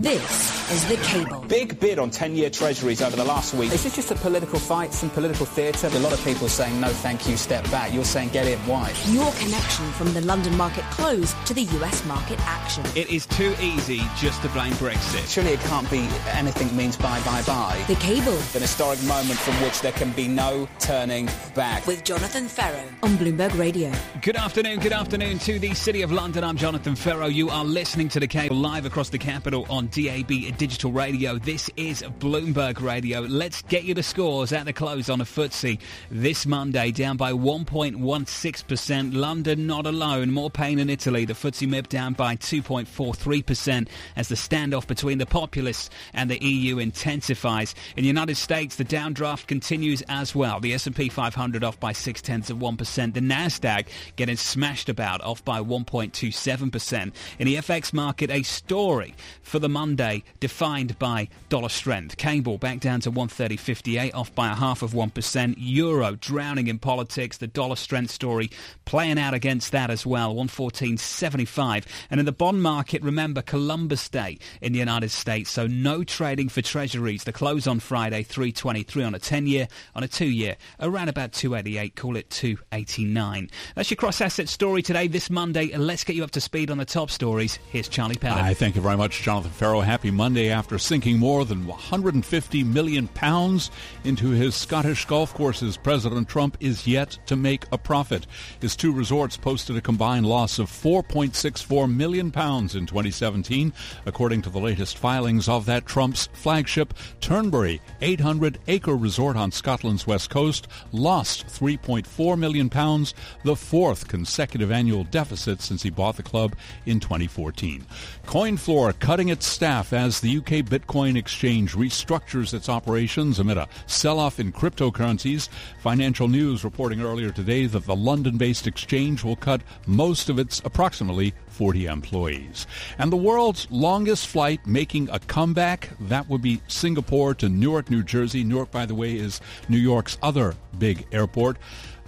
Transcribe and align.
This 0.00 0.59
is 0.70 0.86
The 0.86 0.96
Cable. 0.98 1.40
Big 1.48 1.80
bid 1.80 1.98
on 1.98 2.10
10-year 2.10 2.48
treasuries 2.48 3.02
over 3.02 3.16
the 3.16 3.24
last 3.24 3.54
week. 3.54 3.72
Is 3.72 3.82
this 3.82 3.96
just 3.96 4.10
a 4.12 4.14
political 4.14 4.60
fight, 4.60 4.92
some 4.92 5.10
political 5.10 5.44
theatre? 5.44 5.88
A 5.88 5.98
lot 5.98 6.12
of 6.12 6.22
people 6.24 6.48
saying, 6.48 6.80
no, 6.80 6.88
thank 6.88 7.28
you, 7.28 7.36
step 7.36 7.68
back. 7.72 7.92
You're 7.92 8.04
saying, 8.04 8.28
get 8.28 8.46
in. 8.46 8.58
Why? 8.60 8.92
Your 9.08 9.32
connection 9.32 9.90
from 9.92 10.14
the 10.14 10.20
London 10.20 10.56
market 10.56 10.84
close 10.84 11.34
to 11.46 11.54
the 11.54 11.62
US 11.62 12.04
market 12.06 12.38
action. 12.46 12.84
It 12.94 13.10
is 13.10 13.26
too 13.26 13.52
easy 13.60 14.00
just 14.16 14.42
to 14.42 14.48
blame 14.50 14.72
Brexit. 14.74 15.28
Surely 15.28 15.54
it 15.54 15.60
can't 15.60 15.90
be 15.90 16.08
anything 16.28 16.74
means 16.76 16.96
bye, 16.96 17.20
bye, 17.24 17.42
bye. 17.42 17.82
The 17.88 17.96
Cable. 17.96 18.38
An 18.54 18.62
historic 18.62 19.02
moment 19.04 19.40
from 19.40 19.54
which 19.62 19.80
there 19.80 19.92
can 19.92 20.12
be 20.12 20.28
no 20.28 20.68
turning 20.78 21.28
back. 21.56 21.84
With 21.86 22.04
Jonathan 22.04 22.46
Ferro 22.46 22.84
on 23.02 23.16
Bloomberg 23.16 23.58
Radio. 23.58 23.90
Good 24.22 24.36
afternoon, 24.36 24.78
good 24.78 24.92
afternoon 24.92 25.40
to 25.40 25.58
the 25.58 25.74
City 25.74 26.02
of 26.02 26.12
London. 26.12 26.44
I'm 26.44 26.56
Jonathan 26.56 26.94
Ferro. 26.94 27.26
You 27.26 27.50
are 27.50 27.64
listening 27.64 28.08
to 28.10 28.20
The 28.20 28.28
Cable 28.28 28.56
live 28.56 28.86
across 28.86 29.08
the 29.08 29.18
capital 29.18 29.66
on 29.68 29.88
DAB 29.88 30.30
digital 30.60 30.92
radio. 30.92 31.38
This 31.38 31.70
is 31.78 32.02
Bloomberg 32.02 32.82
Radio. 32.82 33.20
Let's 33.20 33.62
get 33.62 33.84
you 33.84 33.94
the 33.94 34.02
scores 34.02 34.52
at 34.52 34.66
the 34.66 34.74
close 34.74 35.08
on 35.08 35.22
a 35.22 35.24
FTSE 35.24 35.80
this 36.10 36.44
Monday, 36.44 36.90
down 36.90 37.16
by 37.16 37.32
1.16%. 37.32 39.14
London 39.14 39.66
not 39.66 39.86
alone. 39.86 40.30
More 40.30 40.50
pain 40.50 40.78
in 40.78 40.90
Italy. 40.90 41.24
The 41.24 41.32
FTSE 41.32 41.66
MIB 41.66 41.88
down 41.88 42.12
by 42.12 42.36
2.43% 42.36 43.88
as 44.16 44.28
the 44.28 44.34
standoff 44.34 44.86
between 44.86 45.16
the 45.16 45.24
populists 45.24 45.88
and 46.12 46.30
the 46.30 46.38
EU 46.44 46.76
intensifies. 46.76 47.74
In 47.96 48.02
the 48.02 48.08
United 48.08 48.36
States, 48.36 48.76
the 48.76 48.84
downdraft 48.84 49.46
continues 49.46 50.02
as 50.10 50.34
well. 50.34 50.60
The 50.60 50.74
S&P 50.74 51.08
500 51.08 51.64
off 51.64 51.80
by 51.80 51.92
six 51.92 52.20
tenths 52.20 52.50
of 52.50 52.58
1%. 52.58 53.14
The 53.14 53.20
Nasdaq 53.20 53.86
getting 54.16 54.36
smashed 54.36 54.90
about, 54.90 55.22
off 55.22 55.42
by 55.42 55.60
1.27%. 55.60 57.12
In 57.38 57.46
the 57.46 57.54
FX 57.54 57.94
market, 57.94 58.30
a 58.30 58.42
story 58.42 59.14
for 59.40 59.58
the 59.58 59.70
Monday 59.70 60.22
defined 60.50 60.98
by 60.98 61.28
dollar 61.48 61.68
strength. 61.68 62.16
Cable 62.16 62.58
back 62.58 62.80
down 62.80 63.00
to 63.00 63.12
130.58, 63.12 64.14
off 64.14 64.34
by 64.34 64.50
a 64.50 64.54
half 64.54 64.82
of 64.82 64.90
1%. 64.90 65.54
Euro 65.56 66.16
drowning 66.16 66.66
in 66.66 66.78
politics. 66.78 67.38
The 67.38 67.46
dollar 67.46 67.76
strength 67.76 68.10
story 68.10 68.50
playing 68.84 69.18
out 69.18 69.32
against 69.32 69.70
that 69.70 69.90
as 69.90 70.04
well, 70.04 70.34
114.75. 70.34 71.86
And 72.10 72.18
in 72.18 72.26
the 72.26 72.32
bond 72.32 72.62
market, 72.62 73.00
remember 73.02 73.42
Columbus 73.42 74.08
Day 74.08 74.38
in 74.60 74.72
the 74.72 74.80
United 74.80 75.12
States, 75.12 75.50
so 75.50 75.68
no 75.68 76.02
trading 76.02 76.48
for 76.48 76.62
treasuries. 76.62 77.22
The 77.22 77.32
close 77.32 77.68
on 77.68 77.78
Friday, 77.78 78.24
323 78.24 79.04
on 79.04 79.14
a 79.14 79.20
10-year, 79.20 79.68
on 79.94 80.02
a 80.02 80.08
2-year, 80.08 80.56
around 80.80 81.08
about 81.08 81.32
288, 81.32 81.94
call 81.94 82.16
it 82.16 82.28
289. 82.30 83.50
That's 83.76 83.88
your 83.88 83.96
cross-asset 83.96 84.48
story 84.48 84.82
today, 84.82 85.06
this 85.06 85.30
Monday. 85.30 85.76
Let's 85.76 86.02
get 86.02 86.16
you 86.16 86.24
up 86.24 86.32
to 86.32 86.40
speed 86.40 86.72
on 86.72 86.78
the 86.78 86.84
top 86.84 87.10
stories. 87.10 87.60
Here's 87.70 87.88
Charlie 87.88 88.16
Pellett. 88.16 88.40
Hi, 88.40 88.54
thank 88.54 88.74
you 88.74 88.82
very 88.82 88.96
much, 88.96 89.22
Jonathan 89.22 89.52
Ferro. 89.52 89.80
Happy 89.80 90.10
Monday 90.10 90.29
after 90.38 90.78
sinking 90.78 91.18
more 91.18 91.44
than 91.44 91.66
150 91.66 92.64
million 92.64 93.08
pounds 93.08 93.70
into 94.04 94.30
his 94.30 94.54
Scottish 94.54 95.04
golf 95.04 95.34
courses. 95.34 95.76
President 95.76 96.28
Trump 96.28 96.56
is 96.60 96.86
yet 96.86 97.18
to 97.26 97.34
make 97.34 97.64
a 97.72 97.78
profit. 97.78 98.26
His 98.60 98.76
two 98.76 98.92
resorts 98.92 99.36
posted 99.36 99.76
a 99.76 99.80
combined 99.80 100.26
loss 100.26 100.58
of 100.58 100.70
4.64 100.70 101.92
million 101.92 102.30
pounds 102.30 102.74
in 102.74 102.86
2017, 102.86 103.72
according 104.06 104.42
to 104.42 104.50
the 104.50 104.60
latest 104.60 104.96
filings 104.96 105.48
of 105.48 105.66
that 105.66 105.86
Trump's 105.86 106.28
flagship 106.32 106.94
Turnberry 107.20 107.80
800-acre 108.00 108.96
resort 108.96 109.36
on 109.36 109.50
Scotland's 109.50 110.06
west 110.06 110.30
coast 110.30 110.68
lost 110.92 111.46
3.4 111.48 112.38
million 112.38 112.70
pounds, 112.70 113.14
the 113.44 113.56
fourth 113.56 114.06
consecutive 114.06 114.70
annual 114.70 115.04
deficit 115.04 115.60
since 115.60 115.82
he 115.82 115.90
bought 115.90 116.16
the 116.16 116.22
club 116.22 116.54
in 116.86 117.00
2014. 117.00 117.84
CoinFloor 118.26 118.98
cutting 118.98 119.28
its 119.28 119.46
staff 119.46 119.92
as 119.92 120.19
the 120.20 120.38
UK 120.38 120.64
Bitcoin 120.64 121.16
exchange 121.16 121.74
restructures 121.74 122.54
its 122.54 122.68
operations 122.68 123.38
amid 123.38 123.56
a 123.56 123.68
sell-off 123.86 124.38
in 124.38 124.52
cryptocurrencies. 124.52 125.48
Financial 125.80 126.28
News 126.28 126.64
reporting 126.64 127.00
earlier 127.00 127.30
today 127.30 127.66
that 127.66 127.84
the 127.84 127.96
London-based 127.96 128.66
exchange 128.66 129.24
will 129.24 129.36
cut 129.36 129.62
most 129.86 130.28
of 130.28 130.38
its 130.38 130.60
approximately 130.64 131.34
40 131.48 131.86
employees. 131.86 132.66
And 132.98 133.12
the 133.12 133.16
world's 133.16 133.66
longest 133.70 134.26
flight 134.26 134.66
making 134.66 135.10
a 135.10 135.18
comeback, 135.18 135.90
that 136.00 136.28
would 136.28 136.42
be 136.42 136.60
Singapore 136.68 137.34
to 137.34 137.48
Newark, 137.48 137.90
New 137.90 138.02
Jersey. 138.02 138.44
Newark, 138.44 138.70
by 138.70 138.86
the 138.86 138.94
way, 138.94 139.16
is 139.16 139.40
New 139.68 139.78
York's 139.78 140.16
other 140.22 140.54
big 140.78 141.06
airport. 141.12 141.58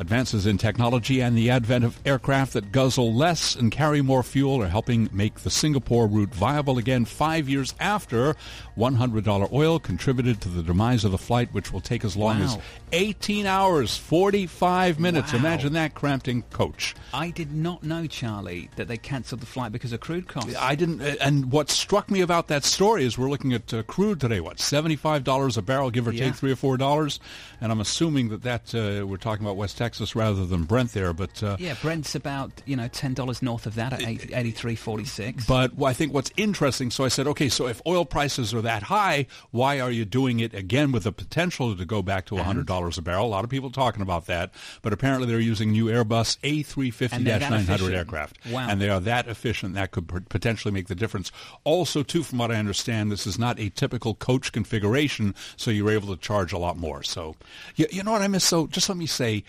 Advances 0.03 0.47
in 0.47 0.59
technology 0.59 1.21
and 1.23 1.39
the 1.39 1.49
advent 1.49 1.85
of 1.85 1.97
aircraft 2.05 2.55
that 2.55 2.73
guzzle 2.73 3.15
less 3.15 3.55
and 3.55 3.71
carry 3.71 4.03
more 4.03 4.25
fuel 4.25 4.61
are 4.61 4.67
helping 4.67 5.09
make 5.13 5.37
the 5.37 5.49
Singapore 5.49 6.09
route 6.09 6.35
viable 6.35 6.77
again 6.77 7.05
five 7.05 7.49
years 7.49 7.73
after 7.79 8.35
$100 8.79 9.53
oil 9.53 9.79
contributed 9.79 10.41
to 10.41 10.49
the 10.49 10.63
demise 10.63 11.05
of 11.05 11.11
the 11.13 11.19
flight, 11.19 11.53
which 11.53 11.73
will 11.73 11.81
take 11.81 12.05
as 12.05 12.17
long 12.17 12.39
Wow. 12.41 12.45
as 12.47 12.59
18 12.93 13.47
hours, 13.47 13.97
45 13.97 14.99
minutes. 15.01 15.33
Wow. 15.33 15.39
Imagine 15.41 15.73
that 15.75 15.95
cramped 15.95 16.29
in 16.29 16.43
coach. 16.43 16.95
I 17.13 17.31
did 17.31 17.53
not 17.53 17.83
know, 17.83 18.07
Charlie, 18.07 18.71
that 18.77 18.89
they 18.89 18.97
cancelled 18.97 19.41
the 19.41 19.47
flight 19.47 19.73
because 19.73 19.93
of 19.93 20.01
crude 20.01 20.29
costs. 20.29 20.55
I 20.59 20.75
didn't. 20.75 21.01
And 21.03 21.51
what 21.53 21.71
struck 21.71 22.11
me 22.11 22.21
about 22.21 22.49
that 22.49 22.65
story 22.65 23.05
is 23.05 23.19
we're 23.19 23.31
looking 23.31 23.53
at 23.53 23.73
uh, 23.75 23.83
crude 23.83 24.21
today. 24.21 24.41
What 24.41 24.61
seventy-five 24.61 25.25
dollars 25.25 25.57
a 25.57 25.63
barrel, 25.63 25.91
give 25.91 26.07
or 26.09 26.13
Yeah. 26.13 26.27
take 26.27 26.35
three 26.37 26.53
or 26.53 26.57
four 26.57 26.77
dollars. 26.77 27.21
And 27.61 27.71
I'm 27.71 27.81
assuming 27.81 28.29
that 28.31 28.43
that 28.43 28.75
uh, 28.75 29.07
we're 29.07 29.17
talking 29.19 29.45
about 29.45 29.57
West 29.57 29.79
Texas 29.79 30.17
rather 30.17 30.45
than 30.47 30.65
Brent 30.65 30.93
there. 30.93 31.13
But 31.13 31.43
uh, 31.43 31.57
yeah, 31.59 31.75
Brent's 31.81 32.15
about, 32.15 32.51
you 32.67 32.77
know, 32.77 32.89
$10 32.89 33.43
north 33.43 33.67
of 33.67 33.75
that 33.77 33.93
at 33.93 34.01
83.46. 34.01 35.47
But 35.47 35.73
I 35.85 35.93
think 35.93 36.13
what's 36.13 36.31
interesting, 36.37 36.91
so 36.91 37.05
I 37.05 37.09
said, 37.09 37.27
okay, 37.29 37.49
so 37.49 37.67
if 37.69 37.81
oil 37.87 38.05
prices 38.05 38.53
are 38.55 38.62
that 38.63 38.85
high, 38.85 39.27
why 39.51 39.81
are 39.81 39.91
you 39.91 40.05
doing 40.05 40.41
it 40.41 40.55
again 40.55 40.93
with 40.93 41.05
the 41.05 41.13
potential 41.13 41.77
to 41.77 41.85
go 41.85 42.03
back 42.03 42.27
to 42.27 42.35
$100 42.35 42.65
mm-hmm. 42.65 42.99
a 42.99 43.03
barrel? 43.03 43.27
A 43.27 43.29
lot 43.29 43.45
of 43.45 43.51
people 43.51 43.71
talking 43.71 44.03
about 44.03 44.27
that, 44.27 44.53
but 44.83 44.93
apparently 44.93 45.27
they're 45.27 45.41
using 45.41 45.73
new 45.73 45.87
Airbus 45.87 46.39
And 47.13 47.27
they're 47.27 47.39
that 47.39 47.51
A350-900 47.51 47.95
aircraft. 47.95 48.39
Wow. 48.51 48.67
And 48.69 48.81
they 48.81 48.89
are 48.89 49.01
that 49.01 49.29
efficient, 49.29 49.75
that 49.75 49.91
could 49.91 50.09
potentially 50.29 50.73
make 50.73 50.89
the 50.89 50.95
difference. 50.95 51.31
Also, 51.65 52.03
too, 52.03 52.23
from 52.23 52.39
what 52.39 52.51
I 52.51 52.57
understand, 52.57 53.13
this 53.13 53.27
is 53.27 53.39
not 53.39 53.59
a 53.59 53.71
typical 53.71 54.15
coach 54.15 54.53
configuration, 54.53 55.35
so 55.57 55.71
you're 55.71 55.91
able 55.91 56.15
to 56.15 56.21
charge 56.21 56.53
a 56.53 56.59
lot 56.59 56.77
more. 56.77 57.03
So, 57.03 57.37
you, 57.77 57.87
you 57.91 58.03
know 58.03 58.13
what 58.13 58.23
I 58.23 58.29
miss? 58.29 58.45
So 58.45 58.67
just 58.67 58.89
let 58.89 58.99
me 58.99 59.07
say, 59.07 59.45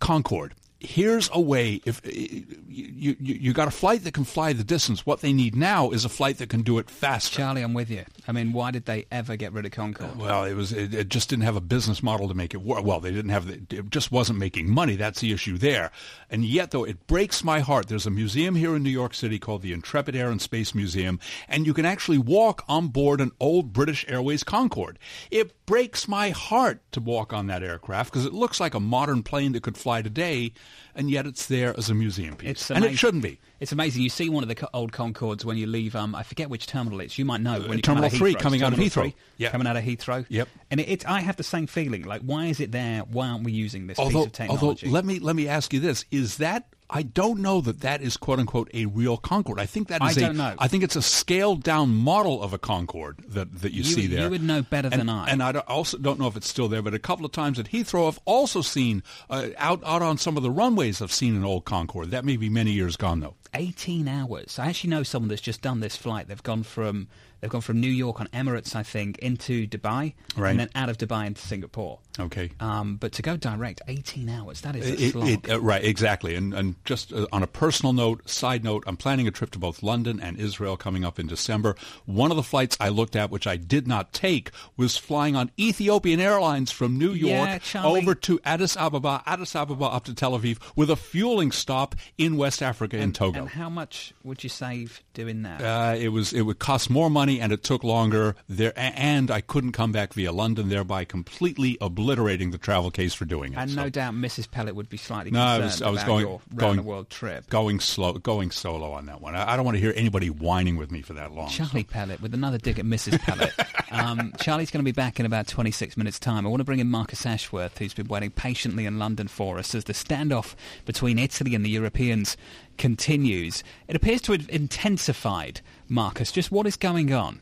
Concorde. 0.00 0.54
Here's 0.80 1.28
a 1.32 1.40
way. 1.40 1.80
If 1.84 1.98
uh, 2.06 2.10
you, 2.10 3.16
you 3.18 3.34
you 3.34 3.52
got 3.52 3.66
a 3.66 3.72
flight 3.72 4.04
that 4.04 4.14
can 4.14 4.22
fly 4.22 4.52
the 4.52 4.62
distance, 4.62 5.04
what 5.04 5.22
they 5.22 5.32
need 5.32 5.56
now 5.56 5.90
is 5.90 6.04
a 6.04 6.08
flight 6.08 6.38
that 6.38 6.48
can 6.48 6.62
do 6.62 6.78
it 6.78 6.88
faster. 6.88 7.36
Charlie, 7.38 7.62
I'm 7.62 7.74
with 7.74 7.90
you. 7.90 8.04
I 8.28 8.32
mean, 8.32 8.52
why 8.52 8.70
did 8.70 8.84
they 8.84 9.06
ever 9.10 9.34
get 9.34 9.52
rid 9.52 9.66
of 9.66 9.72
Concorde? 9.72 10.16
Well, 10.16 10.44
it 10.44 10.54
was 10.54 10.72
it, 10.72 10.94
it 10.94 11.08
just 11.08 11.30
didn't 11.30 11.42
have 11.44 11.56
a 11.56 11.60
business 11.60 12.00
model 12.00 12.28
to 12.28 12.34
make 12.34 12.54
it 12.54 12.62
work. 12.62 12.84
Well, 12.84 13.00
they 13.00 13.10
didn't 13.10 13.32
have 13.32 13.48
the, 13.48 13.76
it 13.76 13.90
just 13.90 14.12
wasn't 14.12 14.38
making 14.38 14.70
money. 14.70 14.94
That's 14.94 15.20
the 15.20 15.32
issue 15.32 15.58
there. 15.58 15.90
And 16.30 16.44
yet, 16.44 16.70
though, 16.70 16.84
it 16.84 17.08
breaks 17.08 17.42
my 17.42 17.58
heart. 17.58 17.88
There's 17.88 18.06
a 18.06 18.10
museum 18.10 18.54
here 18.54 18.76
in 18.76 18.84
New 18.84 18.90
York 18.90 19.14
City 19.14 19.40
called 19.40 19.62
the 19.62 19.72
Intrepid 19.72 20.14
Air 20.14 20.30
and 20.30 20.40
Space 20.40 20.76
Museum, 20.76 21.18
and 21.48 21.66
you 21.66 21.74
can 21.74 21.86
actually 21.86 22.18
walk 22.18 22.64
on 22.68 22.86
board 22.86 23.20
an 23.20 23.32
old 23.40 23.72
British 23.72 24.04
Airways 24.08 24.44
Concorde. 24.44 25.00
It 25.32 25.66
breaks 25.66 26.06
my 26.06 26.30
heart 26.30 26.80
to 26.92 27.00
walk 27.00 27.32
on 27.32 27.48
that 27.48 27.64
aircraft 27.64 28.12
because 28.12 28.24
it 28.24 28.32
looks 28.32 28.60
like 28.60 28.74
a 28.74 28.80
modern 28.80 29.24
plane 29.24 29.52
that 29.52 29.62
could 29.62 29.76
fly 29.76 30.02
today, 30.02 30.52
and 30.94 31.10
yet 31.10 31.26
it's 31.26 31.46
there 31.46 31.76
as 31.78 31.90
a 31.90 31.94
museum 31.94 32.36
piece, 32.36 32.50
It's 32.50 32.70
and 32.70 32.78
amazing. 32.78 32.94
it 32.94 32.98
shouldn't 32.98 33.22
be. 33.22 33.38
It's 33.60 33.72
amazing. 33.72 34.02
You 34.02 34.08
see 34.08 34.28
one 34.28 34.42
of 34.42 34.48
the 34.48 34.68
old 34.74 34.92
Concordes 34.92 35.44
when 35.44 35.56
you 35.56 35.66
leave. 35.66 35.94
Um, 35.96 36.14
I 36.14 36.22
forget 36.22 36.48
which 36.50 36.66
terminal 36.66 37.00
it's. 37.00 37.18
You 37.18 37.24
might 37.24 37.40
know 37.40 37.54
when 37.60 37.76
you 37.78 37.82
come 37.82 37.96
Terminal 37.96 38.04
out 38.06 38.12
three, 38.12 38.34
Heathrow. 38.34 38.40
coming 38.40 38.62
out 38.62 38.72
of 38.72 38.78
Heathrow. 38.78 39.12
coming 39.50 39.66
out 39.66 39.76
of 39.76 39.84
Heathrow. 39.84 40.24
Yep. 40.28 40.48
And 40.70 40.80
it, 40.80 40.88
it, 40.88 41.08
I 41.08 41.20
have 41.20 41.36
the 41.36 41.42
same 41.42 41.66
feeling. 41.66 42.04
Like, 42.04 42.22
why 42.22 42.46
is 42.46 42.60
it 42.60 42.72
there? 42.72 43.00
Why 43.00 43.28
aren't 43.28 43.44
we 43.44 43.52
using 43.52 43.86
this 43.86 43.98
although, 43.98 44.20
piece 44.20 44.26
of 44.26 44.32
technology? 44.32 44.62
although 44.62 44.74
technology? 44.74 44.94
let 44.94 45.04
me 45.04 45.18
let 45.18 45.36
me 45.36 45.48
ask 45.48 45.72
you 45.72 45.80
this: 45.80 46.04
Is 46.10 46.36
that 46.38 46.68
I 46.90 47.02
don't 47.02 47.40
know 47.40 47.60
that 47.60 47.80
that 47.80 48.00
is 48.00 48.16
quote 48.16 48.38
unquote 48.38 48.70
a 48.72 48.86
real 48.86 49.16
Concorde. 49.18 49.60
I 49.60 49.66
think 49.66 49.88
that 49.88 50.00
I 50.02 50.10
is 50.10 50.16
a, 50.16 50.20
don't 50.20 50.36
know. 50.38 50.54
I 50.58 50.68
think 50.68 50.82
it's 50.84 50.96
a 50.96 51.02
scaled 51.02 51.62
down 51.62 51.94
model 51.94 52.42
of 52.42 52.52
a 52.54 52.58
Concorde 52.58 53.18
that, 53.28 53.60
that 53.60 53.72
you, 53.72 53.78
You- 53.78 53.84
see 53.84 54.06
there. 54.06 54.24
you 54.24 54.30
would 54.30 54.42
know 54.42 54.62
better 54.62 54.88
and, 54.90 55.00
than 55.00 55.08
I. 55.10 55.28
And 55.28 55.42
I 55.42 55.52
don't- 55.52 55.68
also 55.68 55.98
don't 55.98 56.18
know 56.18 56.28
if 56.28 56.36
it's 56.36 56.48
still 56.48 56.68
there, 56.68 56.80
but 56.80 56.94
a 56.94 56.98
couple 56.98 57.26
of 57.26 57.32
times 57.32 57.58
at 57.58 57.66
Heathrow, 57.66 58.08
I've 58.08 58.20
also 58.24 58.62
seen 58.62 59.02
uh, 59.28 59.48
out 59.58 59.82
out 59.84 60.00
on 60.02 60.16
some 60.16 60.36
of 60.38 60.42
the 60.42 60.50
runways. 60.50 61.02
I've 61.02 61.12
seen 61.12 61.36
an 61.36 61.44
old 61.44 61.64
Concorde. 61.66 62.10
That 62.10 62.24
may 62.24 62.36
be 62.38 62.48
many 62.48 62.70
years 62.72 62.96
gone 62.96 63.20
though. 63.20 63.34
18 63.54 64.08
hours. 64.08 64.58
I 64.58 64.68
actually 64.68 64.90
know 64.90 65.02
someone 65.02 65.28
that's 65.28 65.40
just 65.42 65.62
done 65.62 65.80
this 65.80 65.96
flight. 65.96 66.28
They've 66.28 66.42
gone 66.42 66.62
from 66.62 67.08
they've 67.40 67.50
gone 67.50 67.60
from 67.60 67.80
New 67.80 67.90
York 67.90 68.20
on 68.20 68.26
Emirates, 68.28 68.74
I 68.74 68.82
think, 68.82 69.18
into 69.18 69.66
Dubai, 69.66 70.14
Right. 70.36 70.50
and 70.50 70.60
then 70.60 70.70
out 70.74 70.88
of 70.88 70.98
Dubai 70.98 71.26
into 71.26 71.40
Singapore. 71.42 71.98
Okay. 72.20 72.50
Um, 72.58 72.96
but 72.96 73.12
to 73.12 73.22
go 73.22 73.36
direct, 73.36 73.80
18 73.86 74.28
hours. 74.28 74.60
That 74.62 74.74
is 74.74 74.86
a 74.86 74.92
It- 75.04 75.44
it- 75.44 75.50
uh, 75.52 75.60
right, 75.60 75.84
exactly, 75.84 76.34
and 76.34 76.52
and 76.52 76.74
just 76.84 77.12
uh, 77.12 77.26
on 77.32 77.42
a 77.42 77.46
personal 77.46 77.92
note, 77.92 78.28
side 78.28 78.64
note, 78.64 78.82
I'm 78.86 78.96
planning 78.96 79.28
a 79.28 79.30
trip 79.30 79.50
to 79.52 79.58
both 79.58 79.82
London 79.82 80.18
and 80.20 80.36
Israel 80.38 80.76
coming 80.76 81.04
up 81.04 81.18
in 81.20 81.26
December. 81.28 81.76
One 82.06 82.30
of 82.32 82.36
the 82.36 82.42
flights 82.42 82.76
I 82.80 82.88
looked 82.88 83.14
at, 83.14 83.30
which 83.30 83.46
I 83.46 83.56
did 83.56 83.86
not 83.86 84.12
take, 84.12 84.50
was 84.76 84.96
flying 84.96 85.36
on 85.36 85.50
Ethiopian 85.58 86.18
Airlines 86.20 86.70
from 86.72 86.98
New 86.98 87.12
York 87.12 87.60
Yeah, 87.72 87.84
over 87.84 88.14
to 88.16 88.40
Addis 88.44 88.76
Ababa, 88.76 89.22
Addis 89.26 89.54
Ababa 89.54 89.84
up 89.84 90.04
to 90.06 90.14
Tel 90.14 90.32
Aviv, 90.38 90.58
with 90.74 90.90
a 90.90 90.96
fueling 90.96 91.52
stop 91.52 91.94
in 92.16 92.36
West 92.36 92.62
Africa 92.62 92.96
in 92.98 93.12
Togo. 93.12 93.40
And 93.42 93.48
how 93.50 93.68
much 93.68 94.12
would 94.24 94.42
you 94.42 94.48
save 94.50 95.02
doing 95.14 95.42
that? 95.42 95.62
Uh, 95.62 95.94
it 95.96 96.08
was 96.08 96.32
it 96.32 96.42
would 96.42 96.58
cost 96.58 96.90
more 96.90 97.08
money 97.10 97.27
and 97.40 97.52
it 97.52 97.62
took 97.62 97.84
longer 97.84 98.34
there, 98.48 98.72
and 98.76 99.30
I 99.30 99.40
couldn't 99.40 99.72
come 99.72 99.92
back 99.92 100.14
via 100.14 100.32
London, 100.32 100.68
thereby 100.68 101.04
completely 101.04 101.76
obliterating 101.80 102.50
the 102.50 102.58
travel 102.58 102.90
case 102.90 103.12
for 103.14 103.24
doing 103.24 103.52
it. 103.52 103.58
and 103.58 103.70
So 103.70 103.76
no 103.82 103.88
doubt 103.90 104.14
Mrs. 104.14 104.48
Pellett 104.48 104.74
would 104.74 104.88
be 104.88 104.96
slightly 104.96 105.30
No, 105.30 105.42
I 105.42 105.58
concerned 105.58 105.64
was- 105.64 105.82
I 105.82 105.90
was 105.90 105.98
about 106.02 106.06
going- 106.06 106.26
your 106.26 106.40
going- 106.54 106.68
round-the-world 106.76 107.10
trip. 107.10 107.48
going 107.50 107.80
slow, 107.80 108.14
going 108.14 108.50
solo 108.50 108.92
on 108.92 109.06
that 109.06 109.20
one. 109.20 109.34
I, 109.34 109.52
I 109.52 109.56
don't 109.56 109.64
want 109.64 109.76
to 109.76 109.80
hear 109.80 109.92
anybody 109.94 110.30
whining 110.30 110.76
with 110.76 110.90
me 110.90 111.02
for 111.02 111.12
that 111.14 111.32
long. 111.32 111.48
Charlie 111.50 111.84
Pellett 111.84 112.20
with 112.22 112.32
another 112.34 112.58
dig 112.58 112.78
at 112.78 112.84
Mrs. 112.86 113.18
Pellett. 113.18 113.52
um, 113.92 114.32
Charlie's 114.40 114.70
going 114.70 114.82
to 114.84 114.88
be 114.88 114.92
back 114.92 115.20
in 115.20 115.26
about 115.26 115.46
26 115.46 115.96
minutes' 115.96 116.18
time. 116.18 116.46
I 116.46 116.48
want 116.48 116.60
to 116.60 116.64
bring 116.64 116.78
in 116.78 116.88
Marcus 116.90 117.26
Ashworth, 117.26 117.78
who's 117.78 117.94
been 117.94 118.08
waiting 118.08 118.30
patiently 118.30 118.86
in 118.86 118.98
London 118.98 119.28
for 119.28 119.58
us 119.58 119.74
as 119.74 119.84
the 119.84 119.92
standoff 119.92 120.54
between 120.84 121.18
Italy 121.18 121.54
and 121.54 121.64
the 121.64 121.70
Europeans 121.70 122.36
continues. 122.78 123.62
It 123.88 123.96
appears 123.96 124.22
to 124.22 124.32
have 124.32 124.48
intensified, 124.48 125.60
Marcus. 125.88 126.32
Just 126.32 126.50
what 126.50 126.66
is 126.66 126.76
going 126.76 127.12
on? 127.12 127.40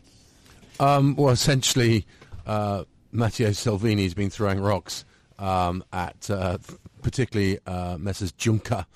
Um, 0.81 1.15
well, 1.17 1.33
essentially, 1.33 2.07
uh, 2.47 2.85
Matteo 3.13 3.53
Salvini's 3.53 4.15
been 4.15 4.31
throwing 4.31 4.61
rocks 4.61 5.05
um, 5.39 5.85
at 5.93 6.29
uh, 6.31 6.59
particularly 7.03 7.59
uh, 7.67 7.97
Messrs. 7.99 8.33
Juncker 8.33 8.87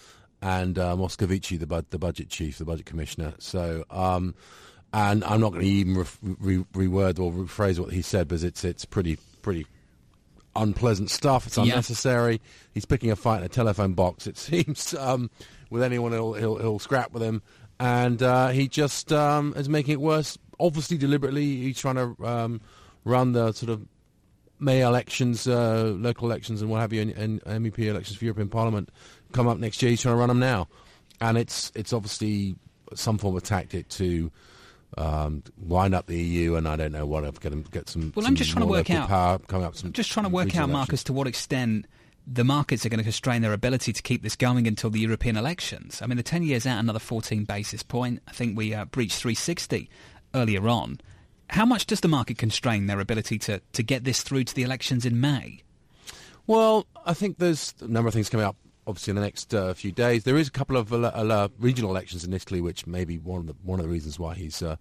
and 0.43 0.79
uh, 0.79 0.97
Moscovici, 0.97 1.59
the, 1.59 1.67
bud- 1.67 1.87
the 1.91 1.99
budget 1.99 2.29
chief, 2.31 2.59
the 2.59 2.65
budget 2.65 2.87
commissioner. 2.87 3.35
So, 3.39 3.85
um, 3.91 4.35
and 4.93 5.23
I'm 5.25 5.41
not 5.41 5.51
going 5.53 5.63
to 5.65 5.69
even 5.69 5.95
re- 5.97 6.65
re- 6.73 6.89
reword 6.89 7.19
or 7.21 7.31
rephrase 7.33 7.79
what 7.79 7.93
he 7.93 8.03
said 8.03 8.27
because 8.29 8.43
it's 8.43 8.65
it's 8.65 8.85
pretty 8.85 9.19
pretty 9.43 9.67
unpleasant 10.57 11.11
stuff. 11.11 11.47
It's 11.47 11.57
Yeah. 11.57 11.65
unnecessary. 11.65 12.41
He's 12.75 12.85
picking 12.85 13.11
a 13.11 13.17
fight 13.17 13.39
in 13.39 13.45
a 13.45 13.49
telephone 13.49 13.95
box. 13.95 14.27
It 14.27 14.37
seems 14.49 14.95
um, 14.95 15.31
with 15.70 15.82
anyone 15.82 16.12
he'll, 16.12 16.34
he'll 16.34 16.58
he'll 16.58 16.78
scrap 16.78 17.12
with 17.12 17.22
him, 17.22 17.43
and 17.78 18.22
uh, 18.22 18.49
he 18.49 18.69
just 18.69 19.12
um, 19.12 19.55
is 19.56 19.69
making 19.69 19.93
it 19.93 20.00
worse. 20.00 20.37
Obviously, 20.58 20.99
deliberately, 20.99 21.56
he's 21.56 21.78
trying 21.78 21.94
to 21.94 22.26
um, 22.26 22.61
run 23.05 23.32
the 23.32 23.52
sort 23.52 23.70
of 23.70 23.87
May 24.58 24.82
elections, 24.82 25.46
uh, 25.46 25.94
local 25.96 26.26
elections, 26.28 26.61
and 26.61 26.70
what 26.70 26.81
have 26.81 26.93
you, 26.93 27.00
and, 27.00 27.12
and 27.12 27.64
MEP 27.64 27.78
elections 27.78 28.19
for 28.19 28.25
European 28.26 28.49
Parliament 28.50 28.90
come 29.32 29.49
up 29.49 29.56
next 29.58 29.81
year. 29.82 29.90
He's 29.90 30.02
trying 30.02 30.14
to 30.14 30.19
run 30.19 30.28
them 30.28 30.38
now, 30.40 30.69
and 31.20 31.38
it's 31.38 31.72
it's 31.75 31.93
obviously 31.93 32.56
some 32.94 33.17
form 33.19 33.37
of 33.37 33.43
tactic 33.43 33.88
to. 33.90 34.31
Um, 34.99 35.44
wind 35.56 35.94
up 35.94 36.06
the 36.08 36.20
EU, 36.20 36.56
and 36.56 36.67
I 36.67 36.75
don't 36.75 36.90
know 36.90 37.06
what. 37.06 37.22
Get 37.40 37.50
them, 37.50 37.64
get 37.70 37.88
some. 37.88 38.12
Well, 38.17 38.25
some 38.25 38.32
I'm 38.32 38.34
just 38.34 38.50
trying 38.50 38.64
to 38.67 38.70
work 38.70 38.90
out- 38.90 39.06
Power 39.08 39.38
coming 39.38 39.64
up. 39.64 39.76
Some 39.76 39.87
I'm 39.87 39.93
just 39.93 40.11
trying 40.11 40.25
to 40.25 40.31
work 40.31 40.49
out, 40.49 40.55
elections. 40.55 40.72
Marcus, 40.72 41.05
to 41.05 41.12
what 41.12 41.28
extent 41.28 41.87
the 42.26 42.44
markets 42.44 42.84
are 42.84 42.88
going 42.88 42.99
to 42.99 43.05
constrain 43.05 43.43
their 43.43 43.52
ability 43.52 43.93
to 43.93 44.02
keep 44.02 44.22
this 44.22 44.37
going 44.37 44.67
until 44.67 44.90
the 44.90 45.00
European 45.00 45.37
elections. 45.37 46.00
I 46.02 46.06
mean, 46.06 46.17
the 46.17 46.22
10 46.22 46.43
years 46.43 46.67
out, 46.67 46.78
another 46.78 46.99
14 46.99 47.44
basis 47.44 47.82
point. 47.82 48.22
I 48.28 48.32
think 48.32 48.56
we 48.56 48.75
uh, 48.75 48.84
breached 48.84 49.17
360 49.17 49.90
earlier 50.34 50.69
on. 50.69 51.00
How 51.50 51.67
much 51.67 51.87
does 51.87 52.00
the 52.00 52.08
market 52.08 52.38
constrain 52.38 52.87
their 52.87 53.00
ability 53.00 53.38
to, 53.40 53.61
to 53.72 53.82
get 53.82 54.05
this 54.05 54.22
through 54.22 54.44
to 54.44 54.55
the 54.55 54.62
elections 54.62 55.05
in 55.05 55.20
May? 55.20 55.62
Well, 56.46 56.87
I 57.05 57.14
think 57.14 57.38
there's 57.38 57.75
a 57.81 57.88
number 57.88 58.08
of 58.08 58.14
things 58.14 58.28
coming 58.28 58.46
up. 58.46 58.56
Obviously, 58.91 59.13
in 59.13 59.15
the 59.15 59.23
next 59.23 59.55
uh, 59.55 59.73
few 59.73 59.93
days, 59.93 60.25
there 60.25 60.37
is 60.37 60.49
a 60.49 60.51
couple 60.51 60.77
of 60.77 60.93
uh, 60.93 61.13
uh, 61.15 61.47
regional 61.61 61.93
elections 61.93 62.25
in 62.25 62.33
Italy, 62.33 62.61
which 62.61 62.89
may 62.89 63.05
be 63.05 63.19
one 63.19 63.39
of 63.39 63.47
the 63.47 63.55
one 63.63 63.79
of 63.79 63.87
the 63.87 63.93
reasons 63.93 64.19
why 64.19 64.35
he's 64.35 64.63
uh, 64.63 64.75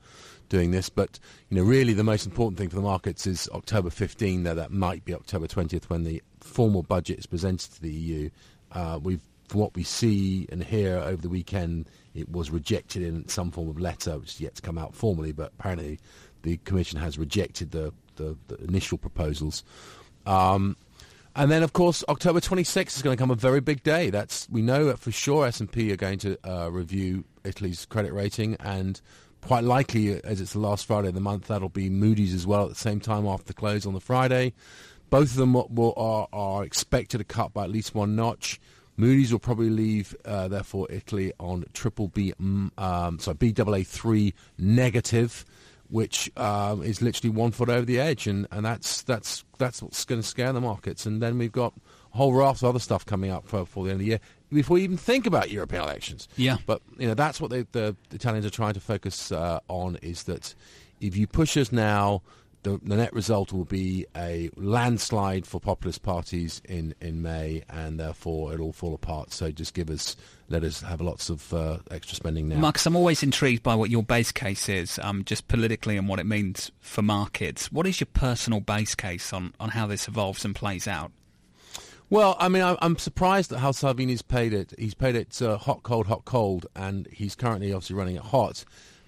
doing 0.50 0.72
this. 0.72 0.90
But 0.90 1.20
you 1.50 1.58
know, 1.58 1.64
really, 1.64 1.94
the 1.94 2.04
most 2.04 2.26
important 2.26 2.58
thing 2.58 2.70
for 2.70 2.76
the 2.76 2.82
markets 2.82 3.28
is 3.28 3.48
October 3.54 3.92
15. 3.92 4.42
That 4.42 4.56
that 4.56 4.72
might 4.72 5.06
be 5.06 5.14
October 5.14 5.46
20th 5.46 5.84
when 5.90 6.06
the 6.06 6.24
formal 6.40 6.82
budget 6.82 7.20
is 7.20 7.28
presented 7.28 7.72
to 7.74 7.82
the 7.84 7.92
EU. 7.92 8.30
Uh, 8.72 9.00
we've, 9.00 9.22
from 9.48 9.60
what 9.60 9.76
we 9.76 9.84
see 9.84 10.48
and 10.52 10.64
hear 10.64 10.98
over 10.98 11.22
the 11.22 11.30
weekend, 11.30 11.88
it 12.16 12.30
was 12.30 12.50
rejected 12.50 13.04
in 13.04 13.28
some 13.28 13.52
form 13.52 13.70
of 13.70 13.80
letter, 13.80 14.18
which 14.18 14.34
is 14.34 14.42
yet 14.42 14.56
to 14.56 14.64
come 14.64 14.80
out 14.80 14.96
formally. 14.96 15.34
But 15.34 15.52
apparently, 15.60 16.00
the 16.42 16.58
Commission 16.66 17.00
has 17.00 17.20
rejected 17.20 17.70
the 17.70 17.94
the, 18.16 18.36
the 18.48 18.58
initial 18.64 18.98
proposals. 18.98 19.64
Um, 20.26 20.78
and 21.36 21.52
then, 21.52 21.64
of 21.64 21.74
course, 21.74 22.04
October 22.10 22.40
26th 22.40 22.98
is 22.98 23.02
going 23.02 23.16
to 23.16 23.22
come 23.22 23.32
a 23.32 23.36
very 23.36 23.62
big 23.62 23.84
day. 23.84 24.10
That's 24.10 24.48
we 24.50 24.62
know 24.62 24.94
for 24.96 25.12
sure 25.12 25.46
S&P 25.46 25.92
are 25.92 25.98
going 25.98 26.20
to 26.20 26.38
uh, 26.44 26.70
review 26.70 27.24
Italy's 27.44 27.86
credit 27.86 28.14
rating, 28.14 28.56
and 28.60 29.00
quite 29.42 29.64
likely, 29.64 30.22
as 30.24 30.42
it's 30.42 30.54
the 30.54 30.60
last 30.60 30.86
Friday 30.86 31.10
of 31.10 31.14
the 31.14 31.22
month, 31.22 31.48
that'll 31.48 31.70
be 31.70 31.90
Moody's 31.90 32.34
as 32.34 32.48
well 32.48 32.64
at 32.64 32.70
the 32.70 32.76
same 32.76 33.00
time 33.00 33.26
after 33.26 33.46
the 33.46 33.54
close 33.54 33.86
on 33.86 33.94
the 33.94 34.00
Friday. 34.00 34.54
Both 35.10 35.32
of 35.32 35.38
them 35.38 35.54
will, 35.54 35.68
will, 35.72 35.94
are, 35.98 36.28
are 36.32 36.64
expected 36.64 37.20
to 37.20 37.24
cut 37.24 37.54
by 37.54 37.64
at 37.64 37.72
least 37.72 37.96
one 37.96 38.16
notch. 38.16 38.60
Moody's 38.98 39.32
will 39.32 39.40
probably 39.40 39.70
leave, 39.70 40.16
uh, 40.26 40.50
therefore, 40.50 40.88
Italy 40.90 41.32
on 41.40 41.64
triple 41.74 42.10
B, 42.10 42.34
um, 42.38 43.18
sorry, 43.20 43.38
BAA3 43.38 44.34
negative 44.58 45.46
which 45.90 46.32
um, 46.38 46.84
is 46.84 47.02
literally 47.02 47.36
one 47.36 47.52
foot 47.52 47.68
over 47.68 47.86
the 47.86 48.00
edge, 48.00 48.28
and, 48.28 48.48
and 48.52 48.64
that's 48.66 49.02
that's 49.04 49.44
that's 49.58 49.82
what's 49.82 50.06
going 50.06 50.22
to 50.22 50.28
scare 50.28 50.54
the 50.54 50.62
markets. 50.62 51.06
And 51.06 51.22
then 51.22 51.38
we've 51.38 51.52
got 51.52 51.74
a 52.14 52.18
whole 52.18 52.34
raft 52.34 52.62
of 52.62 52.70
other 52.70 52.80
stuff 52.80 53.06
coming 53.06 53.32
up 53.32 53.48
for, 53.48 53.66
for 53.66 53.84
the 53.84 53.92
end 53.92 53.96
of 53.96 54.00
the 54.00 54.06
year 54.06 54.20
before 54.52 54.76
we 54.76 54.84
even 54.84 54.98
think 54.98 55.28
about 55.28 55.52
European 55.52 55.84
elections. 55.84 56.28
Yeah. 56.38 56.58
But 56.66 56.82
you 56.98 57.08
know 57.08 57.16
that's 57.16 57.42
what 57.42 57.50
they, 57.50 57.64
the, 57.72 57.96
the 58.10 58.16
Italians 58.16 58.46
are 58.46 58.52
trying 58.52 58.74
to 58.74 58.80
focus 58.80 59.32
uh, 59.32 59.60
on 59.68 59.98
is 60.02 60.24
that 60.24 60.56
if 61.02 61.18
you 61.18 61.28
push 61.28 61.58
us 61.58 61.72
now. 61.72 62.22
The, 62.64 62.78
the 62.84 62.98
net 62.98 63.14
result 63.14 63.54
will 63.54 63.64
be 63.64 64.06
a 64.18 64.50
landslide 64.58 65.46
for 65.46 65.62
populist 65.62 66.04
parties 66.04 66.62
in, 66.66 66.94
in 67.00 67.22
May, 67.22 67.64
and 67.70 67.98
therefore 67.98 68.54
it'll 68.54 68.74
fall 68.74 68.94
apart. 68.94 69.32
So 69.32 69.50
just 69.50 69.74
give 69.74 69.90
us, 69.90 70.18
let 70.50 70.64
us 70.64 70.82
have 70.82 71.00
lots 71.02 71.30
of 71.30 71.54
uh, 71.54 71.78
extra 71.92 72.16
spending 72.16 72.48
now. 72.50 72.58
Marcus, 72.58 72.86
I'm 72.86 72.96
always 72.96 73.22
intrigued 73.24 73.64
by 73.64 73.76
what 73.76 73.90
your 73.90 74.04
base 74.04 74.32
case 74.32 74.68
is, 74.68 75.00
um, 75.04 75.24
just 75.24 75.48
politically 75.48 75.96
and 75.96 76.08
what 76.08 76.20
it 76.20 76.26
means 76.26 76.72
for 76.80 77.02
markets. 77.02 77.72
What 77.72 77.86
is 77.86 78.00
your 78.00 78.08
personal 78.14 78.60
base 78.60 78.96
case 78.96 79.32
on, 79.32 79.54
on 79.60 79.70
how 79.70 79.86
this 79.88 80.08
evolves 80.08 80.44
and 80.46 80.56
plays 80.56 80.88
out? 80.88 81.12
Well, 82.10 82.36
I 82.40 82.50
mean, 82.50 82.64
I- 82.64 82.78
I'm 82.82 82.98
surprised 82.98 83.52
at 83.54 83.60
how 83.60 83.72
Salvini's 83.72 84.24
paid 84.24 84.52
it. 84.54 84.74
He's 84.80 84.96
paid 84.96 85.16
it 85.16 85.40
uh, 85.42 85.58
hot, 85.58 85.84
cold, 85.84 86.08
hot, 86.08 86.26
cold, 86.26 86.66
and 86.76 87.08
he's 87.12 87.36
currently 87.36 87.72
obviously 87.72 87.96
running 87.96 88.16
it 88.16 88.24
hot. 88.24 88.66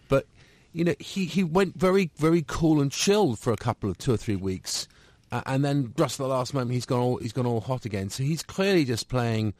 But 0.07 0.27
you 0.73 0.83
know, 0.83 0.93
he, 0.99 1.25
he 1.25 1.43
went 1.43 1.75
very, 1.75 2.11
very 2.17 2.45
cool 2.47 2.79
and 2.79 2.91
chilled 2.91 3.39
for 3.39 3.51
a 3.51 3.57
couple 3.57 3.89
of 3.89 3.97
two 3.97 4.13
or 4.13 4.17
three 4.17 4.35
weeks, 4.35 4.87
uh, 5.31 5.41
and 5.47 5.65
then 5.65 5.93
just 5.97 6.19
at 6.19 6.23
the 6.23 6.29
last 6.29 6.53
moment, 6.53 6.71
he's 6.71 6.85
gone 6.85 6.99
all 6.99 7.17
he's 7.17 7.33
gone 7.33 7.47
all 7.47 7.61
hot 7.61 7.85
again. 7.85 8.09
So 8.11 8.21
he's 8.23 8.43
clearly 8.43 8.85
just 8.85 9.09
playing. 9.09 9.55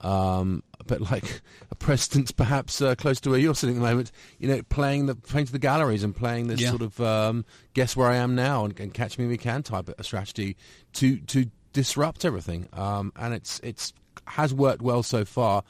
Um, 0.00 0.62
a 0.90 0.94
bit 0.98 1.10
like 1.10 1.40
a 1.70 1.74
president's 1.74 2.30
perhaps 2.30 2.80
uh, 2.80 2.94
close 2.94 3.20
to 3.20 3.30
where 3.30 3.38
you're 3.38 3.54
sitting 3.54 3.76
at 3.76 3.80
the 3.80 3.86
moment, 3.88 4.12
you 4.38 4.48
know, 4.48 4.62
playing 4.68 5.06
the 5.06 5.14
playing 5.14 5.46
to 5.46 5.52
the 5.52 5.58
galleries 5.58 6.02
and 6.04 6.14
playing 6.14 6.46
this 6.48 6.60
Yeah. 6.60 6.70
sort 6.70 6.82
of 6.82 7.00
um, 7.00 7.44
guess 7.74 7.96
where 7.96 8.08
I 8.08 8.16
am 8.16 8.34
now 8.34 8.64
and, 8.64 8.78
and 8.80 8.94
catch 8.94 9.18
me 9.18 9.24
if 9.24 9.30
we 9.30 9.38
can 9.38 9.62
type 9.62 9.90
a 9.98 10.04
strategy 10.04 10.56
to 10.94 11.18
to 11.18 11.46
disrupt 11.72 12.24
everything. 12.24 12.68
Um, 12.72 13.12
and 13.16 13.34
it's 13.34 13.60
it's 13.62 13.92
has 14.28 14.54
worked 14.54 14.82
well 14.82 15.02
so 15.02 15.24
far. 15.24 15.62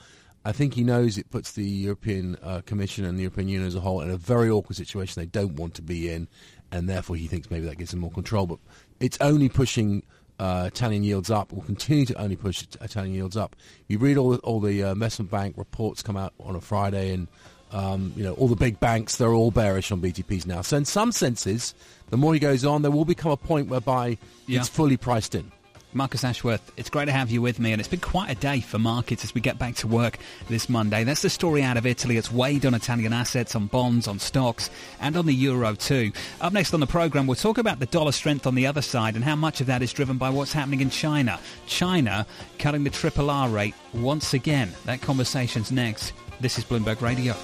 I 0.44 0.52
think 0.52 0.74
he 0.74 0.84
knows 0.84 1.18
it 1.18 1.28
puts 1.30 1.52
the 1.52 1.64
European 1.64 2.36
uh, 2.40 2.60
Commission 2.64 3.04
and 3.04 3.18
the 3.18 3.22
European 3.22 3.48
Union 3.48 3.66
as 3.66 3.74
a 3.74 3.80
whole 3.80 4.00
in 4.00 4.10
a 4.10 4.16
very 4.16 4.48
awkward 4.48 4.76
situation 4.76 5.20
they 5.20 5.26
don't 5.26 5.54
want 5.56 5.74
to 5.74 5.82
be 5.82 6.08
in, 6.08 6.28
and 6.70 6.88
therefore 6.88 7.16
he 7.16 7.26
thinks 7.26 7.50
maybe 7.50 7.66
that 7.66 7.78
gives 7.78 7.92
him 7.92 7.98
more 7.98 8.12
control. 8.12 8.46
But 8.46 8.60
it's 9.00 9.18
only 9.20 9.48
pushing 9.48 10.04
uh, 10.38 10.64
Italian 10.66 11.02
yields 11.04 11.30
up. 11.30 11.52
We'll 11.52 11.64
continue 11.64 12.04
to 12.06 12.14
only 12.20 12.36
push 12.36 12.64
Italian 12.80 13.14
yields 13.14 13.36
up. 13.36 13.56
You 13.88 13.98
read 13.98 14.16
all 14.18 14.30
the, 14.30 14.38
all 14.38 14.60
the 14.60 14.82
uh, 14.84 14.92
investment 14.92 15.30
bank 15.30 15.54
reports 15.56 16.02
come 16.02 16.16
out 16.16 16.32
on 16.40 16.54
a 16.56 16.60
Friday, 16.60 17.12
and 17.12 17.28
um, 17.72 18.12
you 18.16 18.22
know 18.24 18.34
all 18.34 18.48
the 18.48 18.56
big 18.56 18.78
banks 18.78 19.16
they're 19.16 19.32
all 19.32 19.50
bearish 19.50 19.90
on 19.90 20.00
BTPs 20.00 20.46
now. 20.46 20.62
So 20.62 20.76
in 20.76 20.84
some 20.84 21.10
senses, 21.12 21.74
the 22.10 22.16
more 22.16 22.32
he 22.34 22.40
goes 22.40 22.64
on, 22.64 22.82
there 22.82 22.90
will 22.90 23.04
become 23.04 23.32
a 23.32 23.36
point 23.36 23.68
whereby 23.68 24.18
Yeah. 24.46 24.60
it's 24.60 24.68
fully 24.68 24.96
priced 24.96 25.34
in. 25.34 25.50
Marcus 25.96 26.24
Ashworth, 26.24 26.72
it's 26.76 26.90
great 26.90 27.06
to 27.06 27.12
have 27.12 27.30
you 27.30 27.40
with 27.40 27.58
me, 27.58 27.72
and 27.72 27.80
it's 27.80 27.88
been 27.88 28.00
quite 28.00 28.30
a 28.30 28.34
day 28.34 28.60
for 28.60 28.78
markets 28.78 29.24
as 29.24 29.34
we 29.34 29.40
get 29.40 29.58
back 29.58 29.74
to 29.76 29.86
work 29.86 30.18
this 30.48 30.68
Monday. 30.68 31.04
That's 31.04 31.22
the 31.22 31.30
story 31.30 31.62
out 31.62 31.78
of 31.78 31.86
Italy. 31.86 32.18
It's 32.18 32.30
weighed 32.30 32.66
on 32.66 32.74
Italian 32.74 33.14
assets, 33.14 33.56
on 33.56 33.66
bonds, 33.66 34.06
on 34.06 34.18
stocks, 34.18 34.68
and 35.00 35.16
on 35.16 35.24
the 35.24 35.32
euro 35.32 35.74
too. 35.74 36.12
Up 36.40 36.52
next 36.52 36.74
on 36.74 36.80
the 36.80 36.86
programme, 36.86 37.26
we'll 37.26 37.34
talk 37.34 37.56
about 37.56 37.78
the 37.80 37.86
dollar 37.86 38.12
strength 38.12 38.46
on 38.46 38.54
the 38.54 38.66
other 38.66 38.82
side 38.82 39.14
and 39.14 39.24
how 39.24 39.36
much 39.36 39.60
of 39.62 39.66
that 39.68 39.80
is 39.80 39.92
driven 39.92 40.18
by 40.18 40.28
what's 40.28 40.52
happening 40.52 40.82
in 40.82 40.90
China. 40.90 41.40
China 41.66 42.26
cutting 42.58 42.84
the 42.84 42.90
triple 42.90 43.30
R 43.30 43.48
rate 43.48 43.74
once 43.94 44.34
again. 44.34 44.72
That 44.84 45.00
conversation's 45.00 45.72
next. 45.72 46.12
This 46.40 46.58
is 46.58 46.64
Bloomberg 46.64 47.00
Radio. 47.00 47.34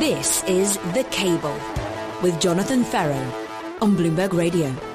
This 0.00 0.42
is 0.44 0.78
The 0.94 1.06
Cable 1.10 1.58
with 2.22 2.40
Jonathan 2.40 2.82
Ferro 2.82 3.47
on 3.80 3.96
Bloomberg 3.96 4.32
Radio. 4.32 4.87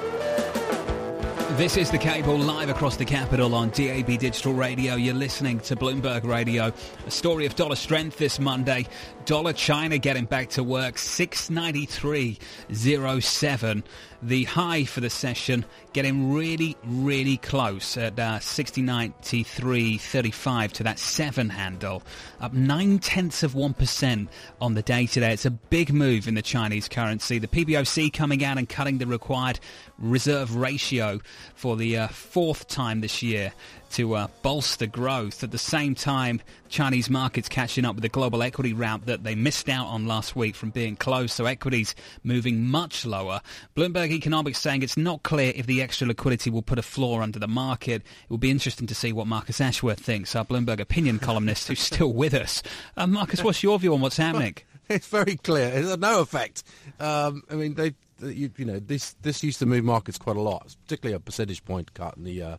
This 1.56 1.76
is 1.76 1.90
the 1.92 1.98
cable 1.98 2.36
live 2.36 2.68
across 2.68 2.96
the 2.96 3.04
capital 3.04 3.54
on 3.54 3.70
DAB 3.70 4.18
Digital 4.18 4.52
Radio. 4.52 4.96
You're 4.96 5.14
listening 5.14 5.60
to 5.60 5.76
Bloomberg 5.76 6.24
Radio. 6.24 6.72
A 7.06 7.10
story 7.12 7.46
of 7.46 7.54
dollar 7.54 7.76
strength 7.76 8.18
this 8.18 8.40
Monday. 8.40 8.88
Dollar 9.24 9.52
China 9.52 9.98
getting 9.98 10.24
back 10.24 10.48
to 10.50 10.64
work, 10.64 10.96
693.07. 10.96 13.82
The 14.22 14.44
high 14.44 14.84
for 14.84 15.00
the 15.00 15.10
session 15.10 15.64
getting 15.92 16.32
really, 16.32 16.76
really 16.84 17.36
close 17.36 17.96
at 17.96 18.18
uh, 18.18 18.38
6093.35 18.38 20.72
to 20.72 20.82
that 20.82 20.98
seven 20.98 21.50
handle. 21.50 22.02
Up 22.40 22.52
nine 22.52 22.98
tenths 22.98 23.42
of 23.42 23.52
1% 23.52 24.28
on 24.60 24.74
the 24.74 24.82
day 24.82 25.06
today. 25.06 25.32
It's 25.32 25.46
a 25.46 25.50
big 25.50 25.92
move 25.92 26.26
in 26.26 26.34
the 26.34 26.42
Chinese 26.42 26.88
currency. 26.88 27.38
The 27.38 27.48
PBOC 27.48 28.12
coming 28.12 28.44
out 28.44 28.58
and 28.58 28.68
cutting 28.68 28.98
the 28.98 29.06
required 29.06 29.60
reserve 29.98 30.56
ratio 30.56 31.20
for 31.54 31.76
the 31.76 31.98
uh, 31.98 32.08
fourth 32.08 32.68
time 32.68 33.00
this 33.00 33.22
year 33.22 33.52
to 33.94 34.14
uh, 34.14 34.26
bolster 34.42 34.86
growth. 34.86 35.44
At 35.44 35.52
the 35.52 35.58
same 35.58 35.94
time, 35.94 36.40
Chinese 36.68 37.08
markets 37.08 37.48
catching 37.48 37.84
up 37.84 37.94
with 37.94 38.02
the 38.02 38.08
global 38.08 38.42
equity 38.42 38.72
rout 38.72 39.06
that 39.06 39.22
they 39.22 39.36
missed 39.36 39.68
out 39.68 39.86
on 39.86 40.06
last 40.06 40.34
week 40.34 40.56
from 40.56 40.70
being 40.70 40.96
closed, 40.96 41.30
so 41.30 41.46
equities 41.46 41.94
moving 42.24 42.64
much 42.64 43.06
lower. 43.06 43.40
Bloomberg 43.76 44.10
Economics 44.10 44.58
saying 44.58 44.82
it's 44.82 44.96
not 44.96 45.22
clear 45.22 45.52
if 45.54 45.66
the 45.66 45.80
extra 45.80 46.08
liquidity 46.08 46.50
will 46.50 46.62
put 46.62 46.78
a 46.78 46.82
floor 46.82 47.22
under 47.22 47.38
the 47.38 47.46
market. 47.46 48.02
It 48.02 48.30
will 48.30 48.38
be 48.38 48.50
interesting 48.50 48.88
to 48.88 48.94
see 48.94 49.12
what 49.12 49.28
Marcus 49.28 49.60
Ashworth 49.60 50.00
thinks, 50.00 50.34
our 50.34 50.44
Bloomberg 50.44 50.80
opinion 50.80 51.20
columnist 51.20 51.68
who's 51.68 51.80
still 51.80 52.12
with 52.12 52.34
us. 52.34 52.62
Uh, 52.96 53.06
Marcus, 53.06 53.44
what's 53.44 53.62
your 53.62 53.78
view 53.78 53.94
on 53.94 54.00
what's 54.00 54.16
happening? 54.16 54.56
It's 54.86 55.06
very 55.06 55.36
clear. 55.36 55.72
It's 55.72 55.96
no 55.96 56.20
effect. 56.20 56.62
Um, 57.00 57.42
I 57.50 57.54
mean, 57.54 57.72
they, 57.72 57.94
you, 58.20 58.50
you, 58.56 58.64
know, 58.64 58.78
this 58.78 59.14
this 59.22 59.42
used 59.42 59.58
to 59.60 59.66
move 59.66 59.84
markets 59.84 60.18
quite 60.18 60.36
a 60.36 60.40
lot, 60.40 60.74
particularly 60.84 61.14
a 61.14 61.20
percentage 61.20 61.64
point 61.64 61.94
cut 61.94 62.16
in 62.16 62.24
the 62.24 62.42
uh, 62.42 62.56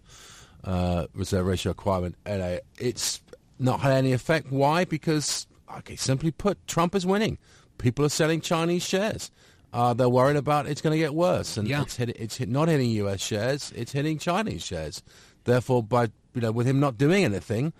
uh, 0.63 1.07
reserve 1.13 1.45
ratio 1.45 1.71
requirement, 1.71 2.15
and 2.25 2.41
uh, 2.41 2.59
it's 2.79 3.21
not 3.59 3.81
had 3.81 3.93
any 3.93 4.13
effect. 4.13 4.51
Why? 4.51 4.85
Because, 4.85 5.47
okay, 5.77 5.95
simply 5.95 6.31
put, 6.31 6.65
Trump 6.67 6.95
is 6.95 7.05
winning. 7.05 7.37
People 7.77 8.05
are 8.05 8.09
selling 8.09 8.41
Chinese 8.41 8.83
shares. 8.83 9.31
Uh, 9.73 9.93
they're 9.93 10.09
worried 10.09 10.37
about 10.37 10.67
it's 10.67 10.81
going 10.81 10.93
to 10.93 10.97
get 10.97 11.13
worse, 11.13 11.57
and 11.57 11.67
yeah. 11.67 11.81
it's, 11.81 11.97
hit, 11.97 12.09
it's 12.09 12.37
hit, 12.37 12.47
not 12.47 12.69
hitting 12.69 12.89
U.S. 12.91 13.21
shares; 13.21 13.73
it's 13.75 13.91
hitting 13.91 14.17
Chinese 14.17 14.63
shares. 14.63 15.03
Therefore, 15.43 15.83
by 15.83 16.09
you 16.33 16.41
know, 16.41 16.51
with 16.51 16.67
him 16.67 16.79
not 16.79 16.97
doing 16.97 17.25
anything, 17.25 17.73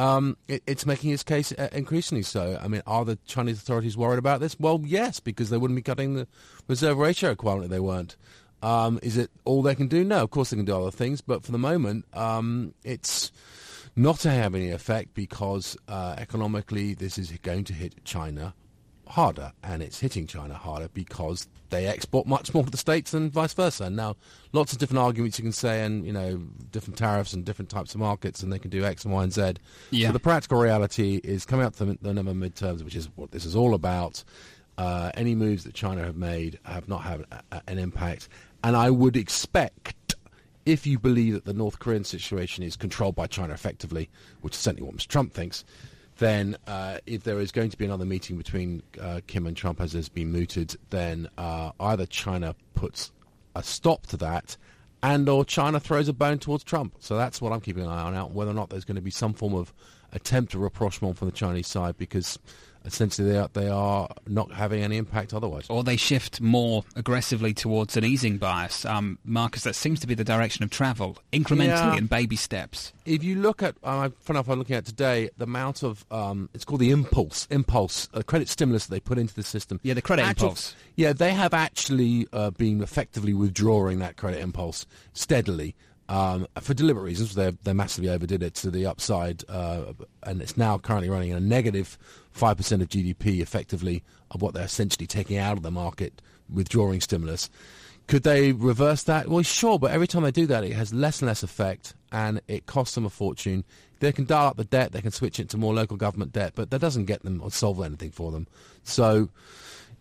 um, 0.00 0.38
it, 0.48 0.62
it's 0.66 0.86
making 0.86 1.10
his 1.10 1.22
case 1.22 1.52
uh, 1.52 1.68
increasingly 1.72 2.22
so. 2.22 2.58
I 2.60 2.68
mean, 2.68 2.80
are 2.86 3.04
the 3.04 3.18
Chinese 3.26 3.58
authorities 3.58 3.98
worried 3.98 4.18
about 4.18 4.40
this? 4.40 4.58
Well, 4.58 4.80
yes, 4.82 5.20
because 5.20 5.50
they 5.50 5.58
wouldn't 5.58 5.76
be 5.76 5.82
cutting 5.82 6.14
the 6.14 6.26
reserve 6.68 6.96
ratio 6.96 7.28
requirement 7.28 7.66
if 7.66 7.70
they 7.70 7.80
weren't. 7.80 8.16
Um, 8.62 8.98
is 9.02 9.18
it 9.18 9.30
all 9.44 9.60
they 9.60 9.74
can 9.74 9.88
do? 9.88 10.02
No, 10.02 10.22
of 10.22 10.30
course 10.30 10.50
they 10.50 10.56
can 10.56 10.64
do 10.64 10.74
other 10.74 10.90
things, 10.90 11.20
but 11.20 11.44
for 11.44 11.52
the 11.52 11.58
moment, 11.58 12.06
um, 12.14 12.72
it's 12.82 13.30
not 13.94 14.18
to 14.20 14.30
have 14.30 14.54
any 14.54 14.70
effect 14.70 15.12
because 15.12 15.76
uh, 15.86 16.14
economically 16.16 16.94
this 16.94 17.18
is 17.18 17.30
going 17.42 17.64
to 17.64 17.74
hit 17.74 18.02
China 18.04 18.54
harder, 19.10 19.52
and 19.62 19.82
it's 19.82 20.00
hitting 20.00 20.26
China 20.26 20.54
harder 20.54 20.88
because 20.88 21.48
they 21.70 21.86
export 21.86 22.26
much 22.26 22.54
more 22.54 22.64
to 22.64 22.70
the 22.70 22.76
States 22.76 23.10
than 23.10 23.30
vice 23.30 23.52
versa. 23.52 23.84
And 23.84 23.96
now, 23.96 24.16
lots 24.52 24.72
of 24.72 24.78
different 24.78 25.00
arguments 25.00 25.38
you 25.38 25.42
can 25.42 25.52
say, 25.52 25.84
and 25.84 26.06
you 26.06 26.12
know, 26.12 26.38
different 26.70 26.96
tariffs 26.96 27.32
and 27.32 27.44
different 27.44 27.70
types 27.70 27.94
of 27.94 28.00
markets, 28.00 28.42
and 28.42 28.52
they 28.52 28.58
can 28.58 28.70
do 28.70 28.84
X 28.84 29.04
and 29.04 29.12
Y 29.12 29.22
and 29.22 29.32
Z. 29.32 29.54
Yeah. 29.90 30.08
So 30.08 30.12
the 30.12 30.20
practical 30.20 30.58
reality 30.58 31.20
is 31.22 31.44
coming 31.44 31.66
up 31.66 31.76
to 31.76 31.84
the, 31.84 31.98
the 32.00 32.14
number 32.14 32.32
midterms, 32.32 32.84
which 32.84 32.96
is 32.96 33.08
what 33.16 33.30
this 33.32 33.44
is 33.44 33.56
all 33.56 33.74
about. 33.74 34.22
Uh, 34.78 35.10
any 35.14 35.34
moves 35.34 35.64
that 35.64 35.74
China 35.74 36.02
have 36.02 36.16
made 36.16 36.58
have 36.64 36.88
not 36.88 37.02
had 37.02 37.20
a, 37.30 37.42
a, 37.52 37.62
an 37.68 37.78
impact, 37.78 38.28
and 38.64 38.76
I 38.76 38.90
would 38.90 39.16
expect, 39.16 40.14
if 40.64 40.86
you 40.86 40.98
believe 40.98 41.34
that 41.34 41.44
the 41.44 41.52
North 41.52 41.78
Korean 41.78 42.04
situation 42.04 42.64
is 42.64 42.76
controlled 42.76 43.14
by 43.14 43.26
China 43.26 43.52
effectively, 43.52 44.08
which 44.40 44.54
is 44.54 44.60
certainly 44.60 44.86
what 44.86 44.96
Mr. 44.96 45.08
Trump 45.08 45.34
thinks, 45.34 45.64
then 46.20 46.56
uh, 46.66 46.98
if 47.06 47.24
there 47.24 47.40
is 47.40 47.50
going 47.50 47.70
to 47.70 47.78
be 47.78 47.86
another 47.86 48.04
meeting 48.04 48.36
between 48.36 48.82
uh, 49.00 49.20
Kim 49.26 49.46
and 49.46 49.56
Trump 49.56 49.80
as 49.80 49.94
has 49.94 50.10
been 50.10 50.30
mooted, 50.30 50.76
then 50.90 51.28
uh, 51.38 51.72
either 51.80 52.04
China 52.04 52.54
puts 52.74 53.10
a 53.56 53.62
stop 53.62 54.06
to 54.06 54.18
that 54.18 54.58
and 55.02 55.28
or 55.30 55.46
China 55.46 55.80
throws 55.80 56.08
a 56.08 56.12
bone 56.12 56.38
towards 56.38 56.62
Trump. 56.62 56.94
So 57.00 57.16
that's 57.16 57.40
what 57.40 57.52
I'm 57.52 57.60
keeping 57.62 57.84
an 57.84 57.88
eye 57.88 58.02
on 58.02 58.14
out, 58.14 58.32
whether 58.32 58.50
or 58.50 58.54
not 58.54 58.68
there's 58.68 58.84
going 58.84 58.96
to 58.96 59.02
be 59.02 59.10
some 59.10 59.32
form 59.32 59.54
of 59.54 59.72
attempt 60.12 60.54
at 60.54 60.60
rapprochement 60.60 61.16
from 61.16 61.28
the 61.28 61.32
Chinese 61.32 61.66
side 61.66 61.96
because 61.96 62.38
essentially 62.92 63.30
they 63.30 63.38
are, 63.38 63.48
they 63.52 63.68
are 63.68 64.08
not 64.26 64.52
having 64.52 64.82
any 64.82 64.96
impact 64.96 65.32
otherwise. 65.34 65.66
Or 65.68 65.82
they 65.84 65.96
shift 65.96 66.40
more 66.40 66.84
aggressively 66.96 67.54
towards 67.54 67.96
an 67.96 68.04
easing 68.04 68.38
bias. 68.38 68.84
Um, 68.84 69.18
Marcus, 69.24 69.64
that 69.64 69.74
seems 69.74 70.00
to 70.00 70.06
be 70.06 70.14
the 70.14 70.24
direction 70.24 70.62
of 70.64 70.70
travel, 70.70 71.18
incrementally 71.32 71.66
Yeah. 71.92 71.96
in 71.96 72.06
baby 72.06 72.36
steps. 72.36 72.92
If 73.06 73.24
you 73.24 73.36
look 73.36 73.62
at, 73.62 73.74
uh, 73.82 74.10
fun 74.20 74.36
enough, 74.36 74.48
I'm 74.48 74.58
looking 74.58 74.76
at 74.76 74.84
today 74.84 75.30
the 75.36 75.44
amount 75.44 75.82
of 75.82 76.04
um, 76.10 76.48
it's 76.54 76.64
called 76.64 76.80
the 76.80 76.90
impulse, 76.90 77.46
impulse 77.50 78.08
uh, 78.14 78.22
credit 78.22 78.48
stimulus 78.48 78.86
that 78.86 78.90
they 78.94 79.00
put 79.00 79.18
into 79.18 79.34
the 79.34 79.42
system. 79.42 79.80
Yeah, 79.82 79.94
the 79.94 80.02
credit 80.02 80.22
Actual- 80.24 80.48
impulse. 80.48 80.74
Yeah, 80.96 81.12
they 81.12 81.32
have 81.32 81.54
actually 81.54 82.26
uh, 82.32 82.50
been 82.50 82.82
effectively 82.82 83.32
withdrawing 83.32 83.98
that 84.00 84.16
credit 84.16 84.40
impulse 84.40 84.86
steadily. 85.12 85.74
Um, 86.10 86.48
for 86.60 86.74
deliberate 86.74 87.04
reasons, 87.04 87.36
they 87.36 87.52
they 87.62 87.72
massively 87.72 88.10
overdid 88.10 88.42
it 88.42 88.54
to 88.56 88.70
the 88.70 88.84
upside, 88.84 89.44
uh, 89.48 89.92
and 90.24 90.42
it's 90.42 90.56
now 90.56 90.76
currently 90.76 91.08
running 91.08 91.30
at 91.30 91.38
a 91.38 91.40
negative 91.40 91.96
five 92.32 92.56
percent 92.56 92.82
of 92.82 92.88
GDP, 92.88 93.40
effectively 93.40 94.02
of 94.32 94.42
what 94.42 94.52
they're 94.52 94.64
essentially 94.64 95.06
taking 95.06 95.38
out 95.38 95.56
of 95.56 95.62
the 95.62 95.70
market, 95.70 96.20
withdrawing 96.52 97.00
stimulus. 97.00 97.48
Could 98.08 98.24
they 98.24 98.50
reverse 98.50 99.04
that? 99.04 99.28
Well, 99.28 99.44
sure, 99.44 99.78
but 99.78 99.92
every 99.92 100.08
time 100.08 100.24
they 100.24 100.32
do 100.32 100.46
that, 100.46 100.64
it 100.64 100.72
has 100.72 100.92
less 100.92 101.20
and 101.20 101.28
less 101.28 101.44
effect, 101.44 101.94
and 102.10 102.40
it 102.48 102.66
costs 102.66 102.96
them 102.96 103.06
a 103.06 103.10
fortune. 103.10 103.62
They 104.00 104.10
can 104.10 104.24
dial 104.24 104.48
up 104.48 104.56
the 104.56 104.64
debt, 104.64 104.90
they 104.90 105.02
can 105.02 105.12
switch 105.12 105.38
it 105.38 105.48
to 105.50 105.58
more 105.58 105.74
local 105.74 105.96
government 105.96 106.32
debt, 106.32 106.54
but 106.56 106.70
that 106.70 106.80
doesn't 106.80 107.04
get 107.04 107.22
them 107.22 107.40
or 107.40 107.52
solve 107.52 107.80
anything 107.80 108.10
for 108.10 108.32
them. 108.32 108.48
So 108.82 109.28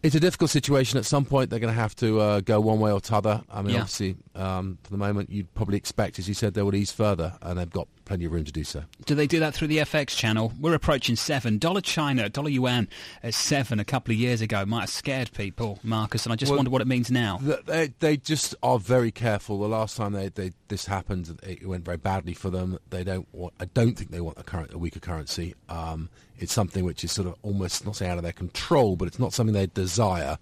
it's 0.03 0.15
a 0.15 0.19
difficult 0.19 0.49
situation. 0.49 0.97
At 0.97 1.05
some 1.05 1.25
point, 1.25 1.49
they're 1.49 1.59
going 1.59 1.73
to 1.73 1.79
have 1.79 1.95
to 1.97 2.19
uh, 2.19 2.39
go 2.41 2.59
one 2.59 2.79
way 2.79 2.91
or 2.91 3.01
t'other. 3.01 3.43
I 3.51 3.61
mean, 3.61 3.73
Yeah. 3.75 3.81
obviously, 3.81 4.15
um, 4.35 4.77
for 4.83 4.91
the 4.91 4.97
moment, 4.97 5.29
you'd 5.29 5.53
probably 5.53 5.77
expect, 5.77 6.19
as 6.19 6.27
you 6.27 6.33
said, 6.33 6.53
they 6.53 6.61
would 6.63 6.75
ease 6.75 6.91
further, 6.91 7.37
and 7.41 7.59
they've 7.59 7.69
got 7.69 7.87
plenty 8.09 8.25
of 8.25 8.31
room 8.31 8.43
to 8.43 8.51
do 8.51 8.63
so. 8.63 8.83
Do 9.05 9.13
they 9.13 9.27
do 9.27 9.39
that 9.39 9.53
through 9.53 9.67
the 9.67 9.77
FX 9.77 10.17
channel? 10.17 10.51
We're 10.59 10.73
approaching 10.73 11.15
seven. 11.15 11.59
Dollar 11.59 11.79
China, 11.79 12.27
dollar 12.27 12.49
yuan 12.49 12.87
at 13.21 13.35
seven 13.35 13.79
a 13.79 13.85
couple 13.85 14.11
of 14.11 14.17
years 14.17 14.41
ago 14.41 14.65
might 14.65 14.81
have 14.81 14.89
scared 14.89 15.31
people, 15.31 15.77
Marcus, 15.83 16.25
and 16.25 16.33
I 16.33 16.35
just 16.35 16.49
Well, 16.49 16.57
wonder 16.57 16.71
what 16.71 16.81
it 16.81 16.87
means 16.87 17.11
now. 17.11 17.37
They, 17.67 17.93
they 17.99 18.17
just 18.17 18.55
are 18.63 18.79
very 18.79 19.11
careful. 19.11 19.59
The 19.59 19.67
last 19.67 19.95
time 19.95 20.13
they, 20.13 20.29
they 20.29 20.53
this 20.69 20.87
happened, 20.87 21.39
it 21.43 21.67
went 21.67 21.85
very 21.85 21.97
badly 21.97 22.33
for 22.33 22.49
them. 22.49 22.79
They 22.89 23.03
don't. 23.03 23.27
Want, 23.31 23.53
I 23.59 23.65
don't 23.65 23.95
think 23.95 24.09
they 24.09 24.21
want 24.21 24.39
a, 24.39 24.43
current, 24.43 24.73
a 24.73 24.79
weaker 24.79 24.99
currency. 24.99 25.53
Um, 25.69 26.09
it's 26.39 26.51
something 26.53 26.83
which 26.83 27.03
is 27.03 27.11
sort 27.11 27.27
of 27.27 27.35
almost 27.43 27.85
not 27.85 27.95
say 27.95 28.07
out 28.07 28.17
of 28.17 28.23
their 28.23 28.33
control, 28.33 28.95
but 28.95 29.07
it's 29.07 29.19
not 29.19 29.33
something 29.33 29.53
they 29.53 29.67
desire. 29.67 30.39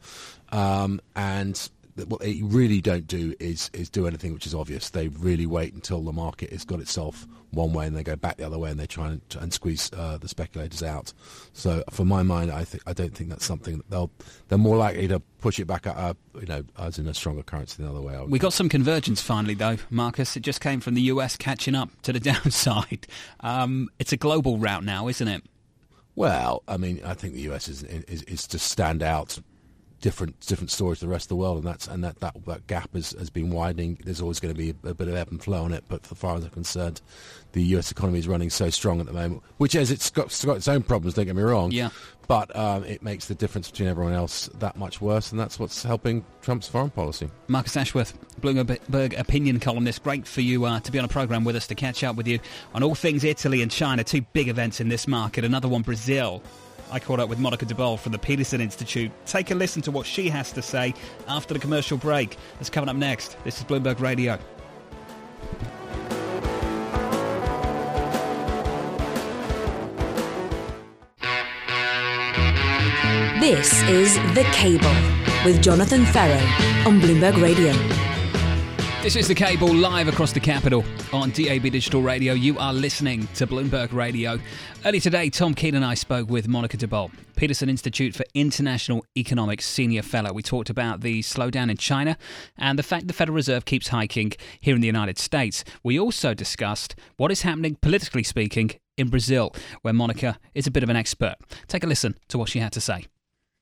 Um, 0.54 1.02
and 1.18 1.70
what 2.06 2.22
they 2.22 2.42
really 2.44 2.82
don't 2.82 3.08
do 3.08 3.34
is 3.40 3.70
is 3.74 3.90
do 3.90 4.08
anything 4.08 4.34
which 4.34 4.46
is 4.46 4.54
obvious. 4.54 4.90
They 4.90 5.08
really 5.08 5.46
wait 5.46 5.74
until 5.74 6.02
the 6.02 6.12
market 6.12 6.52
has 6.52 6.64
got 6.64 6.80
itself 6.80 7.28
one 7.52 7.74
way, 7.74 7.88
and 7.88 7.96
they 7.96 8.04
go 8.04 8.16
back 8.16 8.38
the 8.38 8.46
other 8.46 8.60
way, 8.60 8.70
and 8.70 8.80
they 8.80 8.86
try 8.86 9.10
and, 9.10 9.22
and 9.40 9.52
squeeze 9.54 9.90
uh, 9.94 10.18
the 10.18 10.28
speculators 10.28 10.84
out. 10.84 11.14
So, 11.54 11.84
for 11.90 12.06
my 12.06 12.24
mind, 12.24 12.52
I 12.52 12.64
think 12.66 12.84
I 12.86 12.94
don't 12.94 13.16
think 13.16 13.30
that's 13.30 13.46
something 13.46 13.78
that 13.78 13.90
they'll 13.90 14.12
they're 14.48 14.58
more 14.58 14.78
likely 14.78 15.08
to 15.08 15.20
push 15.40 15.60
it 15.60 15.66
back 15.66 15.88
up, 15.88 16.18
you 16.40 16.46
know, 16.46 16.64
as 16.78 17.00
in 17.00 17.08
a 17.08 17.14
stronger 17.14 17.44
currency 17.44 17.82
the 17.82 17.90
other 17.90 18.02
way. 18.02 18.20
We 18.28 18.40
got 18.40 18.54
some 18.54 18.70
convergence 18.70 19.22
finally, 19.22 19.54
though, 19.54 19.78
Marcus. 19.90 20.36
It 20.36 20.42
just 20.42 20.62
came 20.62 20.80
from 20.80 20.94
the 20.94 21.02
US 21.04 21.36
catching 21.38 21.76
up 21.76 21.90
to 22.04 22.14
the 22.14 22.20
downside. 22.32 23.08
Um, 23.40 23.90
it's 24.00 24.12
a 24.12 24.18
global 24.18 24.58
route 24.58 24.84
now, 24.84 25.08
isn't 25.08 25.28
it? 25.28 25.44
Well, 26.16 26.64
I 26.68 26.78
mean, 26.78 27.02
I 27.06 27.14
think 27.14 27.34
the 27.34 27.42
US 27.52 27.68
is 27.68 27.84
is, 27.84 28.24
is 28.24 28.48
to 28.48 28.60
stand 28.60 29.02
out 29.02 29.40
different 30.02 30.40
different 30.42 30.72
stories 30.72 31.00
to 31.00 31.06
the 31.06 31.12
rest 31.12 31.26
of 31.26 31.30
the 31.30 31.36
world, 31.36 31.58
and 31.58 31.66
that's 31.66 31.88
and 31.88 32.04
that, 32.04 32.20
that, 32.20 32.46
that 32.46 32.68
gap 32.68 32.94
has, 32.94 33.12
has 33.12 33.30
been 33.30 33.50
widening. 33.50 34.00
There's 34.04 34.22
always 34.22 34.40
going 34.40 34.54
to 34.54 34.58
be 34.58 34.70
a, 34.84 34.90
a 34.90 34.94
bit 34.94 35.08
of 35.08 35.16
ebb 35.16 35.30
and 35.30 35.42
flow 35.42 35.64
on 35.64 35.74
it, 35.74 35.84
but 35.88 36.10
as 36.10 36.18
far 36.18 36.38
as 36.38 36.44
I'm 36.44 36.50
concerned, 36.52 37.02
the 37.54 37.64
US 37.76 37.92
economy 37.92 38.20
is 38.20 38.28
running 38.28 38.50
so 38.50 38.70
strong 38.70 39.00
at 39.00 39.06
the 39.06 39.14
moment, 39.14 39.44
which 39.58 39.76
is 39.76 39.92
it's 39.92 40.10
got, 40.10 40.28
it's 40.28 40.44
got 40.46 40.58
its 40.58 40.68
own 40.68 40.84
problems. 40.84 41.16
Don't 41.16 41.26
get 41.26 41.36
me 41.36 41.44
wrong. 41.44 41.72
Yeah. 41.72 41.90
But 42.28 42.54
um, 42.58 42.84
it 42.84 43.02
makes 43.02 43.28
the 43.28 43.36
difference 43.36 43.72
between 43.72 43.88
everyone 43.88 44.12
else 44.12 44.50
that 44.56 44.76
much 44.76 45.00
worse, 45.00 45.32
and 45.32 45.40
that's 45.40 45.58
what's 45.58 45.82
helping 45.82 46.26
Trump's 46.42 46.68
foreign 46.68 46.90
policy. 46.90 47.30
Marcus 47.48 47.78
Ashworth, 47.78 48.18
Bloomberg 48.42 49.18
opinion 49.18 49.62
columnist. 49.62 50.04
Great 50.04 50.28
for 50.28 50.42
you 50.42 50.66
uh, 50.66 50.82
to 50.82 50.92
be 50.92 51.00
on 51.00 51.06
a 51.06 51.08
programme 51.08 51.46
with 51.46 51.56
us 51.56 51.68
to 51.68 51.76
catch 51.76 52.04
up 52.04 52.18
with 52.18 52.28
you 52.28 52.40
on 52.74 52.84
all 52.84 52.96
things 52.96 53.24
Italy 53.24 53.62
and 53.62 53.72
China, 53.72 54.04
two 54.04 54.22
big 54.34 54.50
events 54.50 54.82
in 54.82 54.90
this 54.90 55.08
market. 55.08 55.46
Another 55.46 55.70
one, 55.70 55.84
Brazil. 55.84 56.44
I 56.92 57.00
caught 57.00 57.20
up 57.20 57.30
with 57.30 57.40
Monica 57.40 57.66
de 57.66 57.76
Bolle 57.76 57.98
from 57.98 58.12
the 58.12 58.20
Peterson 58.20 58.62
Institute. 58.62 59.12
Take 59.26 59.52
a 59.52 59.56
listen 59.56 59.82
to 59.84 59.92
what 59.92 60.06
she 60.06 60.30
has 60.30 60.52
to 60.54 60.62
say 60.62 60.94
after 61.28 61.54
the 61.54 61.60
commercial 61.60 61.98
break. 61.98 62.38
That's 62.56 62.70
coming 62.70 62.90
up 62.90 62.96
next. 62.96 63.36
This 63.44 63.58
is 63.58 63.64
Bloomberg 63.66 64.00
Radio. 64.00 64.40
This 73.40 73.82
is 73.84 74.16
The 74.36 74.46
Cable 74.52 74.94
with 75.46 75.62
Jonathan 75.62 76.06
Ferro 76.06 76.42
on 76.86 77.00
Bloomberg 77.00 77.42
Radio. 77.42 78.17
This 79.08 79.16
is 79.16 79.30
the 79.30 79.36
cable 79.36 79.74
live 79.74 80.10
across 80.10 80.34
the 80.34 80.42
capital 80.42 80.84
on 81.14 81.30
DAB 81.30 81.72
Digital 81.72 82.02
Radio. 82.02 82.34
You 82.34 82.60
are 82.60 82.74
listening 82.74 83.26
to 83.36 83.48
Bloomberg 83.48 83.94
Radio. 83.94 84.38
Early 84.84 85.00
today, 85.00 85.30
Tom 85.30 85.54
Keene 85.54 85.76
and 85.76 85.86
I 85.86 85.94
spoke 85.94 86.30
with 86.30 86.50
Monica 86.50 86.76
de 86.76 86.90
Bolle, 86.90 87.12
Peterson 87.38 87.70
Institute 87.70 88.14
for 88.14 88.26
International 88.34 89.06
Economics 89.16 89.66
Senior 89.66 90.02
Fellow. 90.02 90.34
We 90.34 90.44
talked 90.44 90.70
about 90.70 91.00
the 91.00 91.22
slowdown 91.22 91.72
in 91.72 91.78
China 91.78 92.18
and 92.58 92.78
the 92.78 92.84
fact 92.84 93.08
the 93.08 93.14
Federal 93.14 93.38
Reserve 93.38 93.64
keeps 93.64 93.88
hiking 93.88 94.34
here 94.60 94.76
in 94.76 94.82
the 94.82 94.88
United 94.88 95.18
States. 95.18 95.64
We 95.84 95.98
also 95.98 96.34
discussed 96.34 96.94
what 97.16 97.32
is 97.32 97.44
happening, 97.44 97.78
politically 97.82 98.24
speaking, 98.24 98.72
in 98.98 99.08
Brazil, 99.08 99.56
where 99.84 99.94
Monica 99.94 100.38
is 100.54 100.68
a 100.68 100.72
bit 100.72 100.84
of 100.84 100.90
an 100.90 100.98
expert. 100.98 101.36
Take 101.70 101.86
a 101.86 101.88
listen 101.88 102.18
to 102.28 102.38
what 102.38 102.50
she 102.50 102.60
had 102.60 102.74
to 102.74 102.82
say 102.82 103.06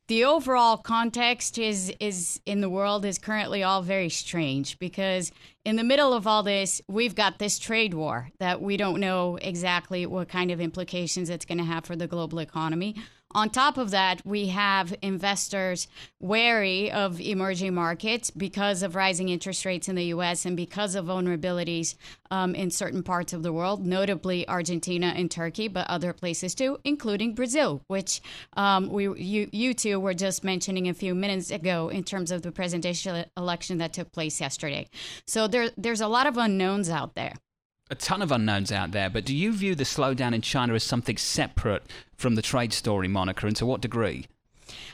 the 0.08 0.24
overall 0.24 0.78
context 0.78 1.58
is 1.58 1.92
is 2.00 2.40
in 2.46 2.62
the 2.62 2.70
world 2.70 3.06
is 3.06 3.18
currently 3.18 3.64
all 3.64 3.82
very 3.82 4.10
strange 4.10 4.78
because 4.78 5.32
in 5.64 5.76
the 5.76 5.84
middle 5.84 6.14
of 6.14 6.28
all 6.28 6.44
this 6.44 6.82
we've 6.88 7.16
got 7.16 7.40
this 7.40 7.58
trade 7.58 7.94
war 7.94 8.30
that 8.40 8.62
we 8.62 8.78
don't 8.78 9.00
know 9.00 9.38
exactly 9.42 10.06
what 10.06 10.30
kind 10.30 10.52
of 10.52 10.62
implications 10.62 11.30
it's 11.30 11.46
going 11.46 11.58
to 11.58 11.64
have 11.64 11.86
for 11.86 11.96
the 11.96 12.08
global 12.08 12.40
economy 12.40 12.96
on 13.36 13.50
top 13.50 13.78
of 13.78 13.92
that, 13.92 14.22
we 14.26 14.48
have 14.48 14.96
investors 15.02 15.90
wary 16.22 16.90
of 16.90 17.20
emerging 17.20 17.74
markets 17.74 18.32
because 18.32 18.82
of 18.82 18.96
rising 18.96 19.28
interest 19.28 19.66
rates 19.66 19.90
in 19.90 19.96
the 19.96 20.06
U.S. 20.06 20.46
and 20.46 20.56
because 20.56 20.96
of 20.96 21.06
vulnerabilities 21.06 21.96
um, 22.32 22.56
in 22.56 22.72
certain 22.72 23.04
parts 23.04 23.34
of 23.34 23.44
the 23.44 23.52
world, 23.52 23.86
notably 23.86 24.48
Argentina 24.48 25.14
and 25.16 25.30
Turkey, 25.30 25.68
but 25.68 25.86
other 25.88 26.14
places 26.14 26.56
too, 26.56 26.80
including 26.86 27.36
Brazil, 27.36 27.82
which 27.88 28.22
um, 28.56 28.90
we 28.90 29.04
you, 29.22 29.50
you 29.52 29.74
two 29.74 30.00
were 30.00 30.14
just 30.14 30.44
mentioning 30.44 30.88
a 30.88 30.94
few 30.94 31.14
minutes 31.14 31.52
ago 31.52 31.90
in 31.90 32.06
terms 32.06 32.32
of 32.32 32.42
the 32.42 32.54
presidential 32.54 33.26
election 33.36 33.78
that 33.80 33.92
took 33.92 34.12
place 34.14 34.40
yesterday. 34.40 34.88
So 35.28 35.48
there, 35.48 35.72
there's 35.76 36.02
a 36.02 36.08
lot 36.08 36.26
of 36.26 36.38
unknowns 36.38 36.90
out 36.90 37.16
there 37.16 37.34
a 37.90 37.96
ton 37.96 38.22
of 38.22 38.32
unknowns 38.32 38.72
out 38.72 38.92
there, 38.92 39.10
but 39.10 39.26
do 39.26 39.36
you 39.36 39.54
view 39.54 39.76
the 39.76 39.84
slowdown 39.84 40.34
in 40.34 40.42
China 40.42 40.74
as 40.74 40.84
something 40.84 41.18
separate 41.18 41.84
from 42.18 42.36
the 42.36 42.42
trade 42.42 42.74
story, 42.74 43.08
Monica, 43.08 43.46
and 43.46 43.56
to 43.58 43.66
what 43.66 43.82
degree? 43.82 44.28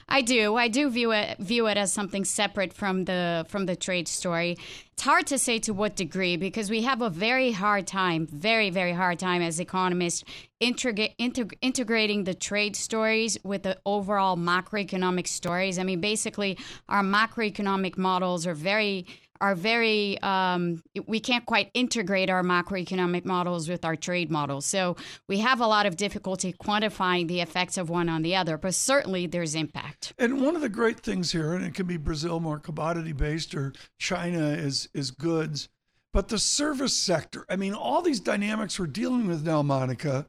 I 0.10 0.22
do. 0.22 0.58
I 0.58 0.68
do 0.68 0.90
view 0.90 1.12
it 1.12 1.38
view 1.40 1.68
it 1.68 1.78
as 1.78 1.94
something 1.94 2.26
separate 2.26 2.74
from 2.74 3.06
the 3.06 3.46
from 3.48 3.66
the 3.66 3.78
trade 3.78 4.10
story. 4.10 4.58
It's 4.92 5.04
hard 5.04 5.26
to 5.28 5.38
say 5.38 5.60
to 5.60 5.74
what 5.74 5.96
degree 5.96 6.36
because 6.36 6.70
we 6.70 6.82
have 6.82 7.02
a 7.02 7.10
very 7.10 7.54
hard 7.54 7.88
time, 7.88 8.28
very 8.28 8.70
very 8.70 8.92
hard 8.92 9.20
time 9.20 9.42
as 9.42 9.62
economists 9.62 10.26
integ- 10.62 11.14
integrating 11.62 12.26
the 12.26 12.34
trade 12.34 12.76
stories 12.76 13.38
with 13.44 13.64
the 13.64 13.78
overall 13.86 14.36
macroeconomic 14.36 15.28
stories. 15.28 15.80
I 15.80 15.84
mean, 15.84 16.02
basically, 16.02 16.58
our 16.90 17.04
macroeconomic 17.04 17.98
models 17.98 18.46
are 18.46 18.54
very 18.54 19.06
are 19.42 19.56
very 19.56 20.22
um, 20.22 20.82
we 21.08 21.20
can't 21.20 21.46
quite 21.46 21.72
integrate 21.74 22.30
our 22.30 22.44
macroeconomic 22.44 23.26
models 23.26 23.68
with 23.68 23.84
our 23.84 23.96
trade 23.96 24.32
models. 24.32 24.66
So 24.66 24.96
we 25.28 25.40
have 25.40 25.60
a 25.60 25.68
lot 25.68 25.86
of 25.86 25.98
difficulty 25.98 26.54
quantifying 26.54 27.28
the 27.28 27.42
effects 27.42 27.78
of 27.78 27.90
one 27.90 28.08
on 28.08 28.22
the 28.22 28.36
other 28.36 28.58
but 28.58 28.76
certainly 28.76 29.28
there's 29.28 29.56
impact. 29.56 30.14
And 30.18 30.42
one 30.42 30.56
of 30.56 30.62
the 30.62 30.70
great 30.70 31.00
things 31.00 31.32
here 31.32 31.54
and 31.54 31.66
it 31.66 31.74
can 31.74 31.88
be 31.88 31.98
brazil 31.98 32.40
more 32.40 32.60
commodity 32.60 33.12
based 33.12 33.54
or 33.56 33.74
china 33.98 34.50
is 34.50 34.88
is 34.94 35.12
goods 35.12 35.68
but 36.14 36.28
the 36.28 36.40
service 36.40 36.94
sector 36.94 37.46
i 37.50 37.56
mean 37.56 37.74
all 37.74 38.02
these 38.02 38.20
dynamics 38.20 38.80
we're 38.80 38.88
dealing 38.88 39.28
with 39.28 39.46
now 39.46 39.62
monica 39.62 40.26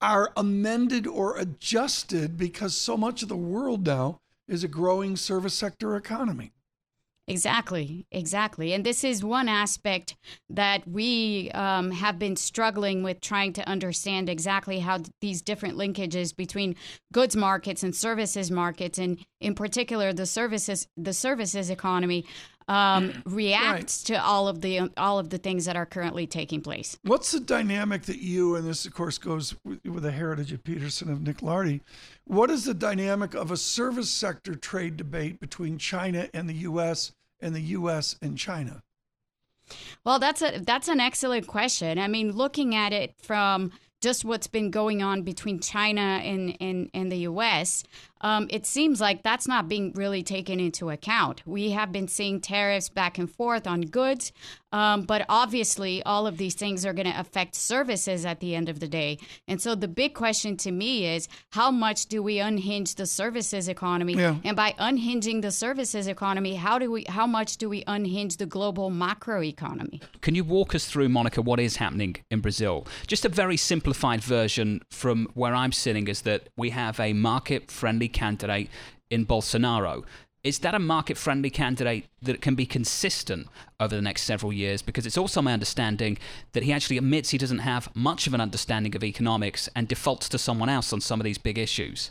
are 0.00 0.32
amended 0.36 1.06
or 1.06 1.36
adjusted 1.38 2.36
because 2.36 2.76
so 2.76 2.96
much 2.96 3.22
of 3.22 3.28
the 3.28 3.36
world 3.36 3.86
now 3.86 4.20
is 4.46 4.64
a 4.64 4.68
growing 4.68 5.16
service 5.16 5.54
sector 5.54 5.96
economy 5.96 6.52
Exactly, 7.26 8.06
exactly. 8.12 8.74
And 8.74 8.84
this 8.84 9.02
is 9.02 9.24
one 9.24 9.48
aspect 9.48 10.14
that 10.50 10.86
we 10.86 11.50
um, 11.52 11.90
have 11.90 12.18
been 12.18 12.36
struggling 12.36 13.02
with 13.02 13.22
trying 13.22 13.54
to 13.54 13.66
understand 13.66 14.28
exactly 14.28 14.80
how 14.80 14.98
these 15.22 15.40
different 15.40 15.78
linkages 15.78 16.36
between 16.36 16.76
goods 17.14 17.34
markets 17.34 17.82
and 17.82 17.96
services 17.96 18.50
markets, 18.50 18.98
and 18.98 19.24
in 19.40 19.54
particular 19.54 20.12
the 20.12 20.26
services 20.26 20.86
the 20.98 21.14
services 21.14 21.70
economy, 21.70 22.26
um, 22.68 23.22
reacts 23.26 24.08
right. 24.10 24.16
to 24.16 24.24
all 24.24 24.48
of 24.48 24.60
the 24.60 24.90
all 24.96 25.18
of 25.18 25.30
the 25.30 25.38
things 25.38 25.64
that 25.66 25.76
are 25.76 25.86
currently 25.86 26.26
taking 26.26 26.60
place. 26.60 26.98
What's 27.02 27.32
the 27.32 27.40
dynamic 27.40 28.02
that 28.02 28.18
you 28.18 28.56
and 28.56 28.66
this, 28.66 28.86
of 28.86 28.94
course, 28.94 29.18
goes 29.18 29.54
with, 29.64 29.84
with 29.84 30.02
the 30.02 30.12
heritage 30.12 30.52
of 30.52 30.64
Peterson 30.64 31.10
of 31.10 31.22
Nick 31.22 31.42
Lardy? 31.42 31.80
What 32.24 32.50
is 32.50 32.64
the 32.64 32.74
dynamic 32.74 33.34
of 33.34 33.50
a 33.50 33.56
service 33.56 34.10
sector 34.10 34.54
trade 34.54 34.96
debate 34.96 35.40
between 35.40 35.78
China 35.78 36.28
and 36.32 36.48
the 36.48 36.54
U.S. 36.54 37.12
and 37.40 37.54
the 37.54 37.60
U.S. 37.60 38.16
and 38.22 38.38
China? 38.38 38.82
Well, 40.04 40.18
that's 40.18 40.42
a 40.42 40.58
that's 40.58 40.88
an 40.88 41.00
excellent 41.00 41.46
question. 41.46 41.98
I 41.98 42.08
mean, 42.08 42.32
looking 42.32 42.74
at 42.74 42.92
it 42.92 43.14
from 43.20 43.72
just 44.04 44.22
what's 44.22 44.46
been 44.46 44.70
going 44.70 45.02
on 45.02 45.22
between 45.22 45.58
China 45.60 46.20
and, 46.22 46.54
and, 46.60 46.90
and 46.92 47.10
the 47.10 47.16
U.S., 47.20 47.84
um, 48.20 48.46
it 48.50 48.66
seems 48.66 49.00
like 49.00 49.22
that's 49.22 49.46
not 49.46 49.68
being 49.68 49.92
really 49.94 50.22
taken 50.22 50.60
into 50.60 50.90
account. 50.90 51.42
We 51.46 51.70
have 51.70 51.92
been 51.92 52.08
seeing 52.08 52.40
tariffs 52.40 52.88
back 52.88 53.18
and 53.18 53.30
forth 53.30 53.66
on 53.66 53.82
goods, 53.82 54.32
um, 54.72 55.02
but 55.02 55.24
obviously 55.28 56.02
all 56.04 56.26
of 56.26 56.36
these 56.36 56.54
things 56.54 56.86
are 56.86 56.92
going 56.92 57.10
to 57.10 57.20
affect 57.20 57.54
services 57.54 58.24
at 58.24 58.40
the 58.40 58.54
end 58.54 58.68
of 58.68 58.80
the 58.80 58.88
day. 58.88 59.18
And 59.46 59.60
so 59.60 59.74
the 59.74 59.88
big 59.88 60.14
question 60.14 60.56
to 60.58 60.72
me 60.72 61.06
is 61.06 61.28
how 61.50 61.70
much 61.70 62.06
do 62.06 62.22
we 62.22 62.38
unhinge 62.38 62.94
the 62.94 63.06
services 63.06 63.68
economy? 63.68 64.14
Yeah. 64.14 64.36
And 64.42 64.56
by 64.56 64.74
unhinging 64.78 65.42
the 65.42 65.52
services 65.52 66.08
economy, 66.08 66.54
how 66.54 66.78
do 66.78 66.90
we 66.90 67.04
how 67.08 67.26
much 67.26 67.56
do 67.56 67.68
we 67.68 67.84
unhinge 67.86 68.38
the 68.38 68.46
global 68.46 68.90
macro 68.90 69.42
economy? 69.42 70.00
Can 70.22 70.34
you 70.34 70.44
walk 70.44 70.74
us 70.74 70.86
through, 70.86 71.08
Monica, 71.08 71.42
what 71.42 71.60
is 71.60 71.76
happening 71.76 72.16
in 72.30 72.40
Brazil? 72.40 72.86
Just 73.06 73.24
a 73.24 73.28
very 73.28 73.56
simplified 73.56 74.22
version 74.22 74.80
from 74.90 75.28
where 75.34 75.54
I'm 75.54 75.72
sitting 75.72 76.08
is 76.08 76.22
that 76.22 76.48
we 76.56 76.70
have 76.70 76.98
a 76.98 77.12
market 77.12 77.70
friendly 77.70 78.08
candidate 78.14 78.70
in 79.10 79.26
Bolsonaro. 79.26 80.04
Is 80.42 80.58
that 80.58 80.74
a 80.74 80.78
market 80.78 81.16
friendly 81.16 81.48
candidate 81.48 82.06
that 82.20 82.42
can 82.42 82.54
be 82.54 82.66
consistent 82.66 83.48
over 83.80 83.96
the 83.96 84.02
next 84.02 84.22
several 84.22 84.52
years? 84.52 84.82
Because 84.82 85.06
it's 85.06 85.16
also 85.16 85.40
my 85.40 85.54
understanding 85.54 86.18
that 86.52 86.62
he 86.62 86.72
actually 86.72 86.98
admits 86.98 87.30
he 87.30 87.38
doesn't 87.38 87.60
have 87.60 87.94
much 87.96 88.26
of 88.26 88.34
an 88.34 88.42
understanding 88.42 88.94
of 88.94 89.02
economics 89.02 89.70
and 89.74 89.88
defaults 89.88 90.28
to 90.28 90.38
someone 90.38 90.68
else 90.68 90.92
on 90.92 91.00
some 91.00 91.18
of 91.18 91.24
these 91.24 91.38
big 91.38 91.58
issues. 91.58 92.10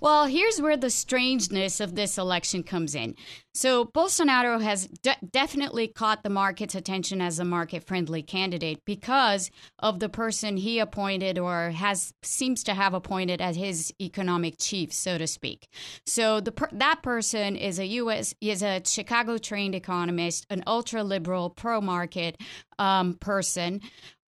Well, 0.00 0.26
here's 0.26 0.60
where 0.60 0.76
the 0.76 0.90
strangeness 0.90 1.80
of 1.80 1.94
this 1.94 2.18
election 2.18 2.62
comes 2.62 2.94
in. 2.94 3.16
So, 3.52 3.84
Bolsonaro 3.84 4.62
has 4.62 4.86
de- 4.86 5.16
definitely 5.28 5.88
caught 5.88 6.22
the 6.22 6.30
market's 6.30 6.76
attention 6.76 7.20
as 7.20 7.40
a 7.40 7.44
market 7.44 7.82
friendly 7.82 8.22
candidate 8.22 8.84
because 8.84 9.50
of 9.80 9.98
the 9.98 10.08
person 10.08 10.56
he 10.56 10.78
appointed 10.78 11.38
or 11.38 11.70
has 11.70 12.12
seems 12.22 12.62
to 12.64 12.74
have 12.74 12.94
appointed 12.94 13.40
as 13.40 13.56
his 13.56 13.92
economic 14.00 14.54
chief, 14.58 14.92
so 14.92 15.18
to 15.18 15.26
speak. 15.26 15.66
So, 16.06 16.38
the 16.40 16.52
per- 16.52 16.70
that 16.72 17.02
person 17.02 17.56
is 17.56 17.80
a 17.80 17.86
US 17.86 18.34
is 18.40 18.62
a 18.62 18.80
Chicago 18.84 19.38
trained 19.38 19.74
economist, 19.74 20.46
an 20.50 20.62
ultra 20.66 21.02
liberal, 21.02 21.50
pro 21.50 21.80
market 21.80 22.36
um, 22.78 23.14
person. 23.14 23.80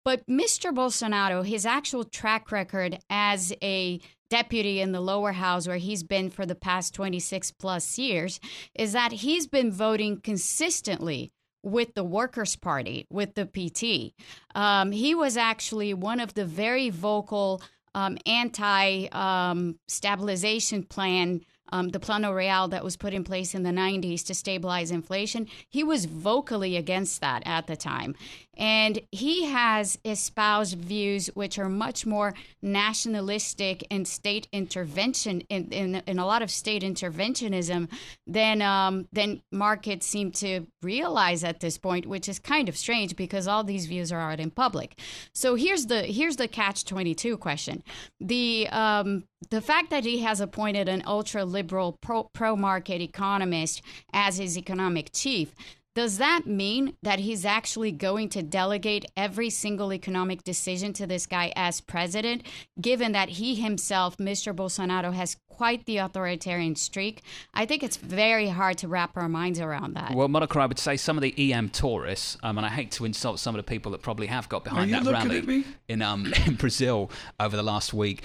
But 0.07 0.25
Mr. 0.25 0.73
Bolsonaro, 0.73 1.45
his 1.45 1.65
actual 1.65 2.05
track 2.05 2.49
record 2.53 2.97
as 3.09 3.53
a 3.61 3.99
deputy 4.29 4.81
in 4.81 4.91
the 4.91 5.01
lower 5.01 5.31
house 5.31 5.67
where 5.67 5.77
he's 5.77 6.03
been 6.03 6.29
for 6.29 6.45
the 6.45 6.55
past 6.55 6.93
26 6.93 7.51
plus 7.51 7.97
years 7.97 8.39
is 8.75 8.93
that 8.93 9.11
he's 9.11 9.47
been 9.47 9.71
voting 9.71 10.19
consistently 10.19 11.31
with 11.63 11.93
the 11.95 12.03
Workers' 12.03 12.55
Party, 12.55 13.05
with 13.09 13.35
the 13.35 13.45
PT. 13.45 14.13
Um, 14.55 14.91
he 14.91 15.15
was 15.15 15.37
actually 15.37 15.93
one 15.93 16.19
of 16.19 16.33
the 16.33 16.45
very 16.45 16.89
vocal 16.89 17.61
um, 17.93 18.17
anti 18.25 19.07
um, 19.11 19.79
stabilization 19.87 20.83
plan 20.83 21.41
um, 21.69 21.89
the 21.89 21.99
Plano 21.99 22.31
Real 22.31 22.67
that 22.69 22.83
was 22.83 22.97
put 22.97 23.13
in 23.13 23.23
place 23.23 23.53
in 23.53 23.63
the 23.63 23.71
90s 23.71 24.25
to 24.25 24.33
stabilize 24.33 24.91
inflation, 24.91 25.47
he 25.69 25.83
was 25.83 26.05
vocally 26.05 26.77
against 26.77 27.21
that 27.21 27.43
at 27.45 27.67
the 27.67 27.75
time. 27.75 28.15
And 28.57 28.99
he 29.11 29.45
has 29.45 29.99
espoused 30.03 30.77
views 30.77 31.27
which 31.35 31.59
are 31.59 31.69
much 31.69 32.05
more 32.05 32.33
nationalistic 32.61 33.85
and 33.91 34.07
state 34.07 34.47
intervention, 34.51 35.41
in, 35.41 35.69
in, 35.69 35.95
in 36.07 36.19
a 36.19 36.25
lot 36.25 36.41
of 36.41 36.49
state 36.49 36.81
interventionism 36.81 37.89
than, 38.25 38.61
um, 38.61 39.07
than 39.13 39.41
markets 39.51 40.07
seem 40.07 40.31
to 40.31 40.65
realize 40.81 41.43
at 41.43 41.59
this 41.59 41.77
point, 41.77 42.07
which 42.07 42.27
is 42.27 42.39
kind 42.39 42.67
of 42.67 42.75
strange 42.75 43.15
because 43.15 43.47
all 43.47 43.63
these 43.63 43.85
views 43.85 44.11
are 44.11 44.19
out 44.19 44.39
in 44.39 44.49
public. 44.49 44.99
So 45.33 45.55
here's 45.55 45.85
the, 45.85 46.01
here's 46.01 46.37
the 46.37 46.47
catch 46.47 46.85
22 46.85 47.37
question. 47.37 47.83
The, 48.19 48.67
um, 48.71 49.25
the 49.51 49.61
fact 49.61 49.91
that 49.91 50.03
he 50.03 50.19
has 50.19 50.41
appointed 50.41 50.89
an 50.89 51.03
ultra 51.05 51.45
liberal 51.45 51.97
pro 52.01 52.55
market 52.55 53.01
economist 53.01 53.81
as 54.11 54.37
his 54.37 54.57
economic 54.57 55.11
chief 55.13 55.53
Does 55.97 56.19
that 56.19 56.45
mean 56.45 56.95
that 57.01 57.17
he's 57.17 57.43
actually 57.43 57.91
going 57.91 58.29
to 58.29 58.43
delegate 58.43 59.05
every 59.17 59.49
single 59.49 59.91
economic 59.91 60.43
decision 60.43 60.93
to 60.93 61.07
this 61.07 61.25
guy 61.25 61.51
as 61.55 61.81
president, 61.81 62.43
given 62.79 63.13
that 63.13 63.29
he 63.29 63.55
himself, 63.55 64.15
Mr. 64.17 64.55
Bolsonaro, 64.55 65.11
has 65.11 65.37
quite 65.49 65.87
the 65.87 65.97
authoritarian 65.97 66.75
streak? 66.75 67.23
I 67.55 67.65
think 67.65 67.81
it's 67.81 67.97
very 67.97 68.47
hard 68.47 68.77
to 68.77 68.87
wrap 68.87 69.17
our 69.17 69.27
minds 69.27 69.59
around 69.59 69.95
that. 69.95 70.13
Well, 70.13 70.27
Monica, 70.27 70.59
I 70.59 70.67
would 70.67 70.77
say 70.77 70.97
some 70.97 71.17
of 71.17 71.23
the 71.23 71.51
EM 71.51 71.69
tourists, 71.69 72.37
um, 72.43 72.59
and 72.59 72.65
I 72.67 72.69
hate 72.69 72.91
to 72.91 73.05
insult 73.05 73.39
some 73.39 73.55
of 73.55 73.59
the 73.59 73.67
people 73.67 73.91
that 73.93 74.03
probably 74.03 74.27
have 74.27 74.47
got 74.47 74.63
behind 74.63 74.93
Are 74.93 75.03
that 75.03 75.11
rally 75.11 75.65
in 75.87 76.03
um, 76.03 76.31
in 76.45 76.53
Brazil 76.55 77.09
over 77.39 77.57
the 77.57 77.63
last 77.63 77.91
week. 77.91 78.21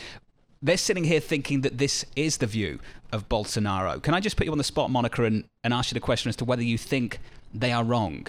They're 0.62 0.76
sitting 0.76 1.04
here 1.04 1.18
thinking 1.20 1.62
that 1.62 1.78
this 1.78 2.04
is 2.14 2.36
the 2.36 2.46
view 2.46 2.78
of 3.10 3.28
Bolsonaro. 3.28 4.00
Can 4.00 4.14
I 4.14 4.20
just 4.20 4.36
put 4.36 4.46
you 4.46 4.52
on 4.52 4.58
the 4.58 4.64
spot, 4.64 4.90
Monica, 4.90 5.24
and, 5.24 5.44
and 5.64 5.74
ask 5.74 5.90
you 5.90 5.94
the 5.94 6.00
question 6.00 6.28
as 6.28 6.36
to 6.36 6.44
whether 6.44 6.62
you 6.62 6.78
think 6.78 7.18
they 7.52 7.72
are 7.72 7.82
wrong? 7.82 8.28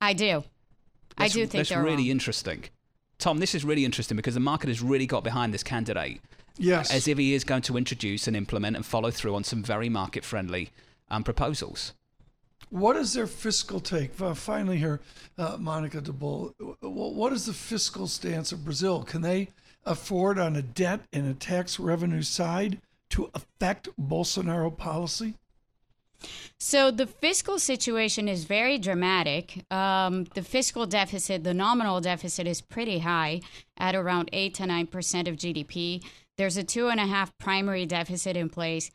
I 0.00 0.14
do. 0.14 0.44
I 1.18 1.28
do 1.28 1.40
think 1.40 1.52
that's 1.52 1.68
they're 1.68 1.82
really 1.82 2.04
wrong. 2.04 2.10
interesting. 2.12 2.64
Tom, 3.18 3.38
this 3.38 3.54
is 3.54 3.64
really 3.64 3.84
interesting 3.84 4.16
because 4.16 4.34
the 4.34 4.40
market 4.40 4.68
has 4.68 4.82
really 4.82 5.06
got 5.06 5.22
behind 5.22 5.52
this 5.52 5.62
candidate 5.62 6.20
Yes. 6.58 6.90
as 6.90 7.06
if 7.06 7.18
he 7.18 7.34
is 7.34 7.44
going 7.44 7.62
to 7.62 7.76
introduce 7.76 8.26
and 8.26 8.36
implement 8.36 8.76
and 8.76 8.84
follow 8.84 9.10
through 9.10 9.34
on 9.34 9.44
some 9.44 9.62
very 9.62 9.88
market 9.90 10.24
friendly 10.24 10.70
um, 11.10 11.22
proposals. 11.24 11.92
What 12.70 12.96
is 12.96 13.12
their 13.12 13.26
fiscal 13.26 13.80
take? 13.80 14.18
Uh, 14.20 14.34
finally, 14.34 14.78
here, 14.78 15.00
uh, 15.38 15.56
Monica 15.58 16.00
de 16.00 16.12
Bolle. 16.12 16.54
What 16.80 17.32
is 17.32 17.46
the 17.46 17.52
fiscal 17.52 18.06
stance 18.06 18.50
of 18.50 18.64
Brazil? 18.64 19.02
Can 19.04 19.20
they 19.22 19.50
afford 19.86 20.38
on 20.38 20.56
a 20.56 20.62
debt 20.62 21.00
and 21.12 21.28
a 21.28 21.34
tax 21.34 21.78
revenue 21.78 22.22
side 22.22 22.80
to 23.10 23.30
affect 23.34 23.88
Bolsonaro 23.98 24.76
policy? 24.76 25.34
So 26.58 26.90
the 26.90 27.06
fiscal 27.06 27.58
situation 27.58 28.28
is 28.28 28.44
very 28.44 28.78
dramatic. 28.78 29.64
Um, 29.70 30.24
the 30.34 30.42
fiscal 30.42 30.86
deficit, 30.86 31.44
the 31.44 31.54
nominal 31.54 32.00
deficit, 32.00 32.46
is 32.46 32.60
pretty 32.60 33.00
high 33.00 33.42
at 33.76 33.94
around 33.94 34.30
eight 34.32 34.54
to 34.54 34.66
nine 34.66 34.86
percent 34.86 35.28
of 35.28 35.36
GDP. 35.36 36.02
There's 36.36 36.56
a 36.56 36.64
two 36.64 36.88
and 36.88 37.00
a 37.00 37.06
half 37.06 37.36
primary 37.38 37.86
deficit 37.86 38.36
in 38.36 38.48
place. 38.48 38.90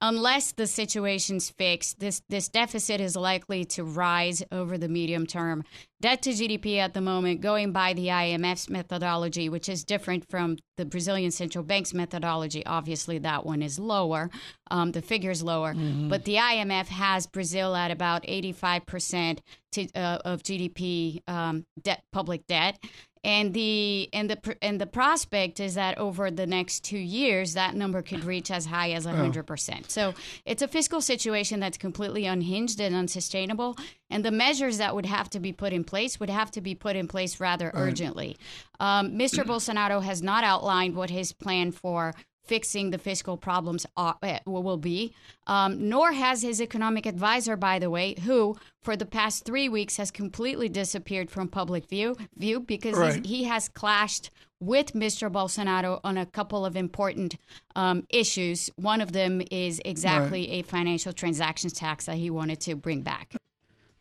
Unless 0.00 0.52
the 0.52 0.66
situation's 0.66 1.48
fixed, 1.48 1.98
this 1.98 2.20
this 2.28 2.48
deficit 2.48 3.00
is 3.00 3.16
likely 3.16 3.64
to 3.66 3.84
rise 3.84 4.42
over 4.52 4.76
the 4.76 4.88
medium 4.88 5.26
term. 5.26 5.64
Debt 6.02 6.20
to 6.22 6.30
GDP 6.30 6.76
at 6.76 6.92
the 6.92 7.00
moment, 7.00 7.40
going 7.40 7.72
by 7.72 7.94
the 7.94 8.08
IMF's 8.08 8.68
methodology, 8.68 9.48
which 9.48 9.68
is 9.68 9.84
different 9.84 10.28
from 10.28 10.58
the 10.76 10.84
Brazilian 10.84 11.30
central 11.30 11.64
bank's 11.64 11.94
methodology. 11.94 12.66
Obviously, 12.66 13.18
that 13.20 13.46
one 13.46 13.62
is 13.62 13.78
lower. 13.78 14.28
Um, 14.70 14.92
the 14.92 15.00
figure 15.00 15.30
is 15.30 15.42
lower, 15.42 15.72
but 16.08 16.24
the 16.24 16.34
IMF 16.34 16.88
has 16.88 17.26
Brazil 17.26 17.74
at 17.74 17.90
about 17.90 18.24
85% 18.24 19.38
to, 19.72 19.88
uh, 19.94 20.18
of 20.24 20.42
GDP 20.42 21.26
um, 21.28 21.64
debt, 21.82 22.02
public 22.12 22.46
debt 22.46 22.78
and 23.24 23.54
the 23.54 24.08
and 24.12 24.28
the 24.28 24.56
and 24.62 24.80
the 24.80 24.86
prospect 24.86 25.58
is 25.58 25.74
that 25.74 25.98
over 25.98 26.30
the 26.30 26.46
next 26.46 26.84
two 26.84 26.98
years 26.98 27.54
that 27.54 27.74
number 27.74 28.02
could 28.02 28.24
reach 28.24 28.50
as 28.50 28.66
high 28.66 28.90
as 28.90 29.06
100% 29.06 29.90
so 29.90 30.14
it's 30.44 30.62
a 30.62 30.68
fiscal 30.68 31.00
situation 31.00 31.60
that's 31.60 31.78
completely 31.78 32.26
unhinged 32.26 32.80
and 32.80 32.94
unsustainable. 32.94 33.76
And 34.10 34.24
the 34.24 34.30
measures 34.30 34.78
that 34.78 34.94
would 34.94 35.06
have 35.06 35.30
to 35.30 35.40
be 35.40 35.52
put 35.52 35.72
in 35.72 35.82
place 35.82 36.20
would 36.20 36.30
have 36.30 36.50
to 36.52 36.60
be 36.60 36.74
put 36.74 36.94
in 36.94 37.08
place 37.08 37.40
rather 37.40 37.70
urgently. 37.74 38.36
Um, 38.80 39.12
mr 39.12 39.44
bolsonaro 39.44 40.02
has 40.02 40.22
not 40.22 40.44
outlined 40.44 40.94
what 40.94 41.10
his 41.10 41.32
plan 41.32 41.72
for 41.72 42.14
fixing 42.44 42.90
the 42.90 42.98
fiscal 42.98 43.36
problems 43.36 43.86
are, 43.96 44.16
uh, 44.22 44.38
will 44.46 44.76
be, 44.76 45.14
um, 45.46 45.88
nor 45.88 46.12
has 46.12 46.42
his 46.42 46.60
economic 46.60 47.06
advisor, 47.06 47.56
by 47.56 47.78
the 47.78 47.90
way, 47.90 48.14
who 48.24 48.56
for 48.82 48.96
the 48.96 49.06
past 49.06 49.44
three 49.44 49.68
weeks 49.68 49.96
has 49.96 50.10
completely 50.10 50.68
disappeared 50.68 51.30
from 51.30 51.48
public 51.48 51.88
view, 51.88 52.16
view 52.36 52.60
because 52.60 52.96
Right. 52.96 53.24
he 53.24 53.44
has 53.44 53.68
clashed 53.68 54.30
with 54.60 54.92
Mr. 54.92 55.30
Bolsonaro 55.30 56.00
on 56.04 56.16
a 56.16 56.26
couple 56.26 56.64
of 56.64 56.76
important 56.76 57.36
um, 57.76 58.06
issues. 58.10 58.70
One 58.76 59.00
of 59.00 59.12
them 59.12 59.42
is 59.50 59.80
exactly 59.84 60.50
a 60.52 60.62
financial 60.62 61.12
transactions 61.12 61.72
tax 61.72 62.06
that 62.06 62.16
he 62.16 62.30
wanted 62.30 62.60
to 62.60 62.74
bring 62.76 63.02
back. 63.02 63.34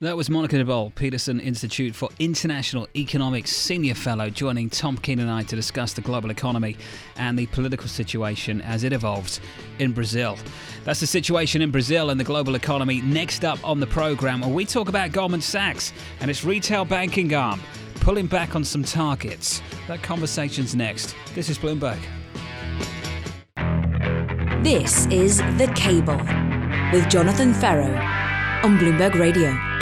That 0.04 0.18
was 0.18 0.30
Monica 0.30 0.58
de 0.58 0.66
Bolle, 0.66 0.92
Peterson 0.96 1.39
Institute 1.39 1.96
for 1.96 2.10
International 2.20 2.89
Economics 2.94 3.52
Senior 3.52 3.96
Fellow, 3.96 4.30
joining 4.30 4.70
Tom 4.70 4.98
Keene 4.98 5.22
and 5.22 5.32
I 5.32 5.44
to 5.44 5.56
discuss 5.56 5.94
the 5.94 6.02
global 6.02 6.30
economy 6.30 6.76
and 7.16 7.39
the 7.39 7.46
political 7.46 7.88
situation 7.88 8.60
as 8.63 8.84
it 8.84 8.92
evolves 8.92 9.39
in 9.80 9.94
Brazil. 9.94 10.38
That's 10.84 11.00
the 11.00 11.08
situation 11.08 11.62
in 11.62 11.72
Brazil 11.72 12.10
and 12.10 12.20
the 12.20 12.26
global 12.26 12.56
economy. 12.56 13.00
Next 13.00 13.46
up 13.46 13.60
on 13.63 13.80
the 13.80 13.88
program, 13.88 14.42
where 14.42 14.50
we 14.50 14.66
talk 14.66 14.89
about 14.89 15.13
Goldman 15.13 15.39
Sachs 15.39 15.94
and 16.20 16.30
its 16.30 16.44
retail 16.44 16.84
banking 16.84 17.34
arm 17.34 17.62
pulling 18.02 18.28
back 18.28 18.58
on 18.58 18.66
some 18.66 18.84
targets. 18.84 19.62
That 19.88 20.04
conversation's 20.04 20.76
next. 20.76 21.16
This 21.34 21.50
is 21.50 21.58
Bloomberg. 21.58 22.02
This 24.66 25.06
is 25.06 25.38
The 25.38 25.72
Cable 25.78 26.18
with 26.92 27.10
Jonathan 27.10 27.54
Ferro 27.54 27.96
on 28.63 28.78
Bloomberg 28.78 29.18
Radio. 29.18 29.73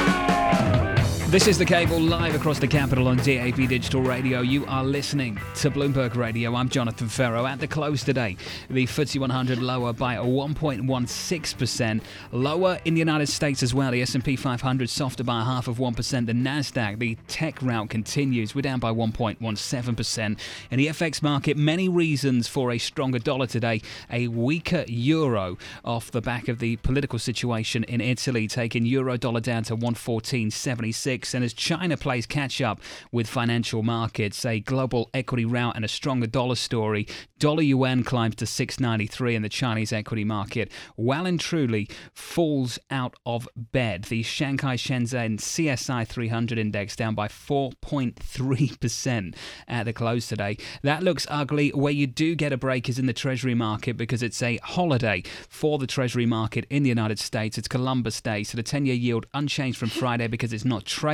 This 1.32 1.48
is 1.48 1.58
the 1.58 1.64
cable 1.64 1.98
live 1.98 2.36
across 2.36 2.60
the 2.60 2.68
capital 2.68 3.08
on 3.08 3.16
DAB 3.16 3.56
Digital 3.56 4.02
Radio. 4.02 4.42
You 4.42 4.66
are 4.66 4.84
listening 4.84 5.40
to 5.56 5.72
Bloomberg 5.72 6.18
Radio. 6.18 6.54
I'm 6.54 6.68
Jonathan 6.68 7.08
Ferro. 7.08 7.46
At 7.46 7.62
the 7.62 7.68
close 7.68 8.04
today, 8.04 8.36
the 8.70 8.86
FTSE 8.86 9.18
100 9.18 9.60
lower 9.60 9.94
by 9.94 10.16
a 10.16 10.24
1.16%. 10.26 12.02
Lower 12.34 12.80
in 12.84 12.96
the 12.96 13.00
United 13.00 13.28
States 13.28 13.64
as 13.64 13.74
well. 13.74 13.92
The 13.92 14.02
S&P 14.02 14.36
500 14.36 14.90
softer 14.90 15.24
by 15.24 15.40
a 15.40 15.46
half 15.46 15.70
of 15.70 15.78
1%. 15.78 15.96
The 16.26 16.34
Nasdaq, 16.34 17.00
the 17.00 17.18
tech 17.30 17.62
route 17.62 17.90
continues. 17.90 18.54
We're 18.54 18.64
down 18.64 18.82
by 18.82 18.92
1.17%. 18.92 20.38
In 20.70 20.78
the 20.78 20.88
FX 20.88 21.24
market, 21.24 21.56
many 21.56 21.88
reasons 21.88 22.50
for 22.50 22.72
a 22.72 22.78
stronger 22.78 23.20
dollar 23.20 23.48
today. 23.48 23.82
A 24.12 24.28
weaker 24.28 24.84
euro 24.86 25.58
off 25.86 26.12
the 26.12 26.20
back 26.20 26.50
of 26.50 26.60
the 26.60 26.76
political 26.76 27.20
situation 27.20 27.86
in 27.86 28.02
Italy, 28.02 28.50
taking 28.50 28.86
euro 28.86 29.16
dollar 29.16 29.40
down 29.40 29.64
to 29.64 29.78
114.76. 29.78 31.21
And 31.34 31.44
as 31.44 31.54
China 31.54 31.98
plays 31.98 32.26
catch 32.26 32.62
up 32.62 32.82
with 33.12 33.28
financial 33.28 33.84
markets, 33.84 34.46
a 34.46 34.60
global 34.60 35.10
equity 35.14 35.46
rout 35.46 35.76
and 35.76 35.86
a 35.86 35.88
stronger 35.88 36.28
dollar 36.28 36.56
story, 36.56 37.08
dollar 37.40 37.62
yuan 37.62 38.04
climbs 38.04 38.36
to 38.36 38.46
693 38.46 39.36
and 39.36 39.46
the 39.46 39.50
Chinese 39.50 39.94
equity 39.94 40.24
market 40.24 40.72
well 40.98 41.26
and 41.26 41.40
truly 41.40 41.88
falls 42.14 42.80
out 42.90 43.16
of 43.26 43.48
bed. 43.56 44.06
The 44.06 44.24
Shanghai 44.24 44.76
Shenzhen 44.76 45.38
CSI 45.38 46.08
300 46.08 46.58
index 46.58 46.96
down 46.96 47.16
by 47.16 47.28
4.3% 47.28 49.36
at 49.68 49.84
the 49.84 49.94
close 49.94 50.28
today. 50.28 50.58
That 50.84 51.04
looks 51.04 51.28
ugly. 51.30 51.70
Where 51.70 51.94
you 51.94 52.08
do 52.08 52.36
get 52.36 52.54
a 52.54 52.58
break 52.58 52.90
is 52.90 53.00
in 53.00 53.06
the 53.06 53.14
Treasury 53.14 53.56
market 53.56 53.98
because 53.98 54.24
it's 54.24 54.42
a 54.42 54.58
holiday 54.58 55.24
for 55.50 55.78
the 55.78 55.88
Treasury 55.88 56.26
market 56.26 56.66
in 56.70 56.84
the 56.84 56.90
United 56.90 57.20
States. 57.20 57.58
It's 57.58 57.68
Columbus 57.68 58.22
Day, 58.22 58.44
so 58.44 58.56
the 58.56 58.64
10 58.64 58.86
year 58.86 58.96
yield 58.96 59.26
unchanged 59.34 59.78
from 59.78 59.90
Friday 59.90 60.28
because 60.28 60.54
it's 60.54 60.66
not 60.66 60.86
trading. 60.86 61.11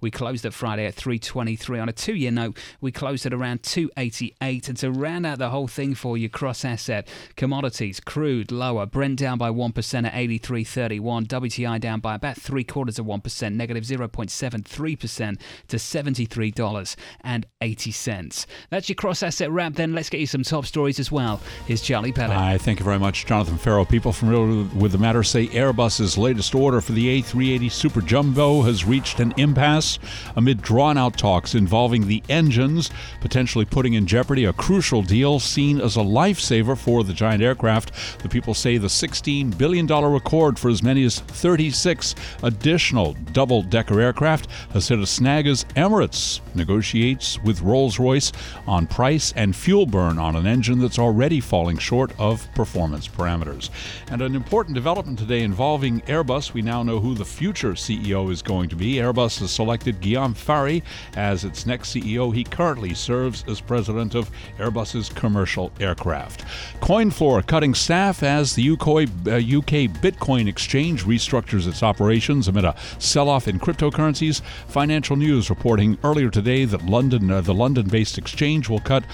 We 0.00 0.10
closed 0.10 0.46
at 0.46 0.54
Friday 0.54 0.86
at 0.86 0.94
323. 0.94 1.78
On 1.78 1.88
a 1.88 1.92
two 1.92 2.14
year 2.14 2.30
note, 2.30 2.56
we 2.80 2.90
closed 2.90 3.26
at 3.26 3.34
around 3.34 3.62
288. 3.62 4.68
And 4.68 4.78
to 4.78 4.90
round 4.90 5.26
out 5.26 5.38
the 5.38 5.50
whole 5.50 5.68
thing 5.68 5.94
for 5.94 6.16
you, 6.16 6.30
cross 6.30 6.64
asset, 6.64 7.06
commodities, 7.36 8.00
crude 8.00 8.50
lower, 8.50 8.86
Brent 8.86 9.18
down 9.18 9.36
by 9.36 9.50
1% 9.50 10.06
at 10.06 10.14
83.31, 10.14 11.26
WTI 11.26 11.78
down 11.80 12.00
by 12.00 12.14
about 12.14 12.36
three 12.36 12.64
quarters 12.64 12.98
of 12.98 13.04
1%, 13.06 13.54
negative 13.54 13.84
0.73% 13.84 15.40
to 15.68 15.76
$73.80. 15.76 18.46
That's 18.70 18.88
your 18.88 18.96
cross 18.96 19.22
asset 19.22 19.50
wrap. 19.50 19.74
Then 19.74 19.92
let's 19.92 20.08
get 20.08 20.20
you 20.20 20.26
some 20.26 20.42
top 20.42 20.64
stories 20.64 20.98
as 20.98 21.12
well. 21.12 21.40
Here's 21.66 21.82
Charlie 21.82 22.12
Pellett. 22.12 22.36
I 22.36 22.58
thank 22.58 22.78
you 22.78 22.84
very 22.84 22.98
much, 22.98 23.26
Jonathan 23.26 23.58
Ferro. 23.58 23.84
People 23.84 24.12
familiar 24.12 24.64
with 24.74 24.92
the 24.92 24.98
matter 24.98 25.22
say 25.22 25.46
Airbus's 25.48 26.16
latest 26.16 26.54
order 26.54 26.80
for 26.80 26.92
the 26.92 27.22
A380 27.22 27.70
Super 27.70 28.00
Jumbo 28.00 28.62
has 28.62 28.84
reached 28.84 29.20
an 29.20 29.25
impasse 29.36 29.98
amid 30.36 30.62
drawn 30.62 30.98
out 30.98 31.16
talks 31.16 31.54
involving 31.54 32.06
the 32.06 32.22
engines, 32.28 32.90
potentially 33.20 33.64
putting 33.64 33.94
in 33.94 34.06
jeopardy 34.06 34.44
a 34.44 34.52
crucial 34.52 35.02
deal 35.02 35.38
seen 35.38 35.80
as 35.80 35.96
a 35.96 36.00
lifesaver 36.00 36.76
for 36.76 37.04
the 37.04 37.12
giant 37.12 37.42
aircraft. 37.42 37.92
The 38.22 38.28
people 38.28 38.54
say 38.54 38.78
the 38.78 38.86
$16 38.86 39.56
billion 39.56 39.90
accord 39.90 40.58
for 40.58 40.68
as 40.68 40.82
many 40.82 41.04
as 41.04 41.20
36 41.20 42.14
additional 42.42 43.14
double 43.32 43.62
decker 43.62 44.00
aircraft 44.00 44.50
has 44.72 44.88
hit 44.88 44.98
a 44.98 45.06
snag 45.06 45.46
as 45.46 45.64
Emirates 45.76 46.40
negotiates 46.54 47.42
with 47.42 47.62
Rolls 47.62 47.98
Royce 47.98 48.32
on 48.66 48.86
price 48.86 49.32
and 49.36 49.54
fuel 49.54 49.86
burn 49.86 50.18
on 50.18 50.36
an 50.36 50.46
engine 50.46 50.78
that's 50.78 50.98
already 50.98 51.40
falling 51.40 51.78
short 51.78 52.12
of 52.18 52.46
performance 52.54 53.08
parameters. 53.08 53.70
And 54.10 54.22
an 54.22 54.34
important 54.34 54.74
development 54.74 55.18
today 55.18 55.42
involving 55.42 56.00
Airbus. 56.02 56.52
We 56.52 56.62
now 56.62 56.82
know 56.82 57.00
who 57.00 57.14
the 57.14 57.24
future 57.24 57.72
CEO 57.72 58.30
is 58.30 58.42
going 58.42 58.68
to 58.70 58.76
be. 58.76 59.00
Airbus 59.06 59.38
has 59.38 59.52
selected 59.52 60.00
Guillaume 60.00 60.34
Faury 60.34 60.82
as 61.16 61.44
its 61.44 61.64
next 61.64 61.94
CEO. 61.94 62.34
He 62.34 62.42
currently 62.42 62.92
serves 62.92 63.44
as 63.46 63.60
president 63.60 64.14
of 64.14 64.30
Airbus's 64.58 65.08
commercial 65.10 65.70
aircraft. 65.78 66.44
CoinFloor 66.80 67.46
cutting 67.46 67.74
staff 67.74 68.24
as 68.24 68.54
the 68.54 68.70
UK, 68.70 68.86
uh, 68.88 69.36
UK 69.36 69.86
Bitcoin 70.02 70.48
exchange 70.48 71.04
restructures 71.04 71.68
its 71.68 71.82
operations 71.82 72.48
amid 72.48 72.64
a 72.64 72.74
sell-off 72.98 73.46
in 73.46 73.60
cryptocurrencies. 73.60 74.42
Financial 74.66 75.14
News 75.14 75.50
reporting 75.50 75.98
earlier 76.02 76.30
today 76.30 76.64
that 76.64 76.84
London, 76.84 77.30
uh, 77.30 77.40
the 77.40 77.54
London-based 77.54 78.18
exchange, 78.18 78.68
will 78.68 78.80
cut 78.80 79.04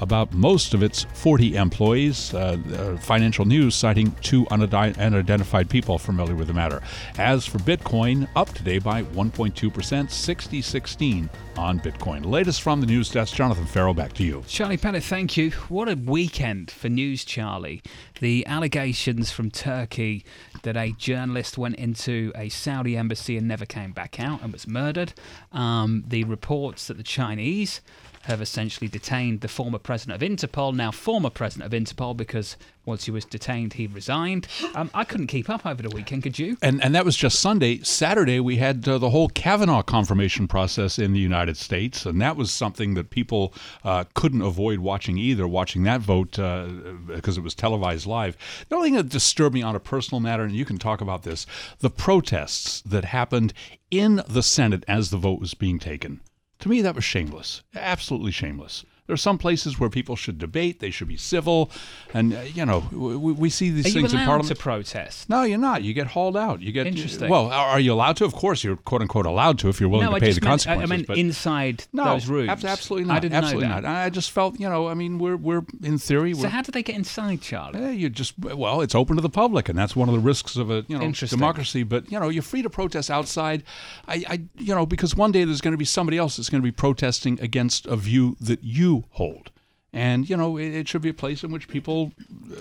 about 0.00 0.32
most 0.32 0.74
of 0.74 0.82
its 0.82 1.04
40 1.14 1.56
employees. 1.56 2.32
Uh, 2.34 2.56
uh, 2.74 2.96
financial 2.98 3.44
News 3.44 3.74
citing 3.74 4.12
two 4.22 4.46
unidentified 4.50 5.68
people 5.68 5.98
familiar 5.98 6.34
with 6.34 6.48
the 6.48 6.54
matter. 6.54 6.82
As 7.18 7.46
for 7.46 7.58
Bitcoin, 7.58 8.28
up 8.36 8.52
today 8.52 8.78
by 8.78 9.02
1.2%, 9.02 10.10
6016 10.10 11.30
on 11.56 11.80
Bitcoin. 11.80 12.24
Latest 12.24 12.62
from 12.62 12.80
the 12.80 12.86
news 12.86 13.10
desk, 13.10 13.34
Jonathan 13.34 13.66
Ferro, 13.66 13.92
back 13.92 14.12
to 14.14 14.24
you. 14.24 14.42
Charlie 14.46 14.76
Pettit, 14.76 15.02
thank 15.02 15.36
you. 15.36 15.50
What 15.68 15.88
a 15.88 15.94
weekend 15.94 16.70
for 16.70 16.88
news, 16.88 17.24
Charlie. 17.24 17.82
The 18.20 18.46
allegations 18.46 19.30
from 19.30 19.50
Turkey 19.50 20.24
that 20.62 20.76
a 20.76 20.92
journalist 20.92 21.58
went 21.58 21.76
into 21.76 22.32
a 22.34 22.48
Saudi 22.48 22.96
embassy 22.96 23.36
and 23.36 23.46
never 23.48 23.66
came 23.66 23.92
back 23.92 24.20
out 24.20 24.42
and 24.42 24.52
was 24.52 24.66
murdered. 24.66 25.12
Um, 25.52 26.04
the 26.06 26.24
reports 26.24 26.86
that 26.86 26.96
the 26.96 27.02
Chinese 27.02 27.80
have 28.22 28.42
essentially 28.42 28.88
detained 28.88 29.40
the 29.40 29.48
former 29.48 29.78
president 29.78 30.22
of 30.22 30.28
Interpol, 30.28 30.74
now 30.74 30.90
former 30.90 31.30
president 31.30 31.72
of 31.72 31.78
Interpol, 31.78 32.16
because 32.16 32.56
once 32.84 33.04
he 33.04 33.10
was 33.10 33.24
detained, 33.24 33.74
he 33.74 33.86
resigned. 33.86 34.46
Um, 34.74 34.90
I 34.92 35.04
couldn't 35.04 35.28
keep 35.28 35.48
up 35.48 35.64
over 35.64 35.82
the 35.82 35.90
weekend, 35.90 36.22
could 36.22 36.38
you? 36.38 36.56
And 36.60 36.82
and 36.82 36.94
that 36.94 37.04
was 37.04 37.16
just 37.16 37.40
Sunday. 37.40 37.78
Saturday, 37.82 38.40
we 38.40 38.56
had 38.56 38.86
uh, 38.86 38.98
the 38.98 39.10
whole 39.10 39.28
Kavanaugh 39.28 39.82
confirmation 39.82 40.48
process 40.48 40.98
in 40.98 41.12
the 41.12 41.18
United 41.18 41.56
States, 41.56 42.04
and 42.04 42.20
that 42.20 42.36
was 42.36 42.50
something 42.50 42.94
that 42.94 43.10
people 43.10 43.54
uh, 43.84 44.04
couldn't 44.14 44.42
avoid 44.42 44.80
watching 44.80 45.16
either, 45.18 45.46
watching 45.46 45.84
that 45.84 46.00
vote 46.00 46.38
uh, 46.38 46.66
because 47.06 47.38
it 47.38 47.42
was 47.42 47.54
televised 47.54 48.06
live. 48.06 48.36
The 48.68 48.76
only 48.76 48.88
thing 48.88 48.96
that 48.96 49.08
disturbed 49.08 49.54
me 49.54 49.62
on 49.62 49.76
a 49.76 49.80
personal 49.80 50.20
matter, 50.20 50.42
and 50.42 50.54
you 50.54 50.64
can 50.64 50.78
talk 50.78 51.00
about 51.00 51.22
this, 51.22 51.46
the 51.78 51.90
protests 51.90 52.82
that 52.82 53.06
happened 53.06 53.52
in 53.90 54.22
the 54.28 54.42
Senate 54.42 54.84
as 54.86 55.10
the 55.10 55.16
vote 55.16 55.40
was 55.40 55.54
being 55.54 55.78
taken. 55.78 56.20
To 56.60 56.68
me, 56.68 56.82
that 56.82 56.94
was 56.94 57.04
shameless. 57.04 57.62
Absolutely 57.74 58.32
shameless. 58.32 58.84
There 59.10 59.14
are 59.14 59.16
some 59.16 59.38
places 59.38 59.80
where 59.80 59.90
people 59.90 60.14
should 60.14 60.38
debate; 60.38 60.78
they 60.78 60.92
should 60.92 61.08
be 61.08 61.16
civil, 61.16 61.68
and 62.14 62.32
uh, 62.32 62.42
you 62.42 62.64
know 62.64 62.86
we, 62.92 63.32
we 63.32 63.50
see 63.50 63.70
these 63.70 63.86
Are 63.86 63.90
things 63.90 64.12
you 64.12 64.20
in 64.20 64.24
Parliament. 64.24 64.46
to 64.50 64.54
protest? 64.54 65.28
No, 65.28 65.42
you're 65.42 65.58
not. 65.58 65.82
You 65.82 65.92
get 65.94 66.06
hauled 66.06 66.36
out. 66.36 66.60
You 66.62 66.70
get 66.70 66.86
Interesting. 66.86 67.28
Well, 67.28 67.46
are 67.46 67.70
are 67.70 67.80
you 67.80 67.92
allowed 67.92 68.18
to? 68.18 68.24
Of 68.24 68.34
course, 68.34 68.62
you're 68.62 68.76
quote 68.76 69.02
unquote 69.02 69.26
allowed 69.26 69.58
to 69.58 69.68
if 69.68 69.80
you're 69.80 69.88
willing 69.88 70.04
no, 70.06 70.10
to 70.12 70.16
I 70.16 70.20
pay 70.20 70.26
just 70.26 70.40
the 70.40 70.46
meant, 70.46 70.52
I- 70.68 70.76
consequences. 70.76 70.90
I 70.92 70.96
meant 70.96 71.06
but 71.08 71.18
inside 71.18 71.84
no, 71.92 72.04
those 72.04 72.28
rooms. 72.28 72.50
ab- 72.50 72.64
absolutely 72.64 73.08
not. 73.08 73.16
I 73.16 73.18
didn't 73.18 73.34
absolutely 73.34 73.66
know 73.68 73.74
that. 73.74 73.82
not. 73.82 73.96
I 74.06 74.10
just 74.10 74.30
felt, 74.30 74.60
you 74.60 74.68
know, 74.68 74.86
I 74.86 74.94
mean, 74.94 75.18
we're 75.18 75.36
we're 75.36 75.64
in 75.82 75.98
theory. 75.98 76.34
So 76.34 76.42
We're, 76.42 76.48
how 76.50 76.62
did 76.62 76.74
they 76.74 76.84
get 76.84 76.94
inside, 76.94 77.40
Charlie? 77.40 77.80
yeah, 77.80 77.90
you 77.90 78.08
just 78.10 78.38
well, 78.38 78.80
it's 78.80 78.94
open 78.94 79.16
to 79.16 79.22
the 79.22 79.28
public, 79.28 79.68
and 79.68 79.76
that's 79.76 79.96
one 79.96 80.08
of 80.08 80.14
the 80.14 80.20
risks 80.20 80.54
of 80.56 80.70
a 80.70 80.84
you 80.86 80.96
know 80.96 81.04
Interesting. 81.04 81.36
democracy. 81.36 81.82
But 81.82 82.12
you 82.12 82.20
know, 82.20 82.28
you're 82.28 82.44
free 82.44 82.62
to 82.62 82.70
protest 82.70 83.10
outside. 83.10 83.64
I, 84.06 84.24
I 84.28 84.40
you 84.56 84.72
know 84.72 84.86
because 84.86 85.16
one 85.16 85.32
day 85.32 85.42
there's 85.42 85.60
going 85.60 85.72
to 85.72 85.78
be 85.78 85.84
somebody 85.84 86.16
else 86.16 86.36
that's 86.36 86.48
going 86.48 86.62
to 86.62 86.66
be 86.66 86.70
protesting 86.72 87.40
against 87.40 87.86
a 87.86 87.96
view 87.96 88.36
that 88.40 88.62
you 88.62 88.99
hold. 89.10 89.50
And 89.92 90.30
you 90.30 90.36
know 90.36 90.56
it, 90.56 90.68
it 90.72 90.88
should 90.88 91.02
be 91.02 91.08
a 91.08 91.14
place 91.14 91.42
in 91.42 91.50
which 91.50 91.66
people 91.66 92.12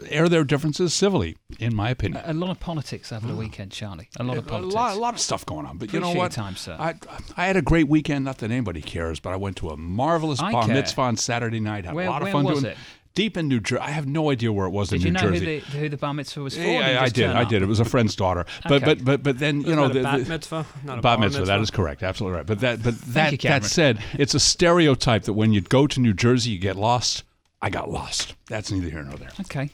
air 0.09 0.27
their 0.27 0.43
differences 0.43 0.95
civilly, 0.95 1.37
in 1.59 1.75
my 1.75 1.91
opinion. 1.91 2.23
A 2.25 2.33
lot 2.33 2.49
of 2.49 2.59
politics 2.59 3.11
over 3.11 3.27
the 3.27 3.35
weekend, 3.35 3.71
Charlie. 3.71 4.09
A 4.19 4.23
lot 4.23 4.37
of 4.37 4.47
a 4.47 4.49
politics. 4.49 4.73
lot, 4.73 4.97
a 4.97 4.99
lot 4.99 5.13
of 5.13 5.19
stuff 5.19 5.45
going 5.45 5.67
on. 5.67 5.77
But 5.77 5.93
you 5.93 5.99
know 5.99 6.11
what? 6.13 6.31
time, 6.31 6.55
sir. 6.55 6.75
I, 6.79 6.95
I 7.37 7.45
had 7.45 7.55
a 7.55 7.61
great 7.61 7.87
weekend. 7.87 8.25
Not 8.25 8.39
that 8.39 8.49
anybody 8.49 8.81
cares, 8.81 9.19
but 9.19 9.31
I 9.31 9.35
went 9.35 9.57
to 9.57 9.69
a 9.69 9.77
marvelous 9.77 10.39
I 10.39 10.51
bar 10.51 10.65
care. 10.65 10.73
mitzvah 10.73 11.01
on 11.01 11.17
Saturday 11.17 11.59
night. 11.59 11.85
Had 11.85 11.93
Where- 11.93 12.07
a 12.07 12.09
lot 12.09 12.23
of 12.23 12.29
fun 12.29 12.45
doing 12.45 12.65
it? 12.65 12.77
Deep 13.15 13.35
in 13.37 13.47
New 13.47 13.59
Jersey. 13.59 13.81
I 13.81 13.89
have 13.91 14.07
no 14.07 14.29
idea 14.29 14.51
where 14.51 14.65
it 14.65 14.69
was 14.69 14.89
Did 14.89 15.03
in 15.05 15.13
New 15.13 15.19
Jersey. 15.19 15.39
Did 15.39 15.41
you 15.41 15.55
know 15.55 15.59
who 15.59 15.71
the, 15.71 15.77
who 15.79 15.89
the 15.89 15.97
bar 15.97 16.13
mitzvah 16.13 16.41
was 16.41 16.55
for? 16.55 16.61
Yeah, 16.61 16.87
Did 16.87 16.97
I, 16.97 17.03
I 17.03 17.09
did. 17.09 17.29
I 17.31 17.41
up? 17.43 17.49
did. 17.49 17.61
It 17.61 17.65
was 17.65 17.79
a 17.79 17.85
friend's 17.85 18.15
daughter. 18.15 18.45
But 18.63 18.83
Okay. 18.83 18.85
but 18.93 19.05
but 19.05 19.23
but 19.23 19.39
then 19.39 19.61
you 19.61 19.75
know 19.75 19.87
that 19.87 19.91
a 19.91 19.93
the, 19.99 20.03
bat 20.03 20.27
mitzvah, 20.27 20.65
not 20.85 20.93
a 20.99 21.01
bat 21.01 21.03
bar 21.03 21.17
mitzvah. 21.17 21.45
That 21.45 21.59
mitzvah? 21.59 21.61
is 21.63 21.71
correct. 21.71 22.03
Absolutely 22.03 22.37
right. 22.37 22.45
But 22.45 22.59
that 22.59 22.83
but 22.83 22.99
that 23.01 23.31
you, 23.31 23.37
that 23.49 23.65
said, 23.65 24.01
it's 24.13 24.33
a 24.35 24.39
stereotype 24.39 25.23
that 25.23 25.33
when 25.33 25.51
you 25.51 25.61
go 25.61 25.87
to 25.87 25.99
New 25.99 26.13
Jersey, 26.13 26.51
you 26.51 26.59
get 26.59 26.75
lost. 26.75 27.23
I 27.61 27.69
got 27.69 27.91
lost. 27.91 28.35
That's 28.47 28.71
neither 28.71 28.89
here 28.89 29.03
nor 29.03 29.17
there. 29.17 29.31
Okay. 29.41 29.69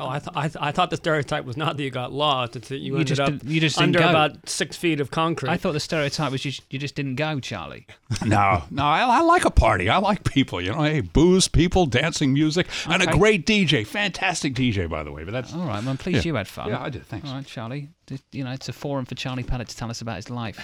Oh, 0.00 0.08
I, 0.08 0.18
th- 0.18 0.30
I, 0.34 0.42
th- 0.48 0.56
I 0.60 0.72
thought 0.72 0.90
the 0.90 0.96
stereotype 0.96 1.44
was 1.44 1.56
not 1.56 1.76
that 1.76 1.82
you 1.82 1.90
got 1.90 2.12
lost; 2.12 2.56
it's 2.56 2.68
that 2.68 2.78
you, 2.78 2.92
You 2.92 2.94
ended 2.94 3.06
just 3.08 3.20
up 3.20 3.28
didn't- 3.30 3.50
you 3.50 3.60
just 3.60 3.80
under 3.80 3.98
about 3.98 4.48
six 4.48 4.76
feet 4.76 5.00
of 5.00 5.10
concrete. 5.10 5.50
I 5.50 5.56
thought 5.56 5.72
the 5.72 5.80
stereotype 5.80 6.32
was 6.32 6.44
you, 6.44 6.52
you 6.70 6.78
just 6.78 6.94
didn't 6.94 7.16
go, 7.16 7.40
Charlie. 7.40 7.86
No, 8.24 8.64
no, 8.70 8.82
I, 8.84 9.00
I 9.00 9.20
like 9.22 9.44
a 9.44 9.50
party. 9.50 9.88
I 9.88 9.98
like 9.98 10.24
people. 10.24 10.60
You 10.60 10.72
know, 10.72 10.82
hey, 10.82 11.00
booze, 11.00 11.48
people, 11.48 11.86
dancing, 11.86 12.32
music, 12.32 12.66
and 12.88 13.02
a 13.02 13.06
great 13.06 13.46
DJ. 13.46 13.86
Fantastic 13.86 14.54
DJ, 14.54 14.88
by 14.88 15.02
the 15.02 15.12
way. 15.12 15.24
But 15.24 15.32
that's 15.32 15.52
All 15.54 15.60
right, 15.60 15.80
well, 15.80 15.88
I'm 15.90 15.96
pleased 15.98 16.24
Yeah. 16.24 16.30
you 16.30 16.34
had 16.36 16.48
fun. 16.48 16.68
Yeah, 16.68 16.82
I 16.82 16.88
did. 16.90 17.04
Thanks. 17.06 17.28
All 17.28 17.34
right, 17.34 17.46
Charlie. 17.46 17.88
You 18.32 18.44
know, 18.44 18.52
it's 18.52 18.68
a 18.68 18.72
forum 18.72 19.04
for 19.04 19.14
Charlie 19.14 19.42
Pettit 19.42 19.68
to 19.68 19.76
tell 19.76 19.90
us 19.90 20.00
about 20.00 20.16
his 20.16 20.30
life. 20.30 20.58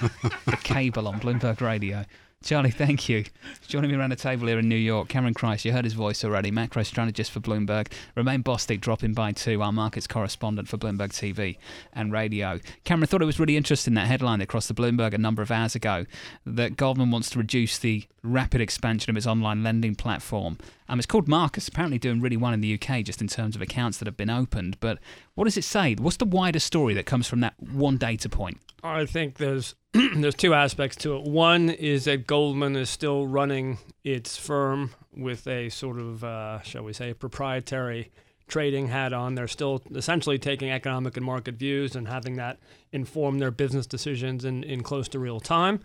the 0.00 0.56
cable 0.62 1.08
on 1.08 1.20
Bloomberg 1.20 1.60
Radio. 1.60 2.04
Charlie, 2.46 2.70
thank 2.70 3.08
you. 3.08 3.24
Joining 3.66 3.90
me 3.90 3.96
around 3.96 4.10
the 4.10 4.16
table 4.16 4.46
here 4.46 4.60
in 4.60 4.68
New 4.68 4.76
York, 4.76 5.08
Cameron 5.08 5.34
Crise, 5.34 5.64
you 5.64 5.72
heard 5.72 5.82
his 5.82 5.94
voice 5.94 6.22
already, 6.22 6.52
macro 6.52 6.84
strategist 6.84 7.32
for 7.32 7.40
Bloomberg. 7.40 7.90
Romaine 8.14 8.44
Bostick 8.44 8.80
dropping 8.80 9.14
by 9.14 9.32
too, 9.32 9.60
our 9.62 9.72
markets 9.72 10.06
correspondent 10.06 10.68
for 10.68 10.78
Bloomberg 10.78 11.10
TV 11.10 11.56
and 11.92 12.12
radio. 12.12 12.60
Cameron 12.84 13.08
thought 13.08 13.20
it 13.20 13.26
was 13.26 13.40
really 13.40 13.56
interesting 13.56 13.94
that 13.94 14.06
headline 14.06 14.38
that 14.38 14.46
crossed 14.46 14.68
the 14.68 14.74
Bloomberg 14.74 15.12
a 15.12 15.18
number 15.18 15.42
of 15.42 15.50
hours 15.50 15.74
ago 15.74 16.06
that 16.44 16.76
Goldman 16.76 17.10
wants 17.10 17.30
to 17.30 17.38
reduce 17.38 17.78
the 17.78 18.04
rapid 18.22 18.60
expansion 18.60 19.10
of 19.10 19.16
its 19.16 19.26
online 19.26 19.64
lending 19.64 19.96
platform. 19.96 20.56
Um, 20.88 21.00
it's 21.00 21.06
called 21.06 21.26
Marcus, 21.26 21.66
apparently 21.66 21.98
doing 21.98 22.20
really 22.20 22.36
well 22.36 22.52
in 22.52 22.60
the 22.60 22.74
UK 22.74 23.02
just 23.02 23.20
in 23.20 23.26
terms 23.26 23.56
of 23.56 23.62
accounts 23.62 23.98
that 23.98 24.06
have 24.06 24.16
been 24.16 24.30
opened. 24.30 24.78
But 24.78 24.98
what 25.34 25.46
does 25.46 25.56
it 25.56 25.64
say? 25.64 25.96
What's 25.96 26.18
the 26.18 26.24
wider 26.24 26.60
story 26.60 26.94
that 26.94 27.06
comes 27.06 27.26
from 27.26 27.40
that 27.40 27.54
one 27.58 27.96
data 27.96 28.28
point? 28.28 28.60
I 28.82 29.06
think 29.06 29.38
there's 29.38 29.74
there's 29.92 30.34
two 30.34 30.54
aspects 30.54 30.96
to 30.96 31.16
it. 31.16 31.24
One 31.24 31.70
is 31.70 32.04
that 32.04 32.26
Goldman 32.26 32.76
is 32.76 32.90
still 32.90 33.26
running 33.26 33.78
its 34.04 34.36
firm 34.36 34.90
with 35.16 35.46
a 35.46 35.70
sort 35.70 35.98
of, 35.98 36.22
uh, 36.22 36.60
shall 36.62 36.84
we 36.84 36.92
say, 36.92 37.14
proprietary 37.14 38.10
trading 38.48 38.88
hat 38.88 39.12
on. 39.12 39.34
They're 39.34 39.48
still 39.48 39.82
essentially 39.94 40.38
taking 40.38 40.70
economic 40.70 41.16
and 41.16 41.24
market 41.26 41.56
views 41.56 41.96
and 41.96 42.06
having 42.06 42.36
that 42.36 42.58
inform 42.92 43.38
their 43.38 43.50
business 43.50 43.86
decisions 43.86 44.44
in, 44.44 44.62
in 44.64 44.82
close 44.82 45.08
to 45.08 45.18
real 45.18 45.40
time. 45.40 45.80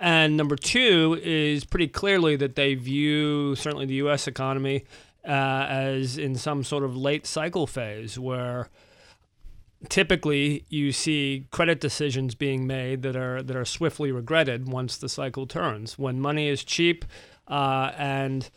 And 0.00 0.36
number 0.36 0.56
two 0.56 1.20
is 1.22 1.64
pretty 1.64 1.88
clearly 1.88 2.36
that 2.36 2.56
they 2.56 2.74
view 2.74 3.54
certainly 3.54 3.86
the 3.86 3.94
U.S. 3.94 4.26
economy 4.26 4.84
uh, 5.24 5.66
as 5.68 6.18
in 6.18 6.34
some 6.34 6.64
sort 6.64 6.82
of 6.82 6.96
late 6.96 7.26
cycle 7.26 7.66
phase 7.66 8.18
where 8.18 8.68
typically 9.88 10.64
you 10.68 10.92
see 10.92 11.46
credit 11.50 11.80
decisions 11.80 12.34
being 12.34 12.66
made 12.66 13.02
that 13.02 13.16
are 13.16 13.42
that 13.42 13.56
are 13.56 13.64
swiftly 13.64 14.12
regretted 14.12 14.68
once 14.68 14.96
the 14.96 15.08
cycle 15.08 15.46
turns. 15.46 15.98
When 15.98 16.20
money 16.20 16.48
is 16.48 16.64
cheap 16.64 17.04
uh, 17.48 17.92
and 17.96 18.48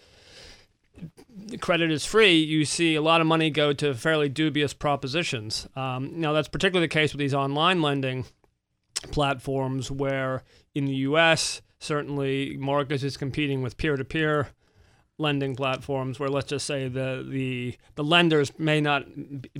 credit 1.59 1.91
is 1.91 2.05
free, 2.05 2.35
you 2.35 2.65
see 2.65 2.95
a 2.95 3.01
lot 3.01 3.21
of 3.21 3.27
money 3.27 3.49
go 3.49 3.73
to 3.73 3.93
fairly 3.93 4.29
dubious 4.29 4.73
propositions. 4.73 5.67
Um, 5.75 6.19
now 6.19 6.33
that's 6.33 6.47
particularly 6.47 6.87
the 6.87 6.93
case 6.93 7.11
with 7.11 7.19
these 7.19 7.33
online 7.33 7.81
lending 7.81 8.25
platforms, 9.11 9.91
where 9.91 10.43
in 10.73 10.85
the 10.85 10.95
U.S. 10.95 11.61
certainly 11.79 12.55
Marcus 12.57 13.03
is 13.03 13.17
competing 13.17 13.61
with 13.61 13.77
peer-to-peer 13.77 14.49
lending 15.17 15.55
platforms 15.55 16.19
where 16.19 16.27
let's 16.29 16.47
just 16.47 16.65
say 16.65 16.87
the 16.87 17.25
the, 17.29 17.75
the 17.95 18.03
lenders 18.03 18.51
may 18.59 18.81
not 18.81 19.05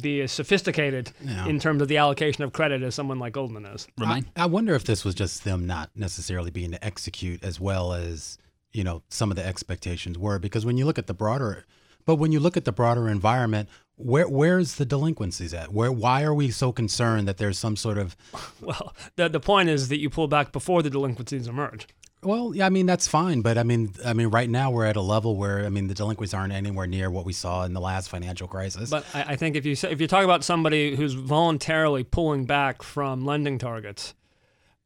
be 0.02 0.22
as 0.22 0.32
sophisticated 0.32 1.12
Yeah. 1.24 1.48
in 1.48 1.60
terms 1.60 1.82
of 1.82 1.88
the 1.88 1.98
allocation 1.98 2.44
of 2.44 2.52
credit 2.52 2.82
as 2.84 2.94
someone 2.96 3.20
like 3.20 3.34
Goldman 3.34 3.65
is. 3.65 3.88
Romaine? 3.98 4.26
I, 4.36 4.44
I 4.44 4.46
wonder 4.48 4.76
if 4.76 4.84
this 4.84 5.06
was 5.06 5.15
just 5.15 5.44
them 5.46 5.65
not 5.65 5.89
necessarily 5.96 6.52
being 6.52 6.72
to 6.72 6.84
execute 6.86 7.44
as 7.44 7.60
well 7.60 7.94
as 7.94 8.38
you 8.74 8.84
know 8.84 9.02
some 9.10 9.32
of 9.32 9.38
the 9.38 9.46
expectations 9.46 10.18
were. 10.18 10.39
Because 10.39 10.65
when 10.65 10.78
you 10.78 10.86
look 10.86 10.98
at 11.00 11.08
the 11.08 11.13
broader, 11.13 11.65
but 12.06 12.15
when 12.15 12.32
you 12.34 12.39
look 12.41 12.58
at 12.58 12.65
the 12.65 12.74
broader 12.74 13.08
environment, 13.08 13.70
where 13.96 14.28
where's 14.28 14.76
the 14.76 14.86
delinquencies 14.86 15.54
at? 15.54 15.72
Where 15.72 15.89
why 15.91 16.24
are 16.24 16.34
we 16.34 16.52
so 16.52 16.74
concerned 16.74 17.30
that 17.30 17.38
there's 17.38 17.58
some 17.58 17.78
sort 17.78 17.98
of 17.98 18.18
Well, 18.62 18.94
the 19.15 19.30
the 19.30 19.39
point 19.39 19.70
is 19.70 19.88
that 19.88 20.00
you 20.00 20.10
pull 20.10 20.28
back 20.28 20.52
before 20.52 20.84
the 20.84 20.89
delinquencies 20.89 21.48
emerge. 21.48 21.88
Well, 22.25 22.55
yeah, 22.55 22.65
I 22.65 22.69
mean 22.69 22.85
that's 22.85 23.07
fine, 23.07 23.41
but 23.41 23.57
I 23.57 23.63
mean, 23.63 23.93
I 24.03 24.13
mean, 24.13 24.27
right 24.27 24.49
now 24.49 24.71
we're 24.71 24.85
at 24.85 24.95
a 24.95 25.01
level 25.01 25.35
where 25.35 25.65
I 25.65 25.69
mean 25.69 25.88
the 25.88 25.93
delinquents 25.93 26.33
aren't 26.33 26.53
anywhere 26.53 26.88
near 26.88 27.09
what 27.09 27.25
we 27.25 27.33
saw 27.33 27.63
in 27.63 27.73
the 27.73 27.79
last 27.79 28.09
financial 28.09 28.47
crisis. 28.47 28.89
But 28.89 29.05
I, 29.13 29.23
I 29.29 29.35
think 29.35 29.55
if 29.55 29.65
you 29.65 29.75
if 29.89 30.01
you 30.01 30.07
talk 30.07 30.23
about 30.23 30.43
somebody 30.43 30.95
who's 30.95 31.13
voluntarily 31.13 32.03
pulling 32.03 32.45
back 32.45 32.81
from 32.81 33.25
lending 33.25 33.57
targets, 33.57 34.13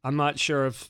I'm 0.04 0.16
not 0.16 0.40
sure 0.40 0.66
if 0.68 0.90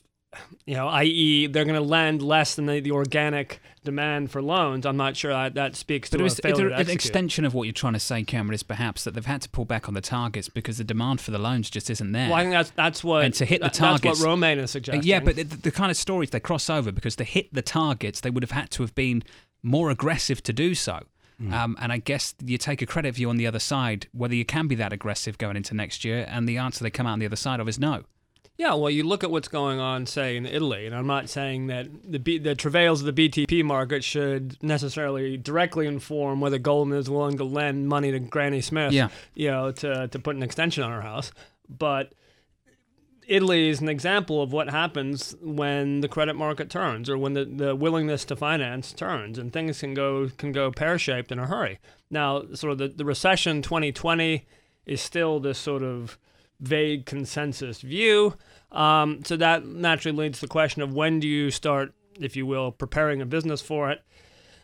you 0.64 0.74
know, 0.74 0.86
i.e., 0.88 1.46
they're 1.46 1.64
going 1.64 1.80
to 1.80 1.80
lend 1.80 2.22
less 2.22 2.54
than 2.54 2.66
the, 2.66 2.80
the 2.80 2.92
organic 2.92 3.60
demand 3.84 4.30
for 4.30 4.40
loans. 4.40 4.86
I'm 4.86 4.96
not 4.96 5.16
sure 5.16 5.32
that, 5.32 5.54
that 5.54 5.74
speaks 5.74 6.10
to 6.10 6.18
But 6.18 6.26
a 6.26 6.42
failure 6.42 6.68
it's 6.68 6.88
an 6.88 6.94
extension 6.94 7.44
of 7.44 7.54
what 7.54 7.64
you're 7.64 7.72
trying 7.72 7.94
to 7.94 8.00
say, 8.00 8.22
Cameron, 8.22 8.54
is 8.54 8.62
perhaps 8.62 9.04
that 9.04 9.14
they've 9.14 9.26
had 9.26 9.42
to 9.42 9.48
pull 9.48 9.64
back 9.64 9.88
on 9.88 9.94
the 9.94 10.00
targets 10.00 10.48
because 10.48 10.78
the 10.78 10.84
demand 10.84 11.20
for 11.20 11.30
the 11.30 11.38
loans 11.38 11.70
just 11.70 11.90
isn't 11.90 12.12
there. 12.12 12.28
Well, 12.28 12.38
I 12.38 12.42
think 12.42 12.52
that's 12.52 12.70
that's 12.70 13.02
what 13.02 13.24
and 13.24 13.34
to 13.34 13.44
hit 13.44 13.62
the 13.62 13.70
targets. 13.70 14.02
That's 14.02 14.20
what 14.20 14.26
Romaine 14.26 14.58
is 14.58 14.70
suggesting. 14.70 15.02
Yeah, 15.02 15.20
but 15.20 15.36
the, 15.36 15.44
the 15.44 15.70
kind 15.70 15.90
of 15.90 15.96
stories 15.96 16.30
they 16.30 16.40
cross 16.40 16.70
over 16.70 16.92
because 16.92 17.16
to 17.16 17.24
hit 17.24 17.52
the 17.52 17.62
targets, 17.62 18.20
they 18.20 18.30
would 18.30 18.42
have 18.42 18.52
had 18.52 18.70
to 18.72 18.82
have 18.82 18.94
been 18.94 19.22
more 19.62 19.90
aggressive 19.90 20.42
to 20.44 20.52
do 20.52 20.74
so. 20.74 21.00
Hmm. 21.38 21.54
Um, 21.54 21.76
and 21.80 21.90
I 21.90 21.98
guess 21.98 22.34
you 22.44 22.58
take 22.58 22.82
a 22.82 22.86
credit 22.86 23.14
view 23.14 23.30
on 23.30 23.36
the 23.36 23.46
other 23.46 23.58
side, 23.58 24.06
whether 24.12 24.34
you 24.34 24.44
can 24.44 24.68
be 24.68 24.74
that 24.76 24.92
aggressive 24.92 25.38
going 25.38 25.56
into 25.56 25.74
next 25.74 26.04
year. 26.04 26.26
And 26.28 26.48
the 26.48 26.58
answer 26.58 26.84
they 26.84 26.90
come 26.90 27.06
out 27.06 27.14
on 27.14 27.18
the 27.18 27.26
other 27.26 27.36
side 27.36 27.60
of 27.60 27.68
is 27.68 27.78
no. 27.78 28.04
Yeah, 28.60 28.74
well, 28.74 28.90
you 28.90 29.04
look 29.04 29.24
at 29.24 29.30
what's 29.30 29.48
going 29.48 29.80
on, 29.80 30.04
say, 30.04 30.36
in 30.36 30.44
Italy, 30.44 30.84
and 30.84 30.94
I'm 30.94 31.06
not 31.06 31.30
saying 31.30 31.68
that 31.68 31.86
the 32.04 32.18
B- 32.18 32.36
the 32.36 32.54
travails 32.54 33.00
of 33.02 33.06
the 33.14 33.28
BTP 33.30 33.64
market 33.64 34.04
should 34.04 34.62
necessarily 34.62 35.38
directly 35.38 35.86
inform 35.86 36.42
whether 36.42 36.58
Goldman 36.58 36.98
is 36.98 37.08
willing 37.08 37.38
to 37.38 37.44
lend 37.44 37.88
money 37.88 38.10
to 38.12 38.18
Granny 38.18 38.60
Smith, 38.60 38.92
Yeah. 38.92 39.08
you 39.32 39.50
know, 39.50 39.72
to 39.72 40.08
to 40.08 40.18
put 40.18 40.36
an 40.36 40.42
extension 40.42 40.84
on 40.84 40.92
her 40.92 41.00
house. 41.00 41.32
But 41.70 42.12
Italy 43.26 43.70
is 43.70 43.80
an 43.80 43.88
example 43.88 44.42
of 44.42 44.52
what 44.52 44.68
happens 44.68 45.34
when 45.40 46.02
the 46.02 46.08
credit 46.08 46.34
market 46.36 46.68
turns, 46.68 47.08
or 47.08 47.16
when 47.16 47.32
the, 47.32 47.46
the 47.46 47.74
willingness 47.74 48.26
to 48.26 48.36
finance 48.36 48.92
turns, 48.92 49.38
and 49.38 49.54
things 49.54 49.80
can 49.80 49.94
go 49.94 50.28
can 50.36 50.52
go 50.52 50.70
pear 50.70 50.98
shaped 50.98 51.32
in 51.32 51.38
a 51.38 51.46
hurry. 51.46 51.78
Now, 52.10 52.42
sort 52.52 52.72
of 52.72 52.76
the, 52.78 52.88
the 52.88 53.06
recession 53.06 53.62
2020 53.62 54.44
is 54.84 55.00
still 55.00 55.40
this 55.40 55.58
sort 55.58 55.82
of 55.82 56.18
vague 56.60 57.06
consensus 57.06 57.80
view. 57.80 58.34
Um, 58.72 59.24
so 59.24 59.36
that 59.36 59.66
naturally 59.66 60.16
leads 60.16 60.38
to 60.38 60.46
the 60.46 60.50
question 60.50 60.82
of 60.82 60.94
when 60.94 61.20
do 61.20 61.28
you 61.28 61.50
start, 61.50 61.92
if 62.20 62.36
you 62.36 62.46
will, 62.46 62.70
preparing 62.70 63.20
a 63.20 63.26
business 63.26 63.60
for 63.60 63.90
it? 63.90 64.02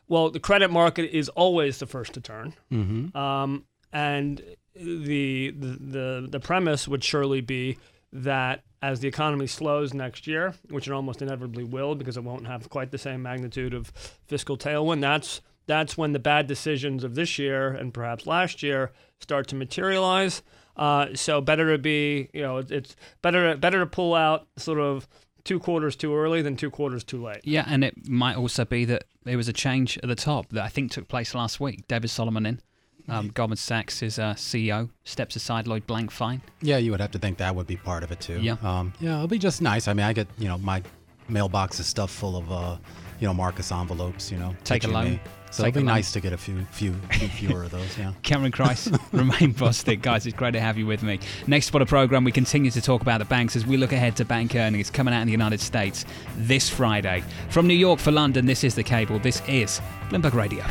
Well, 0.08 0.30
the 0.30 0.40
credit 0.40 0.70
market 0.70 1.10
is 1.16 1.28
always 1.30 1.78
the 1.78 1.86
first 1.86 2.14
to 2.14 2.20
turn. 2.20 2.54
Mm-hmm. 2.70 3.16
Um, 3.16 3.64
and 3.92 4.42
the, 4.74 5.50
the 5.50 5.78
the 5.80 6.28
the 6.30 6.40
premise 6.40 6.86
would 6.86 7.02
surely 7.02 7.40
be 7.40 7.78
that 8.12 8.62
as 8.82 9.00
the 9.00 9.08
economy 9.08 9.46
slows 9.46 9.92
next 9.94 10.26
year, 10.26 10.54
which 10.70 10.86
it 10.86 10.92
almost 10.92 11.22
inevitably 11.22 11.64
will, 11.64 11.94
because 11.94 12.16
it 12.16 12.22
won't 12.22 12.46
have 12.46 12.68
quite 12.70 12.90
the 12.90 12.98
same 12.98 13.22
magnitude 13.22 13.74
of 13.74 13.88
fiscal 14.26 14.56
tailwind, 14.56 15.00
that's 15.00 15.40
that's 15.66 15.98
when 15.98 16.12
the 16.12 16.18
bad 16.20 16.46
decisions 16.46 17.02
of 17.02 17.14
this 17.14 17.38
year 17.38 17.70
and 17.70 17.92
perhaps 17.92 18.26
last 18.26 18.62
year 18.62 18.92
start 19.18 19.48
to 19.48 19.56
materialize. 19.56 20.42
Uh, 20.76 21.06
so 21.14 21.40
better 21.40 21.72
to 21.72 21.78
be, 21.78 22.28
you 22.34 22.42
know, 22.42 22.58
it's- 22.58 22.70
it's 22.70 22.96
better 23.22 23.56
better 23.56 23.80
to 23.80 23.86
pull 23.86 24.14
out 24.14 24.46
sort 24.56 24.78
of 24.78 25.08
two 25.44 25.58
quarters 25.58 25.96
too 25.96 26.14
early 26.14 26.42
than 26.42 26.56
two 26.56 26.70
quarters 26.70 27.02
too 27.04 27.22
late. 27.22 27.40
Yeah, 27.44 27.64
and 27.68 27.82
it 27.84 28.08
might 28.08 28.36
also 28.36 28.64
be 28.64 28.84
that 28.86 29.04
there 29.24 29.36
was 29.36 29.48
a 29.48 29.52
change 29.52 29.96
at 30.02 30.08
the 30.08 30.14
top 30.16 30.50
that 30.50 30.62
I 30.64 30.68
think 30.68 30.90
took 30.92 31.08
place 31.08 31.34
last 31.34 31.60
week. 31.60 31.86
David 31.88 32.10
Solomon 32.10 32.44
in. 32.46 32.60
Um, 33.08 33.28
Goldman 33.28 33.56
Sachs' 33.56 34.02
is 34.02 34.18
uh, 34.18 34.34
CEO 34.34 34.90
steps 35.04 35.36
aside. 35.36 35.68
Lloyd 35.68 35.86
Blankfein. 35.86 36.40
Yeah, 36.60 36.78
you 36.78 36.90
would 36.90 37.00
have 37.00 37.12
to 37.12 37.18
think 37.20 37.38
that 37.38 37.54
would 37.54 37.68
be 37.68 37.76
part 37.76 38.02
of 38.02 38.10
it 38.10 38.18
too. 38.20 38.40
Yeah. 38.40 38.56
Um, 38.64 38.92
yeah, 38.98 39.14
it'll 39.14 39.28
be 39.28 39.38
just 39.38 39.62
nice. 39.62 39.86
I 39.86 39.92
mean, 39.94 40.04
I 40.04 40.12
get 40.12 40.26
you 40.38 40.48
know 40.48 40.58
my 40.58 40.82
mailbox 41.28 41.78
is 41.78 41.86
stuffed 41.86 42.12
full 42.12 42.36
of 42.36 42.50
uh, 42.50 42.76
you 43.20 43.26
know 43.26 43.34
Marcus 43.34 43.72
envelopes. 43.72 44.30
You 44.30 44.38
know, 44.38 44.54
Take 44.64 44.84
a 44.84 44.88
loan. 44.88 45.20
So 45.50 45.62
Take 45.62 45.76
it'll 45.76 45.84
be 45.84 45.88
a 45.90 45.94
nice 45.94 46.12
to 46.12 46.20
get 46.20 46.32
a 46.32 46.36
few, 46.36 46.60
few, 46.72 46.92
few 47.12 47.28
fewer 47.28 47.62
of 47.62 47.70
those. 47.70 47.96
Yeah. 47.96 48.12
Cameron 48.22 48.52
Crise, 48.52 48.88
Romaine 49.12 49.54
Bostick. 49.54 50.02
Guys, 50.02 50.26
it's 50.26 50.36
great 50.36 50.52
to 50.52 50.60
have 50.60 50.76
you 50.76 50.86
with 50.86 51.02
me. 51.02 51.18
Next 51.46 51.66
spot 51.66 51.82
of 51.82 51.88
program, 51.88 52.24
we 52.24 52.32
continue 52.32 52.70
to 52.70 52.80
talk 52.82 53.00
about 53.00 53.18
the 53.18 53.24
banks 53.24 53.56
as 53.56 53.64
we 53.64 53.76
look 53.76 53.92
ahead 53.92 54.16
to 54.16 54.24
bank 54.24 54.54
earnings 54.54 54.90
coming 54.90 55.14
out 55.14 55.20
in 55.20 55.26
the 55.26 55.32
United 55.32 55.60
States 55.60 56.04
this 56.36 56.68
Friday. 56.68 57.22
From 57.48 57.66
New 57.66 57.74
York 57.74 58.00
for 58.00 58.10
London, 58.10 58.44
this 58.44 58.64
is 58.64 58.74
The 58.74 58.82
Cable. 58.82 59.18
This 59.18 59.40
is 59.48 59.80
Bloomberg 60.10 60.34
Radio. 60.34 60.64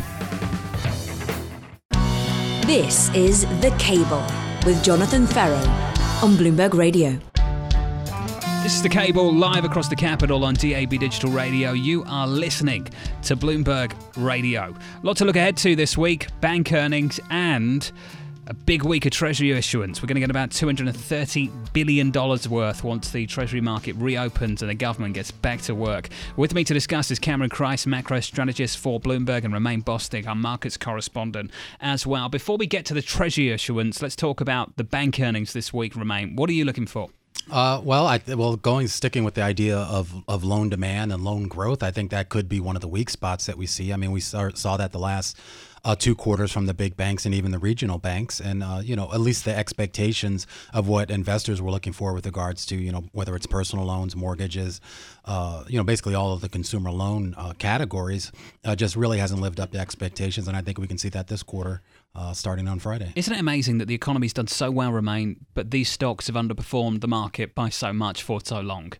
This 2.67 3.13
is 3.15 3.41
The 3.61 3.73
Cable 3.79 4.25
with 4.65 4.83
Jonathan 4.83 5.25
Ferro 5.25 5.57
on 6.21 6.35
Bloomberg 6.35 6.73
Radio. 6.73 7.19
This 8.65 8.77
is 8.77 8.81
The 8.81 8.89
Cable 8.89 9.31
live 9.31 9.63
across 9.63 9.89
the 9.89 9.95
capital 9.95 10.43
on 10.43 10.55
DAB 10.55 10.89
Digital 10.89 11.29
Radio. 11.29 11.73
You 11.73 12.03
are 12.07 12.25
listening 12.25 12.87
to 13.21 13.35
Bloomberg 13.35 13.93
Radio. 14.17 14.73
A 14.73 15.05
lot 15.05 15.17
to 15.17 15.25
look 15.25 15.35
ahead 15.35 15.55
to 15.57 15.75
this 15.75 15.95
week 15.95 16.29
bank 16.41 16.73
earnings 16.73 17.19
and 17.29 17.91
a 18.47 18.55
big 18.55 18.81
week 18.81 19.05
of 19.05 19.11
Treasury 19.11 19.51
issuance. 19.51 20.01
We're 20.01 20.07
going 20.07 20.15
to 20.15 20.21
get 20.21 20.31
about 20.31 20.49
$230 20.49 21.73
billion 21.73 22.11
worth 22.11 22.83
once 22.83 23.11
the 23.11 23.27
Treasury 23.27 23.61
market 23.61 23.95
reopens 23.97 24.63
and 24.63 24.71
the 24.71 24.73
government 24.73 25.13
gets 25.13 25.29
back 25.29 25.61
to 25.61 25.75
work. 25.75 26.09
With 26.35 26.55
me 26.55 26.63
to 26.63 26.73
discuss 26.73 27.11
is 27.11 27.19
Cameron 27.19 27.51
Crise, 27.51 27.85
macro 27.85 28.19
strategist 28.19 28.79
for 28.79 28.99
Bloomberg, 28.99 29.43
and 29.43 29.53
Romaine 29.53 29.83
Bostick, 29.83 30.25
our 30.25 30.33
markets 30.33 30.75
correspondent 30.75 31.51
as 31.81 32.07
well. 32.07 32.29
Before 32.29 32.57
we 32.57 32.65
get 32.65 32.83
to 32.85 32.95
the 32.95 33.03
Treasury 33.03 33.51
issuance, 33.51 34.01
let's 34.01 34.15
talk 34.15 34.41
about 34.41 34.75
the 34.75 34.83
bank 34.83 35.19
earnings 35.19 35.53
this 35.53 35.71
week, 35.71 35.95
Romaine. 35.95 36.35
What 36.35 36.49
are 36.49 36.53
you 36.53 36.65
looking 36.65 36.87
for? 36.87 37.11
Uh, 37.51 37.79
well, 37.83 38.07
I 38.07 38.19
well 38.27 38.55
going 38.55 38.87
sticking 38.87 39.23
with 39.23 39.35
the 39.35 39.43
idea 39.43 39.77
of 39.77 40.23
of 40.27 40.43
loan 40.43 40.69
demand 40.69 41.13
and 41.13 41.23
loan 41.23 41.47
growth, 41.47 41.83
I 41.83 41.91
think 41.91 42.11
that 42.11 42.29
could 42.29 42.49
be 42.49 42.59
one 42.59 42.75
of 42.75 42.81
the 42.81 42.87
weak 42.87 43.09
spots 43.09 43.45
that 43.45 43.57
we 43.57 43.67
see. 43.67 43.93
I 43.93 43.97
mean, 43.97 44.11
we 44.11 44.19
saw, 44.19 44.49
saw 44.49 44.77
that 44.77 44.91
the 44.91 44.99
last 44.99 45.37
uh, 45.83 45.95
two 45.95 46.15
quarters 46.15 46.51
from 46.51 46.65
the 46.65 46.73
big 46.73 46.97
banks 46.97 47.25
and 47.25 47.35
even 47.35 47.51
the 47.51 47.59
regional 47.59 47.99
banks, 47.99 48.39
and 48.39 48.63
uh, 48.63 48.81
you 48.83 48.95
know 48.95 49.11
at 49.13 49.19
least 49.19 49.45
the 49.45 49.55
expectations 49.55 50.47
of 50.73 50.87
what 50.87 51.11
investors 51.11 51.61
were 51.61 51.69
looking 51.69 51.93
for 51.93 52.13
with 52.13 52.25
regards 52.25 52.65
to 52.65 52.75
you 52.75 52.91
know 52.91 53.03
whether 53.11 53.35
it's 53.35 53.45
personal 53.45 53.85
loans, 53.85 54.15
mortgages, 54.15 54.81
uh, 55.25 55.63
you 55.67 55.77
know 55.77 55.83
basically 55.83 56.15
all 56.15 56.33
of 56.33 56.41
the 56.41 56.49
consumer 56.49 56.89
loan 56.89 57.35
uh, 57.37 57.53
categories, 57.59 58.31
uh, 58.65 58.75
just 58.75 58.95
really 58.95 59.19
hasn't 59.19 59.39
lived 59.39 59.59
up 59.59 59.71
to 59.71 59.77
expectations, 59.77 60.47
and 60.47 60.57
I 60.57 60.61
think 60.61 60.79
we 60.79 60.87
can 60.87 60.97
see 60.97 61.09
that 61.09 61.27
this 61.27 61.43
quarter. 61.43 61.81
Uh, 62.15 62.31
starting 62.31 62.65
on 62.65 62.79
Friday. 62.79 63.11
Isn't 63.15 63.33
it 63.33 63.39
amazing 63.41 63.77
that 63.79 63.87
the 63.87 63.93
economy's 63.93 64.31
done 64.31 64.47
so 64.47 64.71
well, 64.71 64.93
Romaine, 64.93 65.45
but 65.53 65.71
these 65.71 65.89
stocks 65.89 66.27
have 66.27 66.37
underperformed 66.37 67.01
the 67.01 67.09
market 67.09 67.53
by 67.53 67.67
so 67.67 67.91
much 67.91 68.23
for 68.23 68.39
so 68.41 68.61
long? 68.61 68.93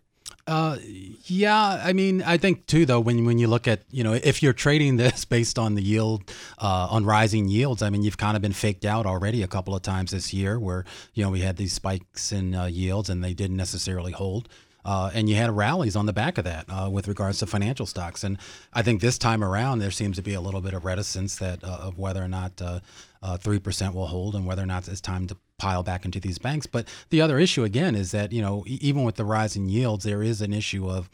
Uh, 0.46 0.76
yeah, 1.24 1.80
I 1.82 1.92
mean, 1.92 2.22
I 2.22 2.36
think 2.36 2.66
too, 2.66 2.86
though, 2.86 3.00
when 3.00 3.24
when 3.24 3.38
you 3.38 3.48
look 3.48 3.66
at, 3.66 3.80
you 3.90 4.04
know, 4.04 4.12
if 4.12 4.42
you're 4.42 4.52
trading 4.52 4.96
this 5.04 5.24
based 5.24 5.58
on 5.58 5.74
the 5.74 5.82
yield, 5.82 6.30
uh, 6.58 6.88
on 6.90 7.04
rising 7.04 7.48
yields, 7.48 7.82
I 7.82 7.90
mean, 7.90 8.02
you've 8.02 8.18
kind 8.18 8.36
of 8.36 8.42
been 8.42 8.52
faked 8.52 8.84
out 8.84 9.06
already 9.06 9.42
a 9.42 9.48
couple 9.48 9.74
of 9.74 9.82
times 9.82 10.12
this 10.12 10.32
year, 10.32 10.60
where 10.60 10.84
you 11.14 11.24
know 11.24 11.30
we 11.30 11.40
had 11.40 11.56
these 11.56 11.72
spikes 11.72 12.30
in 12.32 12.54
uh, 12.54 12.66
yields 12.66 13.10
and 13.10 13.24
they 13.24 13.34
didn't 13.34 13.56
necessarily 13.56 14.12
hold. 14.12 14.48
Uh, 14.86 15.10
and 15.14 15.28
you 15.28 15.34
had 15.34 15.50
rallies 15.50 15.96
on 15.96 16.06
the 16.06 16.12
back 16.12 16.38
of 16.38 16.44
that 16.44 16.64
uh, 16.68 16.88
with 16.88 17.08
regards 17.08 17.40
to 17.40 17.46
financial 17.46 17.86
stocks. 17.86 18.22
And 18.22 18.38
I 18.72 18.82
think 18.82 19.00
this 19.00 19.18
time 19.18 19.42
around, 19.42 19.80
there 19.80 19.90
seems 19.90 20.14
to 20.16 20.22
be 20.22 20.32
a 20.32 20.40
little 20.40 20.60
bit 20.60 20.74
of 20.74 20.84
reticence 20.84 21.34
that 21.36 21.64
uh, 21.64 21.66
of 21.66 21.98
whether 21.98 22.22
or 22.22 22.28
not 22.28 22.62
uh, 22.62 22.78
uh, 23.20 23.36
three 23.36 23.58
percent 23.58 23.94
will 23.96 24.06
hold 24.06 24.36
and 24.36 24.46
whether 24.46 24.62
or 24.62 24.66
not 24.66 24.86
it's 24.86 25.00
time 25.00 25.26
to 25.26 25.36
pile 25.58 25.82
back 25.82 26.04
into 26.04 26.20
these 26.20 26.38
banks. 26.38 26.66
But 26.66 26.86
the 27.10 27.20
other 27.20 27.36
issue 27.40 27.64
again 27.64 27.96
is 27.96 28.12
that 28.12 28.30
you 28.30 28.40
know 28.40 28.62
even 28.66 29.02
with 29.02 29.16
the 29.16 29.24
rise 29.24 29.56
in 29.56 29.68
yields, 29.68 30.04
there 30.04 30.22
is 30.22 30.40
an 30.40 30.52
issue 30.52 30.88
of 30.88 31.10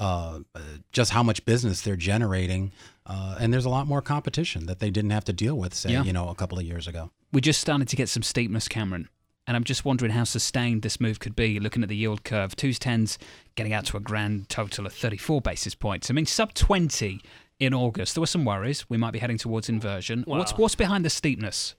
uh, 0.00 0.40
just 0.90 1.12
how 1.12 1.22
much 1.22 1.44
business 1.44 1.80
they're 1.82 1.94
generating, 1.94 2.72
uh, 3.06 3.36
and 3.38 3.52
there's 3.52 3.66
a 3.66 3.70
lot 3.70 3.86
more 3.86 4.02
competition 4.02 4.66
that 4.66 4.80
they 4.80 4.90
didn't 4.90 5.10
have 5.10 5.24
to 5.26 5.32
deal 5.32 5.54
with, 5.56 5.74
say, 5.74 5.92
Yeah. 5.92 6.02
you 6.02 6.12
know, 6.12 6.28
a 6.28 6.34
couple 6.34 6.58
of 6.58 6.64
years 6.64 6.88
ago. 6.88 7.12
We 7.32 7.40
just 7.40 7.60
started 7.60 7.86
to 7.86 7.94
get 7.94 8.08
some 8.08 8.24
steepness, 8.24 8.66
Cameron. 8.66 9.08
And 9.46 9.56
I'm 9.56 9.64
just 9.64 9.84
wondering 9.84 10.12
how 10.12 10.24
sustained 10.24 10.82
this 10.82 11.00
move 11.00 11.18
could 11.18 11.34
be, 11.34 11.58
looking 11.58 11.82
at 11.82 11.88
the 11.88 11.96
yield 11.96 12.22
curve. 12.22 12.54
Twos 12.54 12.78
tens 12.78 13.18
getting 13.56 13.72
out 13.72 13.84
to 13.86 13.96
a 13.96 14.00
grand 14.00 14.48
total 14.48 14.86
of 14.86 14.92
34 14.92 15.40
basis 15.40 15.74
points. 15.74 16.10
I 16.10 16.14
mean, 16.14 16.26
sub 16.26 16.54
20 16.54 17.20
in 17.58 17.74
August. 17.74 18.14
There 18.14 18.20
were 18.20 18.26
some 18.26 18.44
worries. 18.44 18.88
We 18.88 18.96
might 18.96 19.12
be 19.12 19.18
heading 19.18 19.38
towards 19.38 19.68
inversion. 19.68 20.24
What's 20.26 20.52
what's 20.56 20.74
behind 20.74 21.04
the 21.04 21.10
steepness? 21.10 21.74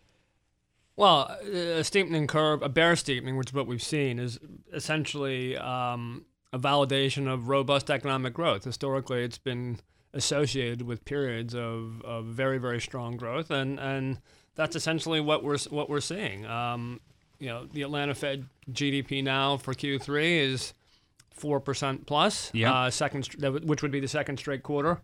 Well, 0.96 1.36
a 1.52 1.84
steepening 1.84 2.28
curve, 2.28 2.62
a 2.62 2.70
bear 2.70 2.96
steepening, 2.96 3.36
which 3.36 3.50
is 3.50 3.54
what 3.54 3.66
we've 3.66 3.82
seen, 3.82 4.20
is 4.20 4.40
essentially 4.72 5.58
um, 5.58 6.26
a 6.52 6.60
validation 6.60 7.28
of 7.28 7.50
robust 7.50 7.90
economic 7.90 8.34
growth. 8.34 8.64
Historically, 8.64 9.24
it's 9.24 9.40
been 9.40 9.80
associated 10.14 10.84
with 10.84 11.04
periods 11.04 11.56
of, 11.56 12.02
of 12.04 12.26
very, 12.26 12.60
very 12.60 12.80
strong 12.80 13.18
growth, 13.18 13.50
and, 13.50 13.80
and 13.80 14.20
that's 14.54 14.76
essentially 14.76 15.20
what 15.20 15.44
we're 15.44 15.58
what 15.70 15.90
we're 15.90 16.00
seeing. 16.00 16.46
Um, 16.46 17.02
you 17.44 17.50
know, 17.50 17.66
the 17.74 17.82
Atlanta 17.82 18.16
Fed 18.16 18.46
GDP 18.72 19.22
now 19.24 19.58
for 19.58 19.74
Q3 19.74 20.40
is 20.40 20.74
four 21.32 21.60
percent 21.60 22.06
plus. 22.06 22.50
Yeah. 22.54 22.74
Uh, 22.74 22.90
second, 22.90 23.24
str- 23.24 23.38
that 23.40 23.52
would- 23.52 23.68
which 23.68 23.82
would 23.82 23.92
be 23.92 24.00
the 24.00 24.08
second 24.08 24.38
straight 24.38 24.64
quarter 24.64 25.02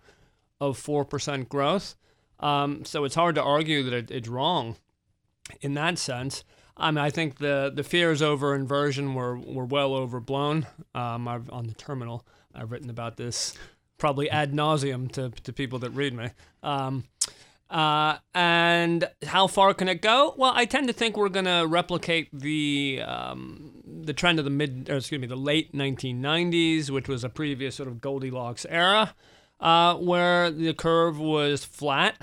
of 0.62 0.78
four 0.78 1.04
percent 1.04 1.50
growth. 1.50 1.96
Um, 2.40 2.86
so 2.86 3.04
it's 3.04 3.16
hard 3.16 3.36
to 3.36 3.44
argue 3.44 3.84
that 3.84 3.94
it, 3.94 4.12
it's 4.12 4.28
wrong 4.30 4.78
in 5.62 5.74
that 5.74 5.98
sense. 5.98 6.44
I 6.78 6.92
mean, 6.92 7.00
I 7.00 7.10
think 7.10 7.40
the 7.40 7.70
the 7.76 7.84
fears 7.84 8.22
over 8.22 8.56
inversion 8.56 9.14
were, 9.16 9.38
were 9.38 9.66
well 9.66 9.94
overblown. 9.94 10.66
Um, 10.96 11.28
I've, 11.28 11.50
on 11.52 11.68
the 11.68 11.74
terminal, 11.74 12.26
I've 12.56 12.72
written 12.72 12.90
about 12.90 13.18
this 13.18 13.54
probably 13.98 14.30
ad 14.30 14.54
nauseum 14.54 15.12
to, 15.12 15.30
to 15.44 15.52
people 15.52 15.80
that 15.80 15.90
read 15.90 16.14
me. 16.14 16.30
Um, 16.64 17.04
Uh, 17.70 18.18
and 18.34 19.08
how 19.28 19.46
far 19.46 19.74
can 19.76 19.88
it 19.88 20.02
go? 20.02 20.34
Well, 20.38 20.52
I 20.56 20.66
tend 20.66 20.88
to 20.88 20.94
think 20.94 21.16
we're 21.16 21.30
going 21.30 21.46
to 21.46 21.66
replicate 21.68 22.30
the 22.34 23.02
um, 23.06 23.72
the 23.86 24.14
trend 24.14 24.40
of 24.40 24.46
the 24.46 24.52
mid, 24.52 24.90
or 24.90 24.98
excuse 24.98 25.22
me, 25.22 25.28
the 25.28 25.36
late 25.36 25.74
1990s, 25.74 26.90
which 26.90 27.08
was 27.08 27.24
a 27.24 27.30
previous 27.30 27.76
sort 27.76 27.88
of 27.88 28.02
Goldilocks 28.02 28.66
era, 28.70 29.14
uh, 29.60 29.96
where 29.96 30.50
the 30.50 30.74
curve 30.74 31.20
was 31.20 31.64
flat 31.64 32.16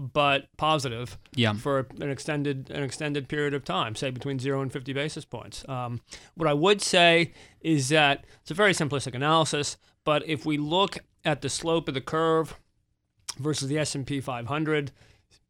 but 0.00 0.46
positive 0.56 1.18
Yeah. 1.34 1.54
for 1.54 1.88
an 2.00 2.08
extended 2.08 2.70
an 2.70 2.84
extended 2.84 3.28
period 3.28 3.54
of 3.54 3.64
time, 3.64 3.96
say 3.96 4.10
between 4.10 4.38
zero 4.38 4.62
and 4.62 4.72
50 4.72 4.92
basis 4.92 5.24
points. 5.24 5.68
Um, 5.68 6.00
what 6.36 6.48
I 6.48 6.52
would 6.54 6.80
say 6.80 7.32
is 7.60 7.88
that 7.88 8.24
it's 8.42 8.52
a 8.52 8.54
very 8.54 8.72
simplistic 8.74 9.16
analysis, 9.16 9.76
but 10.04 10.24
if 10.28 10.46
we 10.46 10.56
look 10.56 10.98
at 11.24 11.42
the 11.42 11.48
slope 11.48 11.88
of 11.88 11.94
the 11.94 12.00
curve 12.00 12.54
versus 13.38 13.68
the 13.68 13.78
S&P 13.78 14.20
500, 14.20 14.92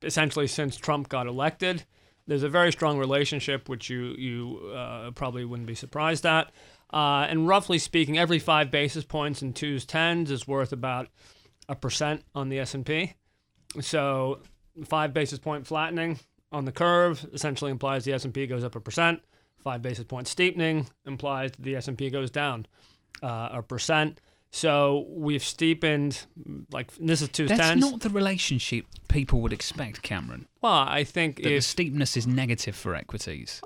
essentially 0.03 0.47
since 0.47 0.77
Trump 0.77 1.09
got 1.09 1.27
elected, 1.27 1.85
there's 2.29 2.43
a 2.43 2.49
very 2.49 2.71
strong 2.71 2.99
relationship, 2.99 3.69
which 3.69 3.89
you 3.89 4.15
you 4.19 4.71
uh, 4.75 5.11
probably 5.13 5.45
wouldn't 5.45 5.67
be 5.67 5.75
surprised 5.75 6.27
at. 6.27 6.53
Uh, 6.93 7.27
and 7.29 7.49
roughly 7.49 7.79
speaking, 7.79 8.19
every 8.19 8.39
five 8.39 8.71
basis 8.71 9.05
points 9.05 9.43
in 9.43 9.53
twos 9.53 9.85
tens 9.85 10.31
is 10.31 10.47
worth 10.47 10.73
about 10.73 11.09
a 11.69 11.75
percent 11.75 12.23
on 12.35 12.49
the 12.49 12.61
S&P. 12.61 13.15
So 13.81 14.41
five 14.85 15.13
basis 15.13 15.39
point 15.39 15.67
flattening 15.67 16.19
on 16.53 16.65
the 16.65 16.73
curve 16.73 17.27
essentially 17.33 17.71
implies 17.71 18.05
the 18.05 18.13
S&P 18.13 18.47
goes 18.47 18.65
up 18.65 18.77
a 18.77 18.81
percent. 18.81 19.21
Five 19.65 19.83
basis 19.83 20.05
point 20.05 20.29
steepening 20.29 20.89
implies 21.07 21.51
the 21.59 21.77
S&P 21.77 22.11
goes 22.11 22.31
down 22.31 22.67
uh, 23.23 23.49
a 23.53 23.63
percent. 23.63 24.21
So 24.51 25.07
we've 25.11 25.45
steepened 25.45 26.25
like 26.73 26.91
this 26.97 27.21
is 27.23 27.29
two 27.29 27.47
That's 27.47 27.61
tens. 27.61 27.81
not 27.81 28.01
the 28.01 28.09
relationship 28.09 28.87
people 29.09 29.41
would 29.43 29.53
expect, 29.53 30.03
Cameron. 30.03 30.47
well, 30.63 30.73
I 30.89 31.05
think 31.05 31.37
That 31.37 31.43
the 31.45 31.55
if 31.57 31.65
steepness 31.65 32.17
is 32.17 32.27
negative 32.27 32.75
for 32.75 32.95
equities. 32.95 33.61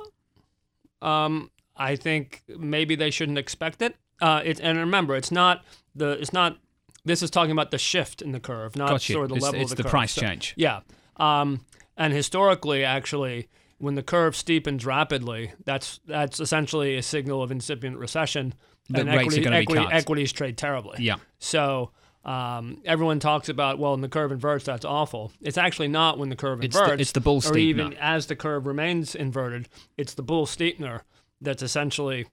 Um, 1.01 1.51
I 1.77 1.97
think 1.97 2.43
maybe 2.49 2.95
they 2.97 3.11
shouldn't 3.11 3.39
expect 3.39 3.83
it. 3.83 3.97
Uh, 4.21 4.43
it 4.45 4.61
and 4.61 4.79
remember, 4.79 5.17
it's 5.17 5.31
not 5.33 5.65
the 5.95 6.11
it's 6.21 6.33
not. 6.33 6.59
This 7.05 7.23
is 7.23 7.31
talking 7.31 7.51
about 7.51 7.71
the 7.73 7.79
shift 7.79 8.23
in 8.23 8.31
the 8.33 8.39
curve, 8.41 8.77
not 8.77 8.89
Got 8.91 9.09
you. 9.09 9.15
sort 9.15 9.25
of 9.25 9.29
the 9.31 9.37
It's- 9.37 9.43
level 9.53 9.61
it's 9.61 9.73
of 9.73 9.77
the, 9.77 9.83
the 9.83 9.87
curve. 9.89 9.91
price 9.91 10.13
So- 10.13 10.21
change. 10.21 10.55
Yeah. 10.57 10.81
Um, 11.17 11.65
and 11.97 12.13
historically, 12.13 12.85
actually, 12.85 13.49
when 13.79 13.97
the 13.97 14.03
curve 14.03 14.35
steepens 14.35 14.85
rapidly, 14.87 15.53
that's 15.65 15.99
that's 16.07 16.39
essentially 16.41 16.97
a 16.97 17.03
signal 17.03 17.43
of 17.43 17.51
incipient 17.51 17.99
recession. 17.99 18.55
That 18.91 19.07
and 19.07 19.09
rates 19.19 19.37
are 19.39 19.41
gonna 19.43 19.61
be 19.61 19.67
cut. 19.67 19.93
equities 19.93 20.33
trade 20.33 20.57
terribly. 20.59 20.99
Yeah. 21.05 21.17
So 21.39 21.91
um, 22.25 22.81
everyone 22.85 23.19
talks 23.21 23.49
about 23.49 23.79
well, 23.79 23.93
when 23.93 24.01
the 24.01 24.09
curve 24.09 24.33
inverts, 24.33 24.65
that's 24.65 24.85
awful. 24.85 25.33
It's 25.41 25.59
actually 25.59 25.89
not 25.89 26.19
when 26.19 26.29
the 26.29 26.37
curve 26.37 26.63
It's 26.63 26.77
the- 26.77 26.83
inverts. 26.83 27.01
it's 27.03 27.13
the 27.13 27.21
bull 27.21 27.41
steepener. 27.41 27.55
or 27.55 27.59
even 27.59 27.93
as 27.95 28.27
the 28.27 28.37
curve 28.37 28.67
remains 28.67 29.15
inverted, 29.15 29.69
it's 29.97 30.15
the 30.15 30.23
bull 30.23 30.47
steepener 30.47 31.01
that's 31.41 31.63
essentially 31.63 32.27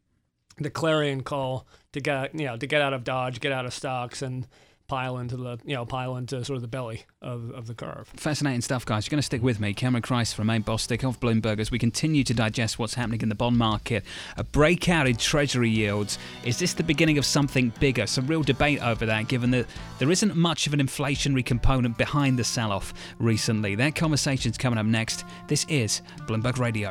the 0.58 0.70
clarion 0.70 1.22
call 1.24 1.66
to 1.94 2.02
get 2.02 2.36
you 2.36 2.46
know 2.46 2.58
to 2.58 2.68
get 2.68 2.82
out 2.82 2.94
of 2.94 3.04
Dodge, 3.04 3.40
get 3.40 3.52
out 3.52 3.66
of 3.66 3.74
stocks, 3.74 4.22
and 4.22 4.46
pile 4.90 5.20
into 5.20 5.38
the 5.38 5.58
you 5.64 5.76
know 5.76 5.86
pile 5.86 6.18
into 6.18 6.44
sort 6.44 6.58
of 6.58 6.62
the 6.62 6.68
belly 6.68 7.06
of, 7.22 7.52
of 7.52 7.68
the 7.68 7.74
curve. 7.74 8.12
Fascinating 8.16 8.62
stuff, 8.62 8.86
guys. 8.86 9.06
You're 9.06 9.12
going 9.12 9.20
to 9.20 9.26
stick 9.26 9.42
with 9.42 9.60
me. 9.60 9.74
Cameron 9.74 10.02
Crise 10.02 10.34
from 10.34 10.48
Main 10.48 10.64
Bostic 10.64 11.08
of 11.08 11.20
Bloomberg 11.20 11.60
as 11.60 11.72
we 11.72 11.80
continue 11.80 12.24
to 12.26 12.34
digest 12.34 12.80
what's 12.80 12.96
happening 12.96 13.22
in 13.22 13.30
the 13.30 13.36
bond 13.36 13.58
market. 13.58 14.04
A 14.36 14.44
breakout 14.44 15.08
in 15.08 15.16
Treasury 15.16 15.70
yields. 15.70 16.18
Is 16.44 16.60
this 16.60 16.74
the 16.74 16.84
beginning 16.84 17.18
of 17.18 17.26
something 17.26 17.72
bigger? 17.80 18.08
Some 18.08 18.28
real 18.28 18.44
debate 18.44 18.82
over 18.82 19.06
that, 19.06 19.28
given 19.28 19.52
that 19.52 19.68
there 20.00 20.12
isn't 20.12 20.36
much 20.36 20.68
of 20.68 20.74
an 20.74 20.80
inflationary 20.80 21.46
component 21.46 21.98
behind 21.98 22.38
the 22.38 22.44
sell 22.44 22.72
off 22.72 22.94
recently. 23.20 23.76
That 23.76 23.96
conversation's 23.96 24.58
coming 24.58 24.80
up 24.80 24.86
next. 24.86 25.24
This 25.48 25.66
is 25.70 26.02
Bloomberg 26.28 26.58
Radio. 26.58 26.90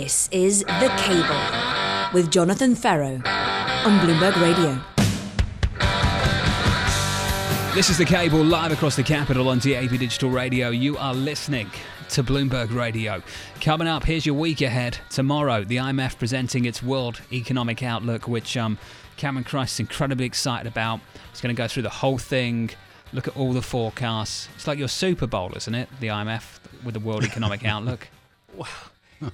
This 0.00 0.28
is 0.30 0.60
The 0.60 0.94
Cable 0.96 2.14
with 2.14 2.30
Jonathan 2.30 2.76
Ferro 2.76 3.14
on 3.14 3.98
Bloomberg 3.98 4.40
Radio. 4.40 4.80
This 7.74 7.90
is 7.90 7.98
the 7.98 8.04
cable 8.04 8.44
live 8.44 8.70
across 8.70 8.94
the 8.94 9.02
capital 9.02 9.48
on 9.48 9.58
DAB 9.58 9.90
Digital 9.98 10.30
Radio. 10.30 10.68
You 10.70 10.96
are 10.98 11.12
listening 11.12 11.68
to 12.10 12.22
Bloomberg 12.22 12.72
Radio. 12.72 13.24
Coming 13.60 13.88
up, 13.88 14.04
here's 14.04 14.24
your 14.24 14.36
week 14.36 14.60
ahead. 14.60 14.96
Tomorrow, 15.10 15.64
the 15.64 15.78
IMF 15.78 16.16
presenting 16.16 16.64
its 16.64 16.80
World 16.80 17.20
Economic 17.32 17.82
Outlook, 17.82 18.28
which 18.28 18.56
um, 18.56 18.78
Cameron 19.16 19.42
Crise 19.42 19.72
is 19.72 19.80
incredibly 19.80 20.26
excited 20.26 20.68
about. 20.68 21.00
He's 21.32 21.40
going 21.40 21.52
to 21.52 21.60
go 21.60 21.66
through 21.66 21.82
the 21.82 21.90
whole 21.90 22.18
thing, 22.18 22.70
look 23.12 23.26
at 23.26 23.36
all 23.36 23.52
the 23.52 23.62
forecasts. 23.62 24.48
It's 24.54 24.68
like 24.68 24.78
your 24.78 24.86
Super 24.86 25.26
Bowl, 25.26 25.52
isn't 25.56 25.74
it? 25.74 25.88
The 25.98 26.06
IMF 26.06 26.60
with 26.84 26.94
the 26.94 27.00
World 27.00 27.24
Economic 27.24 27.64
Outlook. 27.64 28.06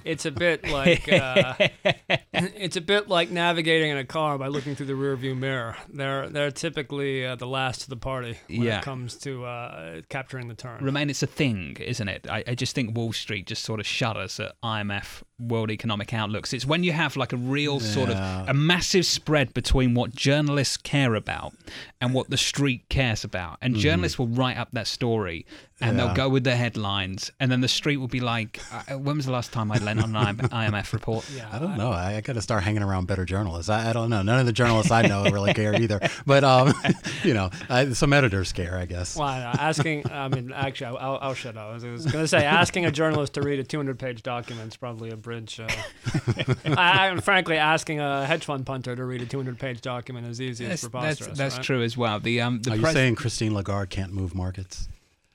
It's 0.03 0.25
a 0.25 0.31
bit 0.31 0.67
like 0.69 1.11
uh, 1.11 1.53
it's 2.33 2.75
a 2.77 2.81
bit 2.81 3.07
like 3.07 3.29
navigating 3.31 3.91
in 3.91 3.97
a 3.97 4.05
car 4.05 4.37
by 4.37 4.47
looking 4.47 4.75
through 4.75 4.87
the 4.87 4.93
rearview 4.93 5.37
mirror. 5.37 5.75
They're 5.93 6.29
they're 6.29 6.51
typically 6.51 7.25
uh, 7.25 7.35
the 7.35 7.47
last 7.47 7.81
to 7.81 7.89
the 7.89 7.97
party 7.97 8.37
when 8.47 8.61
Yeah. 8.63 8.79
it 8.79 8.83
comes 8.83 9.15
to 9.17 9.45
uh, 9.45 10.01
capturing 10.09 10.47
the 10.47 10.55
turn. 10.55 10.83
Romaine, 10.83 11.09
it's 11.09 11.23
a 11.23 11.27
thing, 11.27 11.77
isn't 11.79 12.07
it? 12.07 12.27
I, 12.29 12.43
I 12.47 12.55
just 12.55 12.75
think 12.75 12.95
Wall 12.95 13.13
Street 13.13 13.47
just 13.47 13.63
sort 13.63 13.79
of 13.79 13.85
shudders 13.85 14.39
at 14.39 14.59
IMF 14.63 15.21
World 15.39 15.69
Economic 15.69 16.13
Outlooks. 16.13 16.53
It's 16.53 16.65
when 16.65 16.83
you 16.83 16.93
have 16.93 17.17
like 17.17 17.33
a 17.33 17.37
real 17.37 17.79
sort 17.79 18.09
of 18.09 18.17
a 18.47 18.53
massive 18.53 19.05
spread 19.05 19.53
between 19.53 19.93
what 19.93 20.15
journalists 20.15 20.77
care 20.77 21.15
about 21.15 21.53
and 21.99 22.13
what 22.13 22.29
the 22.29 22.37
street 22.37 22.87
cares 22.89 23.23
about. 23.23 23.57
And 23.61 23.75
journalists 23.75 24.17
will 24.17 24.27
write 24.27 24.57
up 24.57 24.69
that 24.71 24.87
story 24.87 25.45
and 25.81 25.99
they'll 25.99 26.13
go 26.13 26.29
with 26.29 26.43
their 26.45 26.55
headlines, 26.55 27.31
and 27.39 27.51
then 27.51 27.59
the 27.59 27.67
street 27.67 27.97
will 27.97 28.07
be 28.07 28.21
like, 28.21 28.61
uh, 28.71 28.97
"When 28.97 29.17
was 29.17 29.25
the 29.25 29.31
last 29.31 29.51
time 29.51 29.71
I 29.71 29.77
lent 29.77 30.01
on 30.01 30.15
an 30.15 30.37
IMF 30.37 30.93
report?" 30.93 31.29
yeah, 31.35 31.49
I 31.51 31.59
don't 31.59 31.77
know. 31.77 31.91
I, 31.91 32.15
I 32.15 32.21
got 32.21 32.33
to 32.33 32.41
start 32.41 32.63
hanging 32.63 32.81
around 32.81 33.07
better 33.07 33.25
journalists. 33.25 33.69
I, 33.69 33.89
I 33.89 33.93
don't 33.93 34.09
know. 34.09 34.21
None 34.21 34.39
of 34.39 34.45
the 34.45 34.53
journalists 34.53 34.91
I 34.91 35.01
know 35.01 35.23
really 35.25 35.53
care 35.53 35.75
either. 35.75 35.99
But 36.25 36.43
um, 36.45 36.73
you 37.23 37.33
know, 37.33 37.49
I, 37.69 37.89
some 37.91 38.13
editors 38.13 38.53
care, 38.53 38.77
I 38.77 38.85
guess. 38.85 39.17
Well, 39.17 39.27
I 39.27 39.39
know. 39.39 39.51
asking, 39.59 40.09
I 40.09 40.29
mean, 40.29 40.53
actually, 40.53 40.97
I'll, 40.97 41.19
I'll 41.21 41.33
shut 41.33 41.57
up. 41.57 41.69
I 41.69 41.73
was, 41.73 41.83
I 41.83 41.91
was 41.91 42.05
going 42.05 42.23
to 42.23 42.27
say, 42.27 42.45
asking 42.45 42.85
a 42.85 42.91
journalist 42.91 43.33
to 43.33 43.41
read 43.41 43.59
a 43.59 43.63
200 43.63 43.99
page 43.99 44.23
document 44.23 44.69
is 44.69 44.77
probably 44.77 45.11
a 45.11 45.17
bridge. 45.25 45.59
Uh, 45.59 45.67
I, 46.77 47.09
I, 47.11 47.15
frankly, 47.19 47.57
asking 47.57 47.99
a 47.99 48.25
hedge 48.25 48.45
fund 48.45 48.65
punter 48.65 48.95
to 48.95 49.03
read 49.03 49.21
a 49.21 49.25
200 49.25 49.59
page 49.59 49.81
document 49.81 50.25
is 50.27 50.39
easy 50.39 50.63
as 50.65 50.69
That's, 50.69 50.81
that's, 50.83 50.91
preposterous. 50.91 51.37
that's 51.37 51.55
right? 51.57 51.63
true 51.65 51.81
as 51.83 51.97
well. 51.97 52.19
The 52.21 52.39
um, 52.41 52.61
the 52.61 52.71
Are 52.71 52.75
you 52.77 52.87
saying 52.91 53.15
Christine 53.15 53.53
Lagarde 53.53 53.89
can't 53.89 54.13
move 54.13 54.33
markets? 54.33 54.87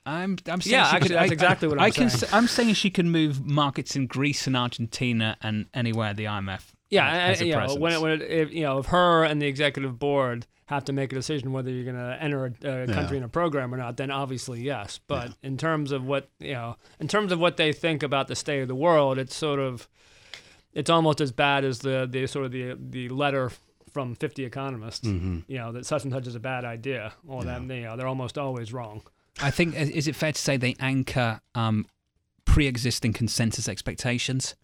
I'm, 0.03 0.37
I'm 0.47 0.61
saying 0.61 0.73
Yeah, 0.73 0.89
she 0.89 0.95
actually, 0.95 1.07
could- 1.09 1.17
that's 1.17 1.29
I- 1.29 1.33
exactly 1.33 1.67
what 1.67 1.79
I 1.79 1.85
I'm 1.85 1.91
can. 1.91 2.09
saying. 2.09 2.23
s- 2.23 2.33
I'm 2.33 2.47
saying 2.47 2.73
she 2.73 2.89
can 2.89 3.11
move 3.11 3.45
markets 3.45 3.95
in 3.95 4.07
Greece 4.07 4.47
and 4.47 4.57
Argentina 4.57 5.37
and 5.43 5.67
anywhere 5.75 6.15
the 6.15 6.25
IMF. 6.25 6.61
Yeah, 6.89 7.07
has, 7.07 7.21
has 7.37 7.41
and, 7.41 7.45
a 7.45 7.49
you 7.49 7.55
know, 7.67 7.75
when, 7.75 7.93
it, 7.93 8.01
when 8.01 8.11
it, 8.13 8.21
if, 8.23 8.51
you 8.51 8.63
know, 8.63 8.79
if 8.79 8.87
her 8.87 9.23
and 9.23 9.39
the 9.41 9.45
executive 9.45 9.99
board 9.99 10.47
have 10.71 10.85
to 10.85 10.93
make 10.93 11.11
a 11.11 11.15
decision 11.15 11.51
whether 11.51 11.69
you're 11.69 11.83
going 11.83 11.95
to 11.95 12.17
enter 12.21 12.45
a, 12.45 12.83
a 12.83 12.87
country 12.87 13.17
Yeah. 13.17 13.21
in 13.21 13.23
a 13.23 13.29
program 13.29 13.73
or 13.73 13.77
not, 13.77 13.97
then 13.97 14.09
obviously 14.09 14.61
yes. 14.61 14.99
But 15.05 15.33
in 15.43 15.57
terms 15.57 15.91
of 15.91 16.05
what 16.05 16.29
you 16.39 16.53
know, 16.53 16.77
in 16.99 17.07
terms 17.07 17.31
of 17.31 17.39
what 17.39 17.57
they 17.57 17.73
think 17.73 18.01
about 18.03 18.27
the 18.27 18.35
state 18.35 18.61
of 18.61 18.67
the 18.67 18.75
world, 18.75 19.17
it's 19.19 19.35
sort 19.35 19.59
of, 19.59 19.87
it's 20.73 20.89
almost 20.89 21.21
as 21.21 21.31
bad 21.31 21.63
as 21.65 21.79
the 21.79 22.07
the 22.09 22.25
sort 22.27 22.45
of 22.45 22.51
the 22.51 22.75
the 22.79 23.09
letter 23.09 23.51
from 23.91 24.15
50 24.15 24.45
economists. 24.45 25.05
You 25.05 25.43
know 25.49 25.71
that 25.73 25.85
such 25.85 26.03
and 26.05 26.13
such 26.13 26.25
is 26.25 26.35
a 26.35 26.39
bad 26.39 26.63
idea. 26.63 27.11
Well, 27.25 27.41
then 27.41 27.69
you 27.69 27.81
know 27.83 27.97
they're 27.97 28.07
almost 28.07 28.37
always 28.37 28.71
wrong. 28.73 29.01
I 29.41 29.51
think 29.51 29.75
is 29.75 29.89
is 29.89 30.07
it 30.07 30.15
fair 30.15 30.31
to 30.31 30.39
say 30.41 30.57
they 30.57 30.75
anchor 30.79 31.41
um, 31.55 31.85
pre-existing 32.45 33.13
consensus 33.13 33.67
expectations? 33.67 34.55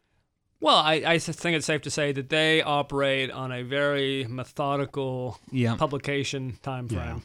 Well, 0.59 0.77
I, 0.77 0.93
I 1.05 1.19
think 1.19 1.55
it's 1.55 1.65
safe 1.67 1.81
to 1.83 1.91
say 1.91 2.11
that 2.13 2.29
they 2.29 2.61
operate 2.61 3.29
on 3.31 3.51
a 3.51 3.63
very 3.63 4.25
methodical 4.27 5.39
Yeah. 5.51 5.75
publication 5.75 6.57
time 6.63 6.87
frame. 6.89 7.23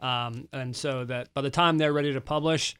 Um, 0.00 0.48
and 0.52 0.74
so 0.74 1.04
that 1.04 1.32
by 1.34 1.42
the 1.42 1.50
time 1.50 1.76
they're 1.76 1.92
ready 1.92 2.12
to 2.14 2.20
publish, 2.22 2.74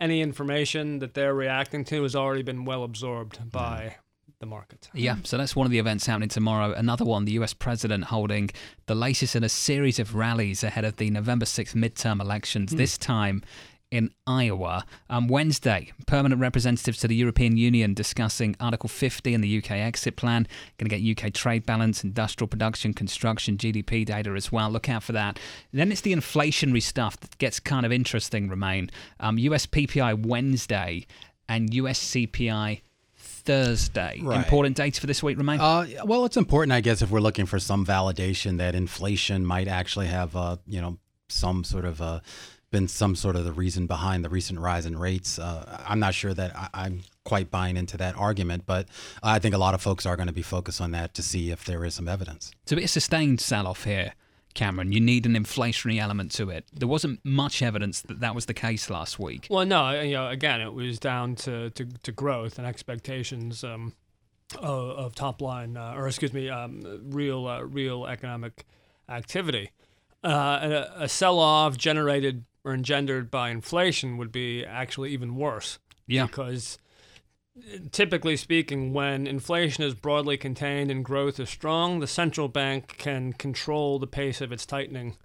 any 0.00 0.20
information 0.20 0.98
that 0.98 1.14
they're 1.14 1.34
reacting 1.34 1.84
to 1.84 2.02
has 2.02 2.16
already 2.16 2.42
been 2.42 2.64
well 2.64 2.82
absorbed 2.82 3.50
by 3.52 3.96
the 4.40 4.46
market. 4.46 4.90
Yeah, 4.92 5.16
so 5.22 5.38
that's 5.38 5.54
one 5.56 5.64
of 5.64 5.70
the 5.70 5.78
events 5.78 6.06
happening 6.06 6.28
tomorrow. 6.28 6.72
Another 6.72 7.04
one, 7.04 7.24
the 7.24 7.32
US 7.32 7.54
president 7.54 8.04
holding 8.04 8.50
the 8.86 8.94
latest 8.96 9.36
in 9.36 9.44
a 9.44 9.48
series 9.48 9.98
of 9.98 10.14
rallies 10.14 10.62
ahead 10.64 10.84
of 10.84 10.96
the 10.96 11.08
November 11.10 11.46
6th 11.46 11.74
midterm 11.74 12.20
elections, 12.20 12.72
this 12.74 12.98
time 12.98 13.42
in 13.90 14.10
Iowa. 14.26 14.84
Um, 15.08 15.28
Wednesday, 15.28 15.92
permanent 16.06 16.40
representatives 16.40 16.98
to 17.00 17.08
the 17.08 17.14
European 17.14 17.56
Union 17.56 17.94
discussing 17.94 18.56
Article 18.58 18.88
50 18.88 19.32
and 19.34 19.42
the 19.42 19.58
UK 19.58 19.72
exit 19.72 20.16
plan. 20.16 20.46
Going 20.78 20.90
to 20.90 20.98
get 20.98 21.26
UK 21.26 21.32
trade 21.32 21.64
balance, 21.64 22.02
industrial 22.02 22.48
production, 22.48 22.94
construction, 22.94 23.56
GDP 23.56 24.04
data 24.04 24.30
as 24.30 24.50
well. 24.50 24.70
Look 24.70 24.88
out 24.88 25.02
for 25.02 25.12
that. 25.12 25.38
Then 25.72 25.92
it's 25.92 26.00
the 26.00 26.12
inflationary 26.12 26.82
stuff 26.82 27.18
that 27.20 27.38
gets 27.38 27.60
kind 27.60 27.86
of 27.86 27.92
interesting, 27.92 28.48
Romaine. 28.48 28.90
Um, 29.20 29.38
US 29.38 29.66
PPI 29.66 30.26
Wednesday 30.26 31.06
and 31.48 31.72
US 31.74 32.00
CPI 32.00 32.80
Thursday. 33.16 34.20
Right. 34.22 34.38
Important 34.38 34.76
data 34.76 35.00
for 35.00 35.06
this 35.06 35.22
week, 35.22 35.38
Romaine? 35.38 35.60
Uh, 35.60 35.86
well, 36.04 36.24
it's 36.24 36.36
important, 36.36 36.72
I 36.72 36.80
guess, 36.80 37.00
if 37.00 37.10
we're 37.10 37.20
looking 37.20 37.46
for 37.46 37.60
some 37.60 37.86
validation 37.86 38.58
that 38.58 38.74
inflation 38.74 39.46
might 39.46 39.68
actually 39.68 40.08
have, 40.08 40.34
uh, 40.34 40.56
you 40.66 40.80
know, 40.80 40.98
some 41.28 41.64
sort 41.64 41.84
of 41.84 42.00
uh, 42.00 42.20
been 42.70 42.88
some 42.88 43.14
sort 43.14 43.36
of 43.36 43.44
the 43.44 43.52
reason 43.52 43.86
behind 43.86 44.24
the 44.24 44.28
recent 44.28 44.58
rise 44.58 44.86
in 44.86 44.98
rates. 44.98 45.38
Uh, 45.38 45.82
I'm 45.86 46.00
not 46.00 46.14
sure 46.14 46.34
that 46.34 46.70
I, 46.74 46.86
am 46.86 47.02
quite 47.24 47.50
buying 47.50 47.76
into 47.76 47.96
that 47.98 48.16
argument, 48.16 48.64
but 48.66 48.88
I 49.22 49.38
think 49.38 49.54
a 49.54 49.58
lot 49.58 49.74
of 49.74 49.80
folks 49.80 50.04
are 50.04 50.16
going 50.16 50.26
to 50.26 50.32
be 50.32 50.42
focused 50.42 50.80
on 50.80 50.90
that 50.92 51.14
to 51.14 51.22
see 51.22 51.50
if 51.50 51.64
there 51.64 51.84
is 51.84 51.94
some 51.94 52.08
evidence. 52.08 52.50
It's 52.64 52.72
a 52.72 52.76
bit 52.76 52.84
of 52.84 52.90
sustained 52.90 53.40
sell-off 53.40 53.84
here. 53.84 54.12
Cameron. 54.56 54.90
You 54.90 55.00
need 55.00 55.26
an 55.26 55.34
inflationary 55.34 56.00
element 56.00 56.32
to 56.32 56.50
it. 56.50 56.64
There 56.72 56.88
wasn't 56.88 57.20
much 57.22 57.62
evidence 57.62 58.00
that 58.00 58.20
that 58.20 58.34
was 58.34 58.46
the 58.46 58.54
case 58.54 58.90
last 58.90 59.18
week. 59.18 59.46
Well, 59.50 59.66
no, 59.66 60.00
you 60.00 60.14
know, 60.14 60.28
again, 60.28 60.60
it 60.62 60.72
was 60.72 60.98
down 60.98 61.36
to, 61.36 61.70
to, 61.70 61.84
to 61.84 62.10
growth 62.10 62.58
and 62.58 62.66
expectations 62.66 63.62
um, 63.62 63.92
of, 64.58 64.90
of, 64.90 65.14
top 65.14 65.40
line, 65.42 65.76
uh, 65.76 65.92
or 65.94 66.08
excuse 66.08 66.32
me, 66.32 66.48
um, 66.48 67.02
real 67.10 67.46
uh, 67.46 67.60
real 67.60 68.06
economic 68.06 68.64
activity. 69.08 69.72
Uh, 70.24 70.86
a, 70.98 71.02
a 71.02 71.08
sell 71.08 71.38
off 71.38 71.76
generated 71.76 72.44
or 72.66 72.74
engendered 72.74 73.30
by 73.30 73.50
inflation 73.50 74.16
would 74.16 74.32
be 74.32 74.64
actually 74.64 75.12
even 75.12 75.36
worse. 75.36 75.78
Yeah. 76.08 76.26
Because 76.26 76.78
typically 77.92 78.36
speaking, 78.36 78.92
when 78.92 79.26
inflation 79.26 79.84
is 79.84 79.94
broadly 79.94 80.36
contained 80.36 80.90
and 80.90 81.04
growth 81.04 81.38
is 81.38 81.48
strong, 81.48 82.00
the 82.00 82.06
central 82.08 82.48
bank 82.48 82.96
can 82.98 83.32
control 83.32 84.00
the 84.00 84.06
pace 84.06 84.40
of 84.40 84.50
its 84.50 84.66
tightening 84.66 85.16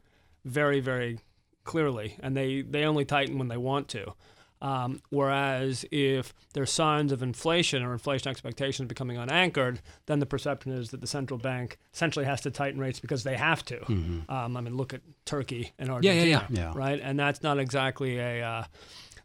very, 0.45 0.79
very 0.79 1.19
clearly, 1.63 2.17
and 2.21 2.37
they, 2.37 2.61
they 2.61 2.85
only 2.85 3.05
tighten 3.05 3.39
when 3.39 3.47
they 3.47 3.57
want 3.57 3.87
to. 3.89 4.13
Um, 4.61 5.01
whereas 5.09 5.85
if 5.91 6.33
there's 6.53 6.71
signs 6.71 7.11
of 7.11 7.23
inflation 7.23 7.83
or 7.83 7.93
inflation 7.93 8.29
expectations 8.29 8.87
becoming 8.87 9.17
unanchored, 9.17 9.81
then 10.05 10.19
the 10.19 10.25
perception 10.25 10.71
is 10.71 10.91
that 10.91 11.01
the 11.01 11.07
central 11.07 11.39
bank 11.39 11.77
essentially 11.93 12.25
has 12.25 12.41
to 12.41 12.51
tighten 12.51 12.79
rates 12.79 12.99
because 12.99 13.23
they 13.23 13.35
have 13.37 13.65
to. 13.65 13.77
Mm-hmm. 13.77 14.31
Um, 14.31 14.57
I 14.57 14.61
mean, 14.61 14.75
look 14.75 14.93
at 14.93 15.01
Turkey 15.25 15.73
and 15.79 15.89
Argentina, 15.89 16.25
yeah, 16.25 16.47
yeah, 16.49 16.63
yeah. 16.63 16.71
right? 16.75 16.99
And 17.01 17.19
that's 17.19 17.41
not 17.41 17.59
exactly 17.59 18.19
a 18.19 18.43
uh, 18.43 18.63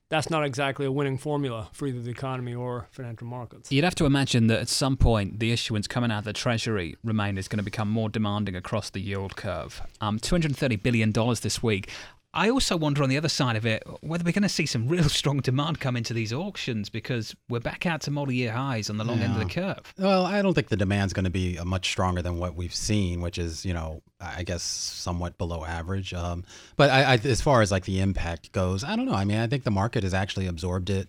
that's 0.09 0.31
not 0.31 0.45
exactly 0.45 0.87
a 0.87 0.93
winning 0.93 1.19
formula 1.19 1.69
for 1.73 1.87
either 1.87 2.01
the 2.01 2.11
economy 2.11 2.55
or 2.55 2.87
financial 2.93 3.27
markets. 3.27 3.73
You'd 3.73 3.85
have 3.85 3.97
to 3.97 4.05
imagine 4.05 4.47
that 4.47 4.61
at 4.61 4.69
some 4.69 4.97
point 4.97 5.41
the 5.41 5.53
issuance 5.53 5.89
coming 5.89 6.13
out 6.13 6.19
of 6.19 6.25
the 6.25 6.33
Treasury 6.33 6.97
Romaine 7.03 7.37
is 7.39 7.49
going 7.49 7.59
to 7.59 7.65
become 7.65 7.91
more 7.91 8.09
demanding 8.09 8.55
across 8.55 8.91
the 8.91 9.01
yield 9.01 9.35
curve. 9.37 9.83
Um, 10.01 10.21
$230 10.21 10.81
billion 10.81 11.13
this 11.13 11.61
week. 11.63 11.91
I 12.35 12.51
also 12.51 12.77
wonder 12.77 13.03
on 13.03 13.09
the 13.09 13.17
other 13.17 13.31
side 13.31 13.57
of 13.57 13.65
it 13.65 13.83
whether 14.03 14.23
we're 14.23 14.33
going 14.33 14.43
to 14.43 14.49
see 14.49 14.67
some 14.67 14.89
real 14.89 15.09
strong 15.09 15.41
demand 15.41 15.81
come 15.81 15.97
into 15.97 16.13
these 16.13 16.33
auctions 16.33 16.91
because 16.91 17.35
we're 17.49 17.61
back 17.61 17.87
out 17.87 18.03
to 18.03 18.11
multi-year 18.11 18.53
highs 18.53 18.91
on 18.91 18.99
the 18.99 19.05
long 19.05 19.19
yeah. 19.19 19.25
end 19.25 19.41
of 19.41 19.49
the 19.49 19.53
curve. 19.53 19.95
Well, 19.99 20.27
I 20.27 20.43
don't 20.43 20.55
think 20.55 20.69
the 20.69 20.77
demand's 20.77 21.13
going 21.13 21.25
to 21.25 21.31
be 21.31 21.59
much 21.65 21.89
stronger 21.89 22.23
than 22.23 22.39
what 22.39 22.55
we've 22.55 22.75
seen, 22.75 23.21
which 23.21 23.39
is 23.39 23.65
you 23.65 23.73
know 23.73 24.03
I 24.21 24.43
guess 24.43 24.63
somewhat 24.63 25.39
below 25.39 25.65
average. 25.65 26.13
Um, 26.15 26.45
but 26.77 26.91
I, 26.91 27.03
I, 27.03 27.15
as 27.15 27.41
far 27.41 27.63
as 27.63 27.71
like 27.71 27.85
the 27.85 28.01
impact 28.01 28.53
goes, 28.53 28.85
I 28.85 28.97
don't 28.97 29.07
know. 29.07 29.15
I 29.15 29.25
mean, 29.25 29.39
I 29.39 29.47
think 29.47 29.65
the 29.65 29.71
market 29.71 30.03
has 30.03 30.15
actually 30.15 30.47
absorbed 30.47 30.91
it. 30.91 31.09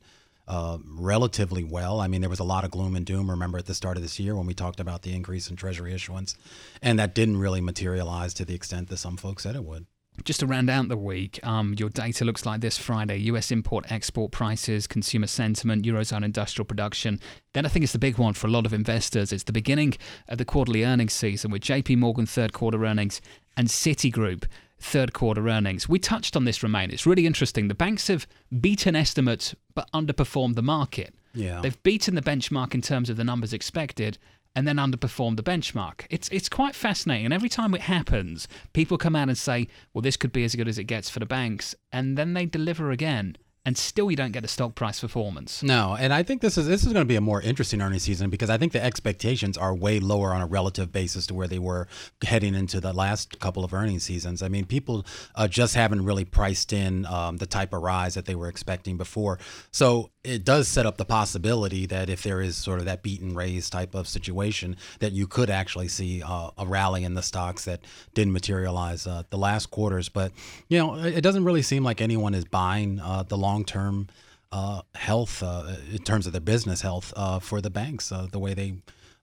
Uh, 0.49 0.77
relatively 0.85 1.65
well. 1.65 1.99
I 1.99 2.07
mean, 2.07 2.21
there 2.21 2.29
was 2.29 2.39
a 2.39 2.45
lot 2.45 2.63
of 2.63 2.71
gloom 2.71 2.95
and 2.95 3.05
doom. 3.05 3.29
Remember 3.29 3.57
at 3.57 3.65
the 3.65 3.73
start 3.73 3.97
of 3.97 4.01
this 4.01 4.17
year 4.17 4.33
when 4.33 4.45
we 4.45 4.53
talked 4.53 4.79
about 4.79 5.01
the 5.01 5.13
increase 5.13 5.49
in 5.49 5.57
Treasury 5.57 5.93
issuance, 5.93 6.37
and 6.81 6.97
that 6.99 7.13
didn't 7.13 7.35
really 7.35 7.59
materialize 7.59 8.33
to 8.35 8.45
the 8.45 8.55
extent 8.55 8.87
that 8.87 8.95
some 8.95 9.17
folks 9.17 9.43
said 9.43 9.57
it 9.57 9.65
would. 9.65 9.87
Just 10.23 10.39
to 10.41 10.47
round 10.47 10.69
out 10.69 10.87
the 10.87 10.97
week, 10.97 11.39
um, 11.43 11.75
your 11.77 11.89
data 11.89 12.25
looks 12.25 12.45
like 12.45 12.61
this 12.61 12.77
Friday 12.77 13.17
US 13.17 13.51
import 13.51 13.91
export 13.91 14.31
prices, 14.31 14.87
consumer 14.87 15.27
sentiment, 15.27 15.85
Eurozone 15.85 16.25
industrial 16.25 16.65
production. 16.65 17.19
Then 17.53 17.65
I 17.65 17.69
think 17.69 17.83
it's 17.83 17.93
the 17.93 17.99
big 17.99 18.17
one 18.17 18.33
for 18.33 18.47
a 18.47 18.49
lot 18.49 18.65
of 18.65 18.73
investors. 18.73 19.31
It's 19.31 19.43
the 19.43 19.53
beginning 19.53 19.95
of 20.27 20.37
the 20.37 20.45
quarterly 20.45 20.83
earnings 20.83 21.13
season 21.13 21.51
with 21.51 21.61
JP 21.61 21.97
Morgan 21.97 22.25
third 22.25 22.53
quarter 22.53 22.83
earnings 22.85 23.21
and 23.55 23.67
Citigroup 23.67 24.45
third 24.79 25.13
quarter 25.13 25.47
earnings. 25.47 25.89
We 25.89 25.99
touched 25.99 26.35
on 26.35 26.45
this, 26.45 26.61
Romaine. 26.61 26.91
It's 26.91 27.05
really 27.05 27.25
interesting. 27.25 27.67
The 27.67 27.75
banks 27.75 28.07
have 28.07 28.27
beaten 28.61 28.95
estimates 28.95 29.55
but 29.73 29.89
underperformed 29.91 30.55
the 30.55 30.61
market. 30.61 31.13
Yeah. 31.33 31.61
They've 31.61 31.83
beaten 31.83 32.15
the 32.15 32.21
benchmark 32.21 32.73
in 32.73 32.81
terms 32.81 33.09
of 33.09 33.17
the 33.17 33.23
numbers 33.23 33.53
expected 33.53 34.17
and 34.57 34.67
then 34.67 34.77
underperform 34.77 35.35
the 35.35 35.43
benchmark. 35.43 36.07
It's 36.09 36.27
it's 36.29 36.49
quite 36.49 36.73
fascinating. 36.73 37.25
And 37.25 37.33
every 37.33 37.47
time 37.47 37.75
it 37.75 37.81
happens, 37.81 38.47
people 38.73 38.97
come 38.97 39.15
out 39.15 39.29
and 39.29 39.37
say, 39.37 39.67
"Well, 39.93 40.01
this 40.01 40.17
could 40.17 40.31
be 40.31 40.43
as 40.43 40.55
good 40.55 40.67
as 40.67 40.79
it 40.79 40.85
gets 40.85 41.11
for 41.11 41.19
the 41.19 41.27
banks," 41.27 41.75
and 41.91 42.17
then 42.17 42.33
they 42.33 42.47
deliver 42.47 42.89
again 42.89 43.37
and 43.67 43.77
still 43.77 44.09
you 44.09 44.15
don't 44.15 44.31
get 44.31 44.45
a 44.45 44.47
stock 44.47 44.75
price 44.75 45.01
performance. 45.01 45.61
No, 45.61 45.97
and 45.99 46.13
I 46.13 46.23
think 46.23 46.41
this 46.41 46.57
is 46.57 46.67
this 46.67 46.85
is 46.85 46.93
going 46.93 47.03
to 47.03 47.07
be 47.07 47.17
a 47.17 47.21
more 47.21 47.41
interesting 47.41 47.81
earnings 47.81 48.03
season 48.03 48.29
because 48.29 48.49
I 48.49 48.57
think 48.57 48.71
the 48.71 48.81
expectations 48.81 49.57
are 49.57 49.75
way 49.75 49.99
lower 49.99 50.33
on 50.33 50.41
a 50.41 50.45
relative 50.45 50.93
basis 50.93 51.27
to 51.27 51.33
where 51.33 51.49
they 51.49 51.59
were 51.59 51.89
heading 52.23 52.55
into 52.55 52.79
the 52.79 52.93
last 52.93 53.41
couple 53.41 53.65
of 53.65 53.73
earnings 53.73 54.03
seasons. 54.03 54.41
I 54.41 54.47
mean, 54.47 54.65
people 54.65 55.05
uh, 55.35 55.49
just 55.49 55.75
haven't 55.75 56.05
really 56.05 56.23
priced 56.23 56.71
in 56.71 57.05
um, 57.07 57.37
the 57.37 57.45
type 57.45 57.73
of 57.73 57.81
rise 57.81 58.13
that 58.13 58.25
they 58.25 58.35
were 58.35 58.47
expecting 58.47 58.95
before. 58.95 59.37
So 59.71 60.11
it 60.27 60.43
does 60.43 60.67
set 60.67 60.85
up 60.85 60.97
the 60.97 61.05
possibility 61.05 61.85
that 61.85 62.09
if 62.09 62.21
there 62.23 62.41
is 62.41 62.57
sort 62.57 62.79
of 62.79 62.85
that 62.85 63.01
beat 63.01 63.21
and 63.21 63.35
raise 63.35 63.69
type 63.69 63.95
of 63.95 64.07
situation, 64.07 64.75
that 64.99 65.13
you 65.13 65.25
could 65.25 65.49
actually 65.49 65.87
see 65.87 66.21
uh, 66.21 66.51
a 66.57 66.65
rally 66.65 67.03
in 67.03 67.13
the 67.13 67.21
stocks 67.23 67.65
that 67.65 67.79
didn't 68.13 68.33
materialize 68.33 69.07
uh, 69.07 69.23
the 69.29 69.37
last 69.37 69.71
quarters. 69.71 70.09
But 70.09 70.31
you 70.67 70.77
know, 70.77 70.95
it 70.95 71.21
doesn't 71.21 71.45
really 71.45 71.61
seem 71.61 71.83
like 71.83 72.01
anyone 72.01 72.33
is 72.33 72.45
buying 72.45 72.99
uh, 72.99 73.23
the 73.23 73.37
long 73.37 73.63
term 73.63 74.07
uh, 74.51 74.81
health 74.95 75.41
uh, 75.41 75.75
in 75.91 75.99
terms 75.99 76.27
of 76.27 76.33
their 76.33 76.41
business 76.41 76.81
health 76.81 77.13
uh, 77.15 77.39
for 77.39 77.61
the 77.61 77.69
banks, 77.69 78.09
the 78.09 78.39
way 78.39 78.53
they. 78.53 78.75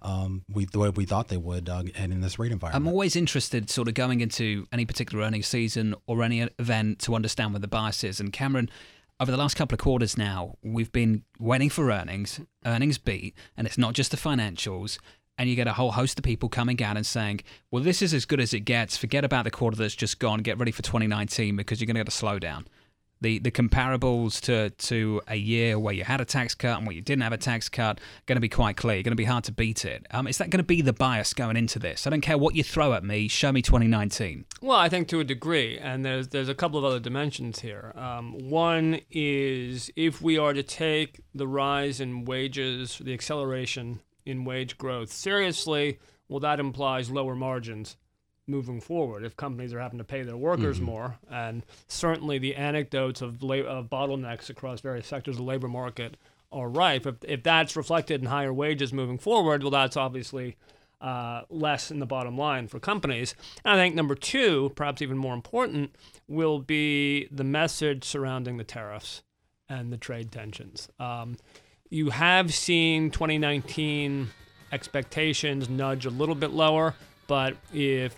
Um, 0.02 0.44
we 0.52 0.66
the 0.66 0.78
way 0.78 0.90
we 0.90 1.06
thought 1.06 1.28
they 1.28 1.38
would, 1.38 1.70
uh, 1.70 1.84
and 1.96 2.12
in 2.12 2.20
this 2.20 2.38
rate 2.38 2.52
environment. 2.52 2.86
I'm 2.86 2.92
always 2.92 3.16
interested, 3.16 3.70
sort 3.70 3.88
of 3.88 3.94
going 3.94 4.20
into 4.20 4.66
any 4.70 4.84
particular 4.84 5.24
earnings 5.24 5.46
season 5.46 5.94
or 6.06 6.22
any 6.22 6.42
event, 6.58 6.98
to 7.00 7.14
understand 7.14 7.54
where 7.54 7.60
the 7.60 7.68
bias 7.68 8.04
is. 8.04 8.20
And 8.20 8.30
Cameron, 8.30 8.68
over 9.24 9.30
the 9.30 9.38
last 9.38 9.56
couple 9.56 9.74
of 9.74 9.78
quarters 9.78 10.18
now, 10.18 10.58
we've 10.62 10.92
been 10.92 11.24
waiting 11.38 11.70
for 11.70 11.90
earnings, 11.90 12.40
earnings 12.66 12.98
beat, 12.98 13.34
and 13.56 13.66
it's 13.66 13.78
not 13.78 13.94
just 13.94 14.10
the 14.10 14.18
financials. 14.18 14.98
And 15.38 15.48
you 15.48 15.56
get 15.56 15.66
a 15.66 15.72
whole 15.72 15.92
host 15.92 16.18
of 16.18 16.24
people 16.24 16.50
coming 16.50 16.82
out 16.82 16.98
and 16.98 17.06
saying, 17.06 17.40
well, 17.70 17.82
this 17.82 18.02
is 18.02 18.12
as 18.12 18.26
good 18.26 18.38
as 18.38 18.52
it 18.52 18.60
gets. 18.60 18.98
Forget 18.98 19.24
about 19.24 19.44
the 19.44 19.50
quarter 19.50 19.78
that's 19.78 19.94
just 19.94 20.18
gone. 20.18 20.40
Get 20.40 20.58
ready 20.58 20.72
for 20.72 20.82
2019 20.82 21.56
because 21.56 21.80
you're 21.80 21.86
going 21.86 21.94
to 21.94 22.04
get 22.04 22.08
a 22.08 22.10
slowdown 22.10 22.66
the 23.24 23.38
the 23.38 23.50
comparables 23.50 24.38
to 24.42 24.70
to 24.70 25.20
a 25.26 25.34
year 25.34 25.78
where 25.78 25.94
you 25.94 26.04
had 26.04 26.20
a 26.20 26.24
tax 26.24 26.54
cut 26.54 26.76
and 26.76 26.86
where 26.86 26.94
you 26.94 27.00
didn't 27.00 27.22
have 27.22 27.32
a 27.32 27.38
tax 27.38 27.70
cut 27.70 27.98
going 28.26 28.36
to 28.36 28.40
be 28.40 28.50
quite 28.50 28.76
clear. 28.76 29.02
Going 29.02 29.12
to 29.12 29.16
be 29.16 29.24
hard 29.24 29.44
to 29.44 29.52
beat 29.52 29.84
it. 29.84 30.06
Um, 30.10 30.28
is 30.28 30.38
that 30.38 30.50
going 30.50 30.58
to 30.58 30.64
be 30.64 30.82
the 30.82 30.92
bias 30.92 31.32
going 31.32 31.56
into 31.56 31.78
this? 31.78 32.06
I 32.06 32.10
don't 32.10 32.20
care 32.20 32.36
what 32.36 32.54
you 32.54 32.62
throw 32.62 32.92
at 32.92 33.02
me. 33.02 33.26
Show 33.26 33.50
me 33.50 33.62
2019. 33.62 34.44
Well, 34.60 34.76
I 34.76 34.90
think 34.90 35.08
to 35.08 35.20
a 35.20 35.24
degree, 35.24 35.78
and 35.78 36.04
there's 36.04 36.28
there's 36.28 36.50
a 36.50 36.54
couple 36.54 36.78
of 36.78 36.84
other 36.84 37.00
dimensions 37.00 37.60
here. 37.60 37.92
Um, 37.96 38.50
one 38.50 39.00
is 39.10 39.90
if 39.96 40.20
we 40.20 40.36
are 40.36 40.52
to 40.52 40.62
take 40.62 41.20
the 41.34 41.48
rise 41.48 42.00
in 42.00 42.26
wages, 42.26 42.98
the 42.98 43.14
acceleration 43.14 44.00
in 44.26 44.44
wage 44.44 44.76
growth 44.76 45.10
seriously, 45.10 45.98
well, 46.28 46.40
that 46.40 46.60
implies 46.60 47.10
lower 47.10 47.34
margins 47.34 47.96
moving 48.46 48.80
forward 48.80 49.24
if 49.24 49.36
companies 49.36 49.72
are 49.72 49.80
having 49.80 49.98
to 49.98 50.04
pay 50.04 50.22
their 50.22 50.36
workers 50.36 50.76
mm-hmm. 50.76 50.86
more. 50.86 51.18
And 51.30 51.64
certainly 51.88 52.38
the 52.38 52.56
anecdotes 52.56 53.22
of, 53.22 53.42
la- 53.42 53.56
of 53.56 53.88
bottlenecks 53.88 54.50
across 54.50 54.80
various 54.80 55.06
sectors 55.06 55.34
of 55.34 55.38
the 55.38 55.44
labor 55.44 55.68
market 55.68 56.16
are 56.52 56.68
rife. 56.68 57.06
If, 57.06 57.16
if 57.22 57.42
that's 57.42 57.76
reflected 57.76 58.20
in 58.20 58.28
higher 58.28 58.52
wages 58.52 58.92
moving 58.92 59.18
forward, 59.18 59.62
well, 59.62 59.70
that's 59.70 59.96
obviously 59.96 60.56
uh, 61.00 61.42
less 61.50 61.90
in 61.90 61.98
the 61.98 62.06
bottom 62.06 62.38
line 62.38 62.68
for 62.68 62.78
companies. 62.78 63.34
And 63.64 63.78
I 63.78 63.82
think 63.82 63.94
number 63.94 64.14
two, 64.14 64.72
perhaps 64.74 65.02
even 65.02 65.18
more 65.18 65.34
important, 65.34 65.94
will 66.28 66.60
be 66.60 67.28
the 67.30 67.44
message 67.44 68.04
surrounding 68.04 68.56
the 68.56 68.64
tariffs 68.64 69.22
and 69.68 69.92
the 69.92 69.96
trade 69.96 70.32
tensions. 70.32 70.88
Um, 70.98 71.36
you 71.90 72.10
have 72.10 72.54
seen 72.54 73.10
2019 73.10 74.30
expectations 74.72 75.68
nudge 75.68 76.06
a 76.06 76.10
little 76.10 76.34
bit 76.34 76.50
lower, 76.50 76.94
but 77.26 77.56
if 77.72 78.16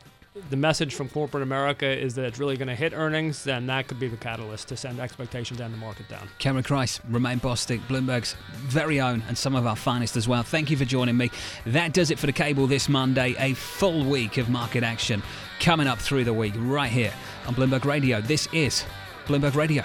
the 0.51 0.57
message 0.57 0.95
from 0.95 1.09
corporate 1.09 1.43
America 1.43 1.87
is 1.87 2.15
that 2.15 2.25
it's 2.25 2.39
really 2.39 2.57
going 2.57 2.69
to 2.69 2.75
hit 2.75 2.93
earnings, 2.93 3.45
then 3.45 3.67
that 3.67 3.89
could 3.89 3.99
be 3.99 4.09
the 4.09 4.17
catalyst 4.17 4.69
to 4.69 4.77
send 4.77 5.01
expectations 5.01 5.61
and 5.61 5.73
the 5.73 5.79
market 5.79 6.09
down. 6.09 6.29
Cameron 6.39 6.65
Crise, 6.65 7.01
Romaine 7.09 7.41
Bostick, 7.41 7.81
Bloomberg's 7.87 8.35
very 8.55 9.01
own, 9.01 9.23
and 9.29 9.37
some 9.37 9.55
of 9.55 9.67
our 9.67 9.77
finest 9.77 10.17
as 10.17 10.29
well. 10.29 10.43
Thank 10.43 10.71
you 10.71 10.77
for 10.77 10.85
joining 10.85 11.17
me. 11.17 11.31
That 11.65 11.93
does 11.93 12.11
it 12.11 12.19
for 12.19 12.27
the 12.27 12.33
cable 12.33 12.67
this 12.67 12.89
Monday. 12.89 13.35
A 13.39 13.55
full 13.55 14.05
week 14.05 14.37
of 14.37 14.49
market 14.49 14.83
action 14.83 15.23
coming 15.61 15.87
up 15.87 15.99
through 15.99 16.25
the 16.25 16.35
week 16.35 16.55
right 16.57 16.91
here 16.91 17.13
on 17.47 17.55
Bloomberg 17.55 17.85
Radio. 17.85 18.21
This 18.21 18.49
is 18.53 18.85
Bloomberg 19.27 19.55
Radio. 19.55 19.85